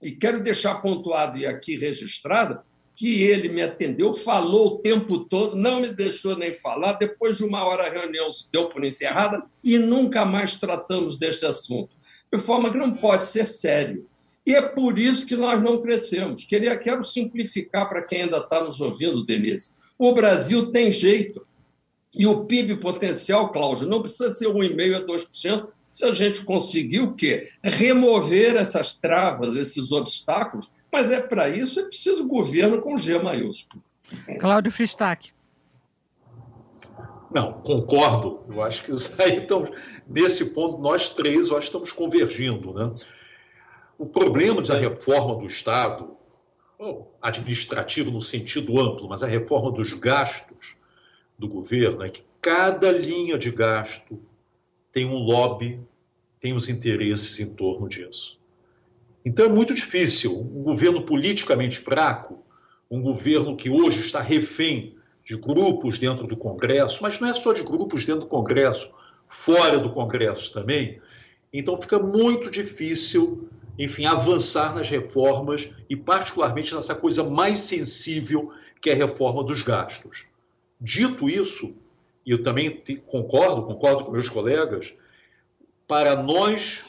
E 0.00 0.12
quero 0.12 0.40
deixar 0.40 0.76
pontuado 0.76 1.36
e 1.36 1.44
aqui 1.44 1.76
registrado 1.76 2.60
que 2.94 3.22
ele 3.22 3.48
me 3.48 3.62
atendeu, 3.62 4.14
falou 4.14 4.66
o 4.68 4.78
tempo 4.78 5.24
todo, 5.24 5.56
não 5.56 5.80
me 5.80 5.88
deixou 5.88 6.36
nem 6.36 6.54
falar. 6.54 6.92
Depois 6.92 7.36
de 7.36 7.44
uma 7.44 7.64
hora 7.64 7.86
a 7.86 7.90
reunião 7.90 8.30
se 8.30 8.50
deu 8.52 8.68
por 8.68 8.84
encerrada 8.84 9.42
e 9.62 9.76
nunca 9.76 10.24
mais 10.24 10.54
tratamos 10.54 11.18
deste 11.18 11.44
assunto 11.44 11.97
de 12.32 12.38
forma 12.38 12.70
que 12.70 12.78
não 12.78 12.92
pode 12.92 13.24
ser 13.24 13.46
sério. 13.46 14.06
E 14.46 14.54
é 14.54 14.62
por 14.62 14.98
isso 14.98 15.26
que 15.26 15.36
nós 15.36 15.60
não 15.60 15.82
crescemos. 15.82 16.44
Queria, 16.44 16.76
quero 16.76 17.02
simplificar 17.02 17.88
para 17.88 18.02
quem 18.02 18.22
ainda 18.22 18.38
está 18.38 18.62
nos 18.62 18.80
ouvindo, 18.80 19.24
Denise. 19.24 19.72
O 19.98 20.12
Brasil 20.14 20.70
tem 20.70 20.90
jeito. 20.90 21.46
E 22.14 22.26
o 22.26 22.46
PIB 22.46 22.76
potencial, 22.76 23.52
Cláudio, 23.52 23.86
não 23.86 24.00
precisa 24.00 24.30
ser 24.30 24.46
1,5% 24.46 24.96
a 24.96 25.06
2%, 25.06 25.68
se 25.92 26.04
a 26.04 26.12
gente 26.12 26.44
conseguir 26.44 27.00
o 27.00 27.14
quê? 27.14 27.50
Remover 27.62 28.56
essas 28.56 28.94
travas, 28.94 29.56
esses 29.56 29.92
obstáculos, 29.92 30.70
mas 30.92 31.10
é 31.10 31.20
para 31.20 31.48
isso 31.48 31.80
é 31.80 31.84
preciso 31.84 32.26
governo 32.26 32.80
com 32.80 32.96
G 32.96 33.18
maiúsculo. 33.18 33.82
Cláudio 34.40 34.72
Fristac. 34.72 35.30
Não, 37.30 37.60
concordo. 37.60 38.42
Eu 38.48 38.62
acho 38.62 38.84
que 38.84 38.92
aí 39.22 39.36
estamos, 39.36 39.70
nesse 40.06 40.46
ponto, 40.46 40.78
nós 40.80 41.10
três, 41.10 41.50
que 41.50 41.58
estamos 41.58 41.92
convergindo. 41.92 42.72
Né? 42.72 42.94
O 43.98 44.06
problema 44.06 44.62
da 44.62 44.78
reforma 44.78 45.36
do 45.36 45.46
Estado, 45.46 46.16
administrativo 47.20 48.10
no 48.10 48.22
sentido 48.22 48.80
amplo, 48.80 49.08
mas 49.08 49.22
a 49.22 49.26
reforma 49.26 49.72
dos 49.72 49.92
gastos 49.94 50.76
do 51.38 51.48
governo, 51.48 52.02
é 52.02 52.08
que 52.08 52.22
cada 52.40 52.90
linha 52.90 53.36
de 53.36 53.50
gasto 53.50 54.20
tem 54.90 55.04
um 55.04 55.18
lobby, 55.18 55.80
tem 56.40 56.52
os 56.52 56.68
interesses 56.68 57.38
em 57.40 57.52
torno 57.54 57.88
disso. 57.88 58.38
Então 59.24 59.44
é 59.44 59.48
muito 59.48 59.74
difícil. 59.74 60.32
Um 60.32 60.62
governo 60.62 61.02
politicamente 61.02 61.78
fraco, 61.78 62.44
um 62.90 63.02
governo 63.02 63.56
que 63.56 63.68
hoje 63.68 64.00
está 64.00 64.20
refém 64.22 64.97
de 65.28 65.36
grupos 65.36 65.98
dentro 65.98 66.26
do 66.26 66.38
Congresso, 66.38 67.02
mas 67.02 67.20
não 67.20 67.28
é 67.28 67.34
só 67.34 67.52
de 67.52 67.62
grupos 67.62 68.06
dentro 68.06 68.22
do 68.22 68.28
Congresso, 68.28 68.90
fora 69.28 69.78
do 69.78 69.90
Congresso 69.90 70.50
também. 70.50 71.02
Então 71.52 71.76
fica 71.76 71.98
muito 71.98 72.50
difícil, 72.50 73.46
enfim, 73.78 74.06
avançar 74.06 74.74
nas 74.74 74.88
reformas 74.88 75.70
e 75.88 75.94
particularmente 75.94 76.74
nessa 76.74 76.94
coisa 76.94 77.22
mais 77.22 77.58
sensível 77.58 78.50
que 78.80 78.88
é 78.88 78.94
a 78.94 78.96
reforma 78.96 79.44
dos 79.44 79.60
gastos. 79.60 80.24
Dito 80.80 81.28
isso, 81.28 81.76
e 82.24 82.30
eu 82.30 82.42
também 82.42 82.82
concordo, 83.06 83.64
concordo 83.64 84.04
com 84.04 84.12
meus 84.12 84.30
colegas, 84.30 84.94
para 85.86 86.16
nós 86.22 86.84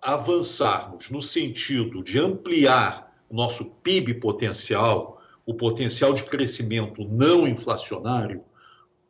avançarmos 0.00 1.10
no 1.10 1.20
sentido 1.20 2.02
de 2.02 2.18
ampliar 2.20 3.12
nosso 3.28 3.72
PIB 3.82 4.14
potencial, 4.14 5.21
o 5.44 5.54
potencial 5.54 6.12
de 6.12 6.22
crescimento 6.24 7.04
não 7.04 7.46
inflacionário, 7.46 8.44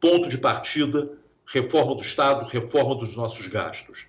ponto 0.00 0.28
de 0.28 0.38
partida, 0.38 1.18
reforma 1.46 1.94
do 1.94 2.02
Estado, 2.02 2.48
reforma 2.48 2.94
dos 2.94 3.16
nossos 3.16 3.46
gastos. 3.46 4.06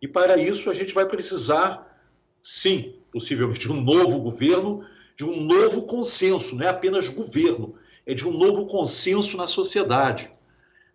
E 0.00 0.06
para 0.06 0.36
isso 0.36 0.70
a 0.70 0.74
gente 0.74 0.92
vai 0.92 1.06
precisar, 1.06 2.00
sim, 2.42 2.96
possivelmente, 3.10 3.60
de 3.60 3.72
um 3.72 3.80
novo 3.80 4.18
governo, 4.20 4.84
de 5.16 5.24
um 5.24 5.40
novo 5.42 5.82
consenso, 5.82 6.56
não 6.56 6.64
é 6.64 6.68
apenas 6.68 7.08
governo, 7.08 7.74
é 8.04 8.14
de 8.14 8.26
um 8.26 8.32
novo 8.32 8.66
consenso 8.66 9.36
na 9.36 9.46
sociedade. 9.46 10.30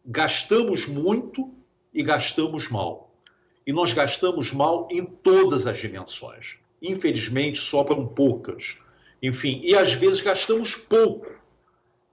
Gastamos 0.05 0.85
muito 0.85 1.53
e 1.93 2.03
gastamos 2.03 2.69
mal. 2.69 3.15
E 3.65 3.73
nós 3.73 3.91
gastamos 3.93 4.53
mal 4.53 4.87
em 4.91 5.05
todas 5.05 5.65
as 5.65 5.77
dimensões. 5.77 6.57
Infelizmente, 6.81 7.57
sobram 7.57 8.05
poucas 8.05 8.77
enfim, 9.21 9.61
e 9.63 9.75
às 9.75 9.93
vezes 9.93 10.21
gastamos 10.21 10.75
pouco. 10.75 11.27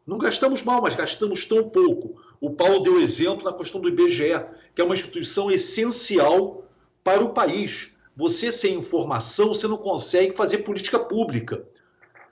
Não 0.07 0.19
gastamos 0.19 0.63
mal, 0.63 0.83
mas 0.83 0.95
gastamos 0.95 1.45
tão 1.45 1.69
pouco. 1.69 2.21
O 2.41 2.51
Paulo 2.51 2.81
deu 2.81 3.01
exemplo 3.01 3.45
na 3.45 3.53
questão 3.53 3.81
do 3.81 3.89
IBGE, 3.89 4.45
que 4.75 4.81
é 4.81 4.85
uma 4.85 4.95
instituição 4.95 5.51
essencial 5.51 6.65
para 7.03 7.23
o 7.23 7.31
país. 7.31 7.93
você 8.17 8.53
sem 8.53 8.75
informação, 8.75 9.49
você 9.49 9.67
não 9.67 9.77
consegue 9.77 10.35
fazer 10.35 10.59
política 10.59 10.99
pública. 10.99 11.67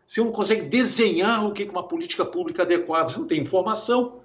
Você 0.07 0.20
não 0.20 0.31
consegue 0.31 0.62
desenhar 0.62 1.45
o 1.47 1.53
que 1.53 1.64
é 1.64 1.70
uma 1.70 1.87
política 1.87 2.25
pública 2.25 2.62
adequada. 2.62 3.09
Você 3.09 3.18
não 3.18 3.27
tem 3.27 3.41
informação. 3.41 4.20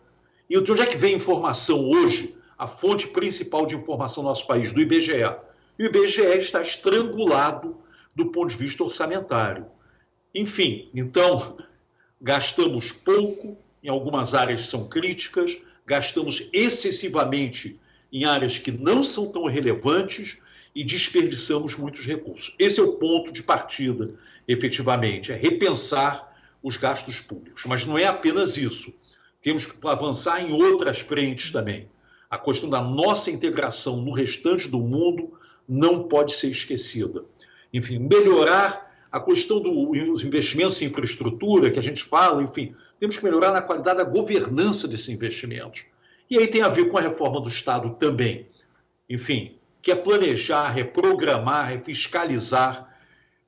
E 0.50 0.60
de 0.62 0.72
onde 0.72 0.82
é 0.82 0.86
que 0.86 0.98
vem 0.98 1.16
informação 1.16 1.90
hoje? 1.90 2.38
A 2.58 2.68
fonte 2.68 3.08
principal 3.08 3.66
de 3.66 3.76
informação 3.76 4.24
no 4.24 4.30
nosso 4.30 4.46
país, 4.46 4.72
do 4.72 4.82
IBGE. 4.82 5.36
E 5.80 5.84
o 5.84 5.86
IBGE 5.86 6.38
está 6.38 6.62
estrangulado 6.62 7.78
do 8.16 8.32
ponto 8.32 8.50
de 8.50 8.58
vista 8.58 8.84
orçamentário. 8.84 9.66
Enfim, 10.34 10.90
então, 10.94 11.58
gastamos 12.22 12.92
pouco, 12.92 13.58
em 13.84 13.90
algumas 13.90 14.34
áreas 14.34 14.68
são 14.68 14.88
críticas, 14.88 15.58
gastamos 15.86 16.50
excessivamente 16.52 17.80
em 18.12 18.26
áreas 18.26 18.58
que 18.58 18.72
não 18.72 19.04
são 19.04 19.32
tão 19.32 19.46
relevantes 19.46 20.38
e 20.76 20.84
desperdiçamos 20.84 21.76
muitos 21.76 22.06
recursos. 22.06 22.56
Esse 22.60 22.80
é 22.80 22.84
o 22.84 22.94
ponto 22.94 23.32
de 23.32 23.42
partida, 23.42 24.14
efetivamente, 24.48 25.32
é 25.32 25.36
repensar 25.36 26.36
os 26.62 26.78
gastos 26.78 27.20
públicos. 27.20 27.64
Mas 27.66 27.86
não 27.86 27.98
é 27.98 28.06
apenas 28.06 28.58
isso. 28.58 28.94
Temos 29.42 29.66
que 29.66 29.76
avançar 29.88 30.42
em 30.42 30.52
outras 30.52 31.00
frentes 31.00 31.52
também. 31.52 31.88
A 32.30 32.38
questão 32.38 32.70
da 32.70 32.82
nossa 32.82 33.32
integração 33.32 33.98
no 34.02 34.12
restante 34.12 34.68
do 34.68 34.80
mundo 34.80 35.34
não 35.68 36.04
pode 36.04 36.34
ser 36.34 36.50
esquecida. 36.50 37.24
Enfim, 37.74 38.00
melhorar 38.00 38.87
a 39.12 39.20
questão 39.20 39.60
dos 39.60 40.24
investimentos 40.24 40.82
em 40.82 40.86
infraestrutura, 40.86 41.72
que 41.72 41.80
a 41.80 41.84
gente 41.84 42.04
fala, 42.04 42.44
enfim, 42.44 42.76
temos 43.00 43.18
que 43.18 43.24
melhorar 43.24 43.52
na 43.52 43.62
qualidade 43.62 43.98
da 43.98 44.04
governança 44.04 44.88
desses 44.88 45.10
investimentos. 45.10 45.84
E 46.30 46.38
aí 46.38 46.48
tem 46.48 46.62
a 46.62 46.70
ver 46.70 46.90
com 46.90 46.98
a 46.98 47.02
reforma 47.02 47.40
do 47.40 47.50
Estado 47.50 47.96
também. 48.00 48.48
Enfim, 49.10 49.56
que 49.82 49.92
é 49.92 49.96
planejar, 49.96 50.68
reprogramar, 50.70 51.70
refiscalizar. 51.70 52.94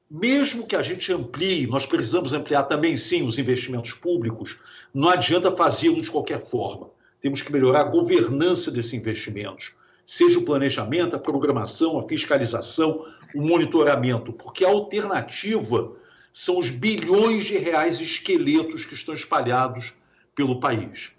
Mesmo 0.10 0.66
que 0.66 0.76
a 0.76 0.82
gente 0.82 1.12
amplie, 1.12 1.68
nós 1.68 1.86
precisamos 1.86 2.32
ampliar 2.32 2.64
também, 2.64 2.96
sim, 2.96 3.28
os 3.28 3.38
investimentos 3.38 3.94
públicos, 3.94 4.58
não 4.94 5.10
adianta 5.10 5.56
fazê-lo 5.56 6.02
de 6.02 6.10
qualquer 6.10 6.46
forma. 6.46 6.90
Temos 7.20 7.42
que 7.42 7.52
melhorar 7.52 7.82
a 7.82 7.90
governança 7.90 8.72
desses 8.72 8.94
investimentos, 8.94 9.74
seja 10.10 10.40
o 10.40 10.44
planejamento, 10.44 11.16
a 11.16 11.20
programação, 11.20 12.00
a 12.00 12.08
fiscalização, 12.08 13.06
o 13.36 13.44
monitoramento, 13.44 14.34
porque 14.34 14.66
a 14.66 14.68
alternativa 14.68 15.96
são 16.34 16.58
os 16.58 16.72
bilhões 16.72 17.44
de 17.44 17.60
reais 17.60 18.02
esqueletos 18.02 18.86
que 18.86 18.96
estão 18.96 19.14
espalhados 19.14 19.94
pelo 20.34 20.60
país. 20.60 21.12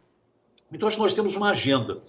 Então, 0.72 0.88
acho 0.88 0.96
que 0.96 1.02
nós 1.04 1.14
temos 1.14 1.36
uma 1.36 1.50
agenda. 1.50 2.02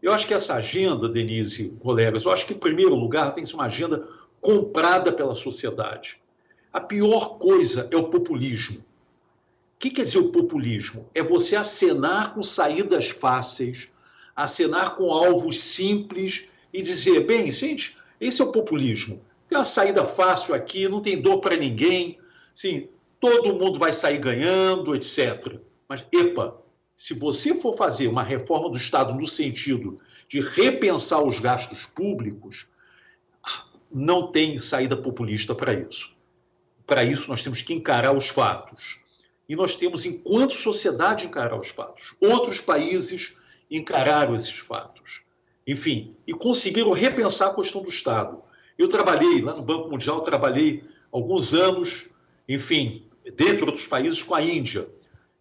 Eu 0.00 0.10
acho 0.10 0.26
que 0.26 0.32
essa 0.32 0.54
agenda, 0.54 1.06
Denise, 1.06 1.76
colegas, 1.82 2.24
eu 2.24 2.32
acho 2.32 2.46
que, 2.46 2.54
em 2.54 2.58
primeiro 2.58 2.94
lugar, 2.94 3.34
tem 3.34 3.44
que 3.44 3.50
ser 3.50 3.56
uma 3.56 3.66
agenda 3.66 4.08
comprada 4.40 5.12
pela 5.12 5.34
sociedade. 5.34 6.16
A 6.72 6.80
pior 6.80 7.36
coisa 7.36 7.90
é 7.90 7.96
o 7.98 8.08
populismo. 8.08 8.78
O 8.78 8.84
que 9.78 9.90
quer 9.90 10.04
dizer 10.04 10.20
o 10.20 10.32
populismo? 10.32 11.10
É 11.14 11.22
você 11.22 11.56
acenar 11.56 12.32
com 12.32 12.42
saídas 12.42 13.10
fáceis, 13.10 13.91
acenar 14.34 14.96
com 14.96 15.10
alvos 15.10 15.60
simples 15.60 16.48
e 16.72 16.82
dizer: 16.82 17.26
bem, 17.26 17.50
gente, 17.50 17.96
esse 18.20 18.40
é 18.40 18.44
o 18.44 18.52
populismo. 18.52 19.22
Tem 19.48 19.58
uma 19.58 19.64
saída 19.64 20.04
fácil 20.04 20.54
aqui, 20.54 20.88
não 20.88 21.00
tem 21.00 21.20
dor 21.20 21.38
para 21.40 21.56
ninguém, 21.56 22.18
sim, 22.54 22.88
todo 23.20 23.54
mundo 23.54 23.78
vai 23.78 23.92
sair 23.92 24.18
ganhando, 24.18 24.94
etc. 24.94 25.58
Mas, 25.88 26.04
epa, 26.12 26.56
se 26.96 27.14
você 27.14 27.54
for 27.54 27.76
fazer 27.76 28.08
uma 28.08 28.22
reforma 28.22 28.70
do 28.70 28.76
Estado 28.76 29.12
no 29.12 29.26
sentido 29.26 29.98
de 30.28 30.40
repensar 30.40 31.22
os 31.22 31.38
gastos 31.38 31.84
públicos, 31.84 32.66
não 33.92 34.32
tem 34.32 34.58
saída 34.58 34.96
populista 34.96 35.54
para 35.54 35.74
isso. 35.74 36.10
Para 36.86 37.04
isso, 37.04 37.28
nós 37.28 37.42
temos 37.42 37.60
que 37.60 37.74
encarar 37.74 38.16
os 38.16 38.28
fatos. 38.28 38.98
E 39.48 39.54
nós 39.54 39.76
temos, 39.76 40.06
enquanto 40.06 40.52
sociedade, 40.54 41.26
encarar 41.26 41.60
os 41.60 41.68
fatos. 41.68 42.14
Outros 42.20 42.60
países 42.60 43.36
encararam 43.76 44.34
esses 44.34 44.56
fatos. 44.56 45.22
Enfim, 45.66 46.14
e 46.26 46.32
conseguiram 46.32 46.92
repensar 46.92 47.50
a 47.50 47.54
questão 47.54 47.82
do 47.82 47.88
Estado. 47.88 48.42
Eu 48.76 48.88
trabalhei 48.88 49.40
lá 49.40 49.54
no 49.54 49.62
Banco 49.62 49.88
Mundial, 49.88 50.20
trabalhei 50.20 50.82
alguns 51.10 51.54
anos, 51.54 52.10
enfim, 52.48 53.04
dentro 53.36 53.58
de 53.58 53.64
outros 53.64 53.86
países, 53.86 54.22
com 54.22 54.34
a 54.34 54.42
Índia. 54.42 54.88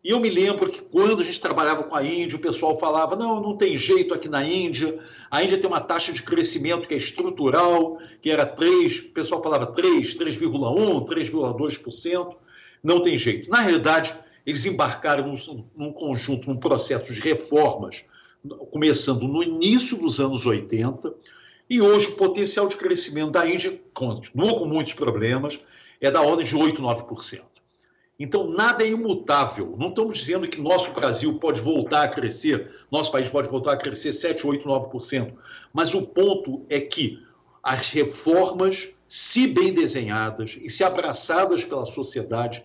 E 0.04 0.12
eu 0.12 0.20
me 0.20 0.30
lembro 0.30 0.70
que 0.70 0.82
quando 0.82 1.22
a 1.22 1.26
gente 1.26 1.40
trabalhava 1.40 1.84
com 1.84 1.96
a 1.96 2.04
Índia, 2.04 2.38
o 2.38 2.42
pessoal 2.42 2.78
falava: 2.78 3.16
não, 3.16 3.40
não 3.42 3.56
tem 3.56 3.78
jeito 3.78 4.14
aqui 4.14 4.28
na 4.28 4.44
Índia. 4.44 5.00
A 5.30 5.44
Índia 5.44 5.58
tem 5.58 5.68
uma 5.68 5.80
taxa 5.80 6.12
de 6.12 6.24
crescimento 6.24 6.88
que 6.88 6.94
é 6.94 6.98
estrutural, 6.98 8.00
que 8.22 8.30
era 8.30 8.46
3, 8.46 9.00
o 9.00 9.10
pessoal 9.10 9.42
falava 9.42 9.68
3, 9.68 10.16
3,1, 10.16 11.08
3,2%. 11.08 12.36
Não 12.84 13.02
tem 13.02 13.18
jeito. 13.18 13.50
Na 13.50 13.62
realidade, 13.62 14.14
eles 14.46 14.66
embarcaram 14.66 15.28
num, 15.28 15.66
num 15.76 15.94
conjunto, 15.94 16.50
num 16.50 16.58
processo 16.58 17.14
de 17.14 17.22
reformas, 17.22 18.04
começando 18.72 19.28
no 19.28 19.44
início 19.44 19.98
dos 19.98 20.20
anos 20.20 20.46
80, 20.46 21.14
e 21.70 21.82
hoje 21.82 22.08
o 22.08 22.16
potencial 22.16 22.68
de 22.68 22.76
crescimento 22.76 23.32
da 23.32 23.48
Índia 23.48 23.80
continua 23.94 24.58
com 24.58 24.66
muitos 24.66 24.94
problemas, 24.94 25.60
é 26.00 26.10
da 26.10 26.22
ordem 26.22 26.46
de 26.46 26.56
8, 26.56 26.82
9%. 26.82 27.42
Então, 28.20 28.48
nada 28.48 28.84
é 28.84 28.90
imutável. 28.90 29.76
Não 29.80 29.90
estamos 29.90 30.20
dizendo 30.20 30.48
que 30.48 30.62
nosso 30.62 30.94
Brasil 30.94 31.40
pode 31.40 31.60
voltar 31.60 32.04
a 32.04 32.08
crescer, 32.08 32.70
nosso 32.92 33.12
país 33.12 33.30
pode 33.30 33.50
voltar 33.50 33.74
a 33.74 33.78
crescer 33.78 34.14
7, 34.14 34.46
8, 34.46 34.68
9%. 34.68 35.34
Mas 35.74 35.94
o 35.94 36.04
ponto 36.04 36.64
é 36.70 36.80
que 36.80 37.20
as 37.64 37.90
reformas, 37.90 38.90
se 39.08 39.48
bem 39.48 39.74
desenhadas 39.74 40.58
e 40.62 40.70
se 40.70 40.84
abraçadas 40.84 41.64
pela 41.64 41.86
sociedade, 41.86 42.64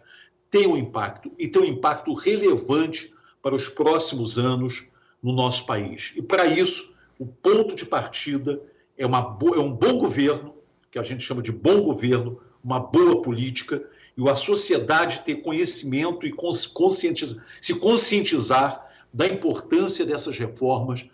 têm 0.51 0.67
um 0.67 0.77
impacto 0.77 1.33
e 1.39 1.49
têm 1.49 1.63
um 1.63 1.67
impacto 1.67 2.13
relevante 2.13 3.15
para 3.41 3.55
os 3.55 3.69
próximos 3.69 4.39
anos 4.39 4.85
no 5.27 5.33
nosso 5.33 5.67
país. 5.67 6.13
E 6.15 6.23
para 6.23 6.47
isso, 6.47 6.95
o 7.19 7.27
ponto 7.27 7.75
de 7.75 7.85
partida 7.85 8.63
é, 8.97 9.05
uma, 9.05 9.37
é 9.57 9.59
um 9.59 9.75
bom 9.75 9.99
governo, 9.99 10.55
que 10.89 11.01
a 11.01 11.03
gente 11.03 11.25
chama 11.25 11.43
de 11.43 11.51
bom 11.51 11.83
governo, 11.83 12.41
uma 12.63 12.79
boa 12.79 13.21
política 13.21 13.83
e 14.17 14.29
a 14.29 14.37
sociedade 14.37 15.23
ter 15.25 15.43
conhecimento 15.43 16.29
e 16.29 16.33
conscientizar, 16.33 17.45
se 17.61 17.75
conscientizar 17.75 18.89
da 19.13 19.27
importância 19.27 20.07
dessas 20.07 20.39
reformas, 20.39 21.05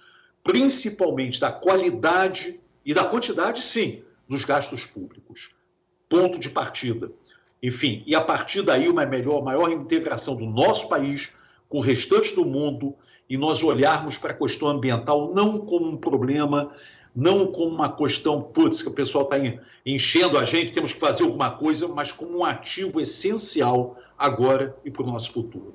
principalmente 0.44 1.40
da 1.40 1.50
qualidade 1.50 2.60
e 2.84 2.92
da 2.92 3.04
quantidade, 3.04 3.62
sim, 3.62 4.02
dos 4.28 4.44
gastos 4.44 4.84
públicos. 4.84 5.54
Ponto 6.06 6.38
de 6.38 6.50
partida. 6.50 7.10
Enfim, 7.62 8.02
e 8.06 8.14
a 8.14 8.20
partir 8.20 8.60
daí 8.60 8.90
uma 8.90 9.06
melhor, 9.06 9.42
maior 9.42 9.70
integração 9.70 10.36
do 10.36 10.44
nosso 10.44 10.86
país 10.90 11.30
com 11.66 11.78
o 11.78 11.80
restante 11.80 12.34
do 12.34 12.44
mundo 12.44 12.94
e 13.32 13.38
nós 13.38 13.62
olharmos 13.62 14.18
para 14.18 14.32
a 14.32 14.36
questão 14.36 14.68
ambiental 14.68 15.32
não 15.34 15.58
como 15.58 15.88
um 15.88 15.96
problema 15.96 16.70
não 17.16 17.46
como 17.46 17.74
uma 17.74 17.90
questão, 17.90 18.42
putz, 18.42 18.82
que 18.82 18.88
o 18.88 18.92
pessoal 18.92 19.24
está 19.24 19.36
enchendo 19.86 20.38
a 20.38 20.44
gente, 20.44 20.72
temos 20.72 20.92
que 20.92 21.00
fazer 21.00 21.24
alguma 21.24 21.50
coisa, 21.50 21.88
mas 21.88 22.12
como 22.12 22.38
um 22.38 22.44
ativo 22.44 23.00
essencial 23.00 23.98
agora 24.18 24.76
e 24.84 24.90
para 24.90 25.02
o 25.02 25.06
nosso 25.06 25.32
futuro. 25.32 25.74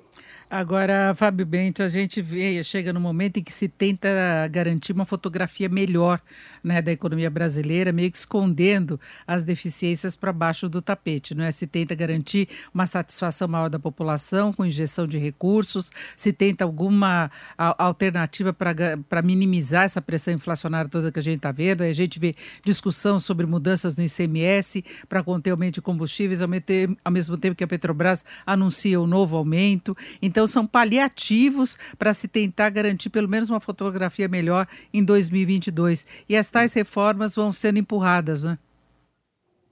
Agora, 0.50 1.14
Fábio 1.14 1.46
Bento, 1.46 1.84
a 1.84 1.90
gente 1.90 2.22
vê, 2.22 2.64
chega 2.64 2.94
no 2.94 3.02
momento 3.02 3.36
em 3.36 3.44
que 3.44 3.52
se 3.52 3.68
tenta 3.68 4.08
garantir 4.50 4.94
uma 4.94 5.06
fotografia 5.06 5.68
melhor 5.68 6.22
né, 6.64 6.82
da 6.82 6.90
economia 6.90 7.30
brasileira, 7.30 7.92
meio 7.92 8.10
que 8.10 8.18
escondendo 8.18 8.98
as 9.28 9.44
deficiências 9.44 10.16
para 10.16 10.32
baixo 10.32 10.70
do 10.70 10.82
tapete. 10.82 11.36
Não 11.36 11.44
é? 11.44 11.52
Se 11.52 11.68
tenta 11.68 11.94
garantir 11.94 12.48
uma 12.74 12.86
satisfação 12.86 13.46
maior 13.46 13.70
da 13.70 13.78
população 13.78 14.54
com 14.54 14.66
injeção 14.66 15.06
de 15.06 15.18
recursos, 15.18 15.92
se 16.16 16.32
tenta 16.32 16.64
alguma 16.64 17.30
alternativa 17.58 18.54
para 18.54 19.22
minimizar 19.22 19.84
essa 19.84 20.02
pressão 20.02 20.34
inflacionária 20.34 20.90
toda 20.90 21.12
que 21.12 21.20
a 21.20 21.24
gente 21.24 21.38
está 21.38 21.52
vendo. 21.52 21.82
Aí 21.82 21.90
a 21.90 21.94
gente 21.94 22.20
vê 22.20 22.34
discussão 22.64 23.20
sobre 23.20 23.46
mudanças 23.46 23.98
no 23.98 24.04
ICMS 24.04 24.82
para 25.10 25.22
conter 25.22 25.52
o 25.52 25.56
aumento 25.56 25.76
de 25.76 25.82
combustíveis, 25.82 26.42
ao, 26.42 27.12
mesmo 27.12 27.36
tempo 27.36 27.54
que 27.54 27.66
a 27.66 27.68
Petrobras 27.68 28.24
anuncia 28.46 29.02
um 29.02 29.08
novo 29.08 29.36
aumento. 29.36 29.94
Então, 30.22 30.37
então, 30.38 30.46
são 30.46 30.68
paliativos 30.68 31.80
para 31.98 32.14
se 32.14 32.28
tentar 32.28 32.70
garantir 32.70 33.10
pelo 33.10 33.28
menos 33.28 33.50
uma 33.50 33.60
fotografia 33.60 34.28
melhor 34.28 34.68
em 34.94 35.04
2022. 35.04 36.06
E 36.30 36.38
as 36.38 36.48
tais 36.48 36.74
reformas 36.74 37.34
vão 37.34 37.52
sendo 37.52 37.80
empurradas, 37.80 38.44
né? 38.44 38.60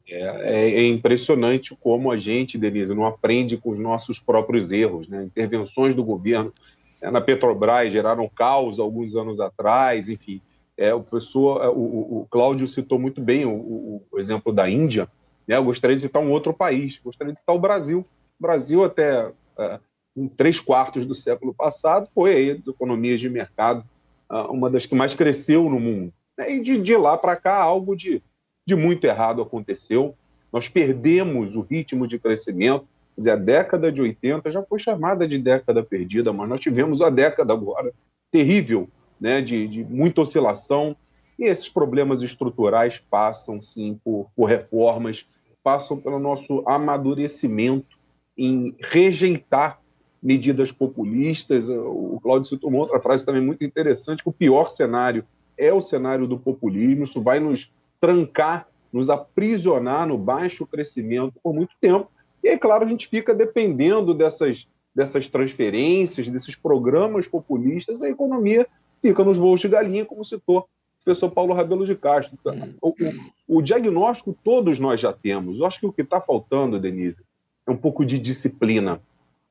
É, 0.10 0.82
é, 0.82 0.88
impressionante 0.88 1.76
como 1.80 2.12
a 2.12 2.18
gente, 2.18 2.58
Denise, 2.58 2.96
não 2.96 3.06
aprende 3.06 3.58
com 3.58 3.70
os 3.70 3.78
nossos 3.78 4.20
próprios 4.20 4.72
erros. 4.72 5.08
Né? 5.08 5.26
Intervenções 5.26 5.94
do 5.94 6.04
governo 6.04 6.52
né, 7.00 7.12
na 7.12 7.22
Petrobras 7.22 7.94
geraram 7.94 8.28
caos 8.28 8.80
alguns 8.80 9.16
anos 9.16 9.40
atrás, 9.40 10.10
enfim. 10.10 10.42
É, 10.76 10.96
o, 10.96 11.04
professor, 11.04 11.64
é, 11.64 11.68
o, 11.68 11.78
o, 11.78 12.22
o 12.22 12.28
Cláudio 12.28 12.66
citou 12.66 12.98
muito 12.98 13.22
bem 13.22 13.46
o, 13.46 14.02
o, 14.12 14.18
exemplo 14.18 14.52
da 14.52 14.68
Índia. 14.68 15.08
Né? 15.48 15.58
Eu 15.58 15.64
gostaria 15.64 15.96
de 15.96 16.02
citar 16.02 16.24
um 16.24 16.32
outro 16.32 16.56
país, 16.56 17.00
gostaria 17.04 17.32
de 17.32 17.38
citar 17.38 17.56
o 17.56 17.60
Brasil. 17.60 18.00
O 18.40 18.42
Brasil, 18.42 18.84
até 18.84 19.32
é, 19.60 19.80
em 20.16 20.28
três 20.28 20.60
quartos 20.60 21.06
do 21.06 21.16
século 21.16 21.54
passado, 21.54 22.08
foi 22.14 22.36
aí, 22.36 22.52
as 22.52 22.68
economias 22.68 23.20
de 23.20 23.30
mercado, 23.30 23.84
ah, 24.30 24.50
uma 24.52 24.70
das 24.70 24.86
que 24.86 24.96
mais 24.96 25.14
cresceu 25.14 25.70
no 25.70 25.80
mundo. 25.80 26.14
Né? 26.38 26.56
E 26.56 26.62
de, 26.62 26.78
de 26.82 26.96
lá 26.96 27.18
para 27.18 27.36
cá, 27.36 27.58
algo 27.58 27.96
de 27.96 28.24
de 28.66 28.76
muito 28.76 29.06
errado 29.06 29.42
aconteceu. 29.42 30.16
Nós 30.52 30.68
perdemos 30.68 31.56
o 31.56 31.62
ritmo 31.62 32.08
de 32.08 32.18
crescimento. 32.18 32.88
Quer 33.14 33.22
dizer, 33.22 33.32
a 33.32 33.36
década 33.36 33.92
de 33.92 34.02
80 34.02 34.50
já 34.50 34.62
foi 34.64 34.80
chamada 34.80 35.28
de 35.28 35.38
década 35.38 35.84
perdida, 35.84 36.34
mas 36.34 36.50
nós 36.50 36.60
tivemos 36.60 37.02
a 37.02 37.10
década 37.10 37.54
agora 37.54 37.94
terrível, 38.32 38.90
né, 39.20 39.42
de, 39.42 39.68
de 39.68 39.84
muita 39.84 40.22
oscilação. 40.22 40.96
E 41.38 41.46
esses 41.46 41.70
problemas 41.70 42.22
estruturais 42.22 43.00
passam, 43.00 43.62
sim, 43.62 44.00
por, 44.04 44.30
por 44.36 44.46
reformas, 44.46 45.26
passam 45.64 45.98
pelo 45.98 46.20
nosso 46.20 46.64
amadurecimento 46.68 47.98
em 48.38 48.76
rejeitar 48.82 49.80
medidas 50.26 50.72
populistas. 50.72 51.70
O 51.70 52.20
Cláudio 52.22 52.50
citou 52.50 52.72
uma 52.72 52.80
outra 52.80 53.00
frase 53.00 53.24
também 53.24 53.42
muito 53.42 53.64
interessante, 53.64 54.24
que 54.24 54.30
o 54.30 54.34
pior 54.34 54.70
cenário 54.72 55.24
é 55.56 55.72
o 55.72 55.80
cenário 55.80 56.28
do 56.28 56.38
populismo, 56.38 57.04
isso 57.04 57.22
vai 57.22 57.40
nos 57.40 57.72
trancar, 58.02 58.68
nos 58.92 59.08
aprisionar 59.08 60.08
no 60.08 60.18
baixo 60.18 60.66
crescimento 60.66 61.40
por 61.44 61.54
muito 61.54 61.76
tempo. 61.80 62.10
E 62.44 62.50
aí, 62.50 62.58
claro, 62.58 62.84
a 62.84 62.88
gente 62.88 63.08
fica 63.08 63.36
dependendo 63.36 64.16
dessas, 64.16 64.68
dessas 64.96 65.30
transferências, 65.30 66.30
desses 66.30 66.56
programas 66.56 67.28
populistas, 67.28 68.02
a 68.02 68.10
economia 68.10 68.68
fica 69.04 69.24
nos 69.24 69.38
voos 69.38 69.62
de 69.62 69.68
galinha, 69.68 70.06
como 70.06 70.24
citou 70.24 70.60
o 70.60 71.06
professor 71.06 71.30
Paulo 71.30 71.54
Rabelo 71.54 71.86
de 71.86 71.96
Castro. 71.96 72.38
O, 72.82 72.90
o, 72.90 73.58
o 73.60 73.62
diagnóstico 73.62 74.36
todos 74.44 74.80
nós 74.80 75.00
já 75.00 75.14
temos. 75.14 75.60
Eu 75.60 75.68
acho 75.68 75.80
que 75.80 75.86
o 75.86 75.94
que 75.94 76.02
está 76.02 76.20
faltando, 76.20 76.80
Denise, 76.80 77.24
é 77.68 77.72
um 77.72 77.78
pouco 77.78 78.04
de 78.04 78.18
disciplina. 78.18 79.00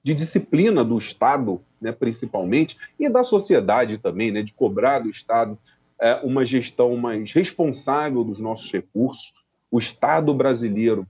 De 0.05 0.15
disciplina 0.15 0.85
do 0.85 0.99
Estado, 0.99 1.61
né, 1.81 1.91
principalmente, 1.91 2.77
e 3.01 3.09
da 3.09 3.25
sociedade 3.25 3.99
também, 3.99 4.31
né, 4.31 4.43
de 4.43 4.53
cobrar 4.53 5.01
do 5.01 5.09
Estado 5.09 5.59
é, 6.01 6.17
uma 6.23 6.45
gestão 6.45 6.97
mais 6.97 7.33
responsável 7.33 8.23
dos 8.23 8.39
nossos 8.39 8.71
recursos. 8.71 9.33
O 9.71 9.79
Estado 9.79 10.33
brasileiro 10.35 11.09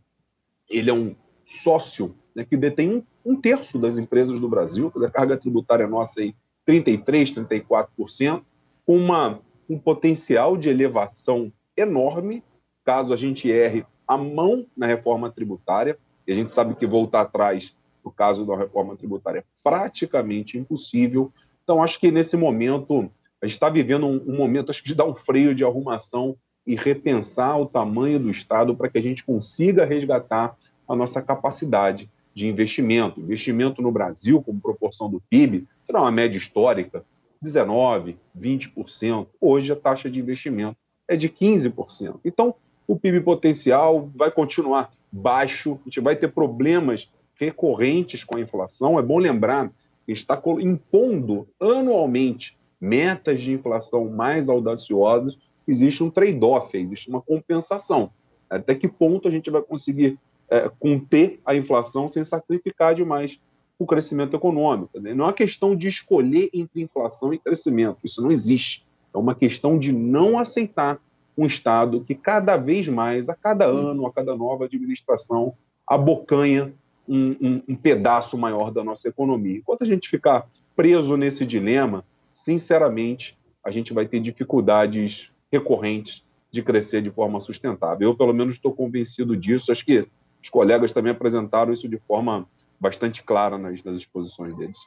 ele 0.69 0.91
é 0.91 0.95
um 0.95 1.15
sócio 1.45 2.15
né, 2.35 2.45
que 2.45 2.57
detém 2.57 2.97
um, 3.25 3.33
um, 3.33 3.41
terço 3.41 3.79
das 3.79 3.99
empresas 3.99 4.41
do 4.41 4.49
Brasil, 4.49 4.93
a 4.97 5.11
carga 5.11 5.37
tributária 5.37 5.87
nossa 5.87 6.21
aí 6.21 6.35
33, 6.65 7.33
34%, 7.35 8.43
com 8.87 8.97
uma, 8.97 9.41
um 9.69 9.79
potencial 9.79 10.57
de 10.57 10.69
elevação 10.69 11.53
enorme, 11.77 12.43
caso 12.85 13.13
a 13.13 13.17
gente 13.17 13.51
erre 13.51 13.85
a 14.07 14.17
mão 14.17 14.67
na 14.77 14.87
reforma 14.87 15.31
tributária, 15.31 15.99
e 16.27 16.33
a 16.33 16.35
gente 16.35 16.51
sabe 16.51 16.75
que 16.75 16.87
voltar 16.87 17.23
atrás, 17.23 17.77
no 18.05 18.11
caso 18.11 18.45
da 18.45 18.57
reforma 18.57 18.97
tributária, 18.97 19.41
é 19.41 19.45
praticamente 19.63 20.59
impossível. 20.59 21.33
Então, 21.63 21.83
acho 21.83 21.99
que 21.99 22.11
nesse 22.11 22.37
momento, 22.37 23.11
a 23.41 23.47
gente 23.47 23.55
está 23.55 23.69
vivendo 23.69 24.07
um, 24.07 24.23
um 24.27 24.37
momento, 24.37 24.71
acho 24.71 24.83
que 24.83 24.89
de 24.89 24.95
dar 24.95 25.07
um 25.07 25.15
freio 25.15 25.55
de 25.55 25.65
arrumação 25.65 26.37
e 26.67 26.75
repensar 26.75 27.59
o 27.61 27.67
tamanho 27.67 28.19
do 28.19 28.31
Estado 28.31 28.75
para 28.75 28.89
que 28.89 28.99
a 28.99 29.03
gente 29.03 29.25
consiga 29.25 29.85
resgatar 29.85 30.57
a 30.89 30.95
nossa 30.95 31.23
capacidade 31.23 32.11
de 32.35 32.49
investimento. 32.49 33.21
Investimento 33.21 33.81
no 33.81 33.93
Brasil, 33.93 34.43
como 34.43 34.61
proporção 34.61 35.11
do 35.11 35.23
PIB, 35.31 35.67
será 35.87 36.01
uma 36.01 36.11
média 36.11 36.37
histórica, 36.37 37.05
19%, 37.43 38.17
20%. 38.39 39.27
Hoje 39.41 39.73
a 39.73 39.77
taxa 39.77 40.11
de 40.11 40.21
investimento 40.21 40.77
é 41.07 41.17
de 41.17 41.29
15%. 41.29 42.21
Então, 42.25 42.55
o 42.87 42.97
PIB 42.99 43.21
potencial 43.21 44.11
vai 44.15 44.31
continuar 44.31 44.91
baixo, 45.11 45.79
a 45.83 45.85
gente 45.85 46.01
vai 46.01 46.17
ter 46.17 46.29
problemas 46.29 47.11
recorrentes 47.35 48.25
com 48.25 48.37
a 48.37 48.41
inflação. 48.41 48.99
É 48.99 49.03
bom 49.03 49.19
lembrar 49.19 49.71
que 50.07 50.13
está 50.13 50.41
impondo 50.61 51.49
anualmente 51.59 52.57
metas 52.81 53.41
de 53.41 53.53
inflação 53.53 54.09
mais 54.11 54.49
audaciosas. 54.49 55.39
Existe 55.67 56.03
um 56.03 56.11
trade-off, 56.11 56.77
existe 56.77 57.09
uma 57.09 57.23
compensação. 57.23 58.11
Até 58.49 58.75
que 58.75 58.87
ponto 58.87 59.27
a 59.27 59.31
gente 59.31 59.51
vai 59.51 59.63
conseguir 59.63 60.19
é, 60.49 60.71
conter 60.79 61.41
a 61.45 61.55
inflação 61.55 62.07
sem 62.07 62.23
sacrificar 62.23 62.95
demais 62.95 63.41
o 63.79 63.87
crescimento 63.87 64.37
econômico? 64.37 65.01
Não 65.01 65.11
é 65.11 65.15
uma 65.15 65.33
questão 65.33 65.75
de 65.75 65.89
escolher 65.89 66.51
entre 66.53 66.83
inflação 66.83 67.33
e 67.33 67.39
crescimento, 67.39 67.99
isso 68.05 68.23
não 68.23 68.31
existe. 68.31 68.87
É 69.13 69.19
uma 69.19 69.35
questão 69.35 69.79
de 69.79 69.93
não 69.93 70.39
aceitar 70.39 71.01
um 71.37 71.47
Estado 71.47 72.01
que 72.01 72.15
cada 72.15 72.57
vez 72.57 72.89
mais, 72.89 73.29
a 73.29 73.35
cada 73.35 73.65
ano, 73.65 74.07
a 74.07 74.13
cada 74.13 74.37
nova 74.37 74.67
administração, 74.67 75.55
abocanha 75.87 76.73
um, 77.09 77.37
um, 77.41 77.63
um 77.69 77.77
pedaço 77.77 78.37
maior 78.37 78.71
da 78.71 78.83
nossa 78.83 79.09
economia. 79.09 79.59
Enquanto 79.59 79.83
a 79.83 79.87
gente 79.87 80.09
ficar 80.09 80.47
preso 80.75 81.17
nesse 81.17 81.47
dilema, 81.47 82.05
sinceramente, 82.33 83.39
a 83.65 83.71
gente 83.71 83.93
vai 83.93 84.07
ter 84.07 84.21
dificuldades 84.21 85.33
recorrentes 85.53 86.25
de 86.51 86.63
crescer 86.63 87.03
de 87.03 87.11
forma 87.11 87.41
sustentável. 87.41 88.09
Eu, 88.09 88.17
pelo 88.17 88.33
menos, 88.33 88.55
estou 88.55 88.73
convencido 88.73 89.37
disso. 89.37 89.73
Acho 89.73 89.85
que 89.85 90.07
os 90.43 90.51
colegas 90.51 90.93
também 90.93 91.13
apresentaram 91.13 91.73
isso 91.73 91.89
de 91.89 91.99
forma 91.99 92.47
bastante 92.79 93.23
clara 93.23 93.57
nas, 93.57 93.83
nas 93.83 93.97
exposições 93.97 94.57
deles. 94.57 94.79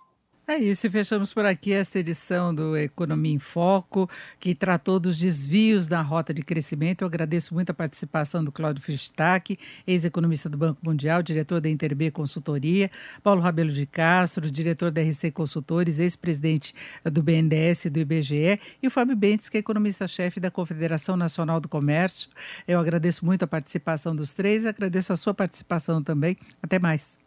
É 0.49 0.57
isso, 0.57 0.87
e 0.87 0.89
fechamos 0.89 1.33
por 1.33 1.45
aqui 1.45 1.73
esta 1.73 1.99
edição 1.99 2.55
do 2.55 2.77
Economia 2.77 3.33
em 3.33 3.37
Foco, 3.37 4.09
que 4.39 4.55
tratou 4.55 4.97
dos 4.97 5.17
desvios 5.17 5.87
da 5.87 6.01
rota 6.01 6.33
de 6.33 6.41
crescimento. 6.41 7.01
Eu 7.01 7.07
agradeço 7.07 7.53
muito 7.53 7.71
a 7.71 7.73
participação 7.73 8.41
do 8.41 8.49
Cláudio 8.49 8.81
Fristac, 8.81 9.59
ex-economista 9.85 10.47
do 10.47 10.57
Banco 10.57 10.79
Mundial, 10.81 11.21
diretor 11.21 11.59
da 11.59 11.69
Interb 11.69 12.09
Consultoria, 12.11 12.89
Paulo 13.21 13.41
Rabelo 13.41 13.69
de 13.69 13.85
Castro, 13.85 14.49
diretor 14.49 14.89
da 14.89 15.01
RC 15.01 15.31
Consultores, 15.31 15.99
ex-presidente 15.99 16.73
do 17.03 17.21
BNDES 17.21 17.83
e 17.83 17.89
do 17.89 17.99
IBGE, 17.99 18.57
e 18.81 18.87
o 18.87 18.89
Fábio 18.89 19.17
Bentes, 19.17 19.49
que 19.49 19.57
é 19.57 19.59
economista-chefe 19.59 20.39
da 20.39 20.49
Confederação 20.49 21.17
Nacional 21.17 21.59
do 21.59 21.67
Comércio. 21.67 22.29
Eu 22.65 22.79
agradeço 22.79 23.25
muito 23.25 23.43
a 23.43 23.47
participação 23.47 24.15
dos 24.15 24.31
três, 24.31 24.65
agradeço 24.65 25.11
a 25.11 25.17
sua 25.17 25.33
participação 25.33 26.01
também. 26.01 26.37
Até 26.63 26.79
mais. 26.79 27.26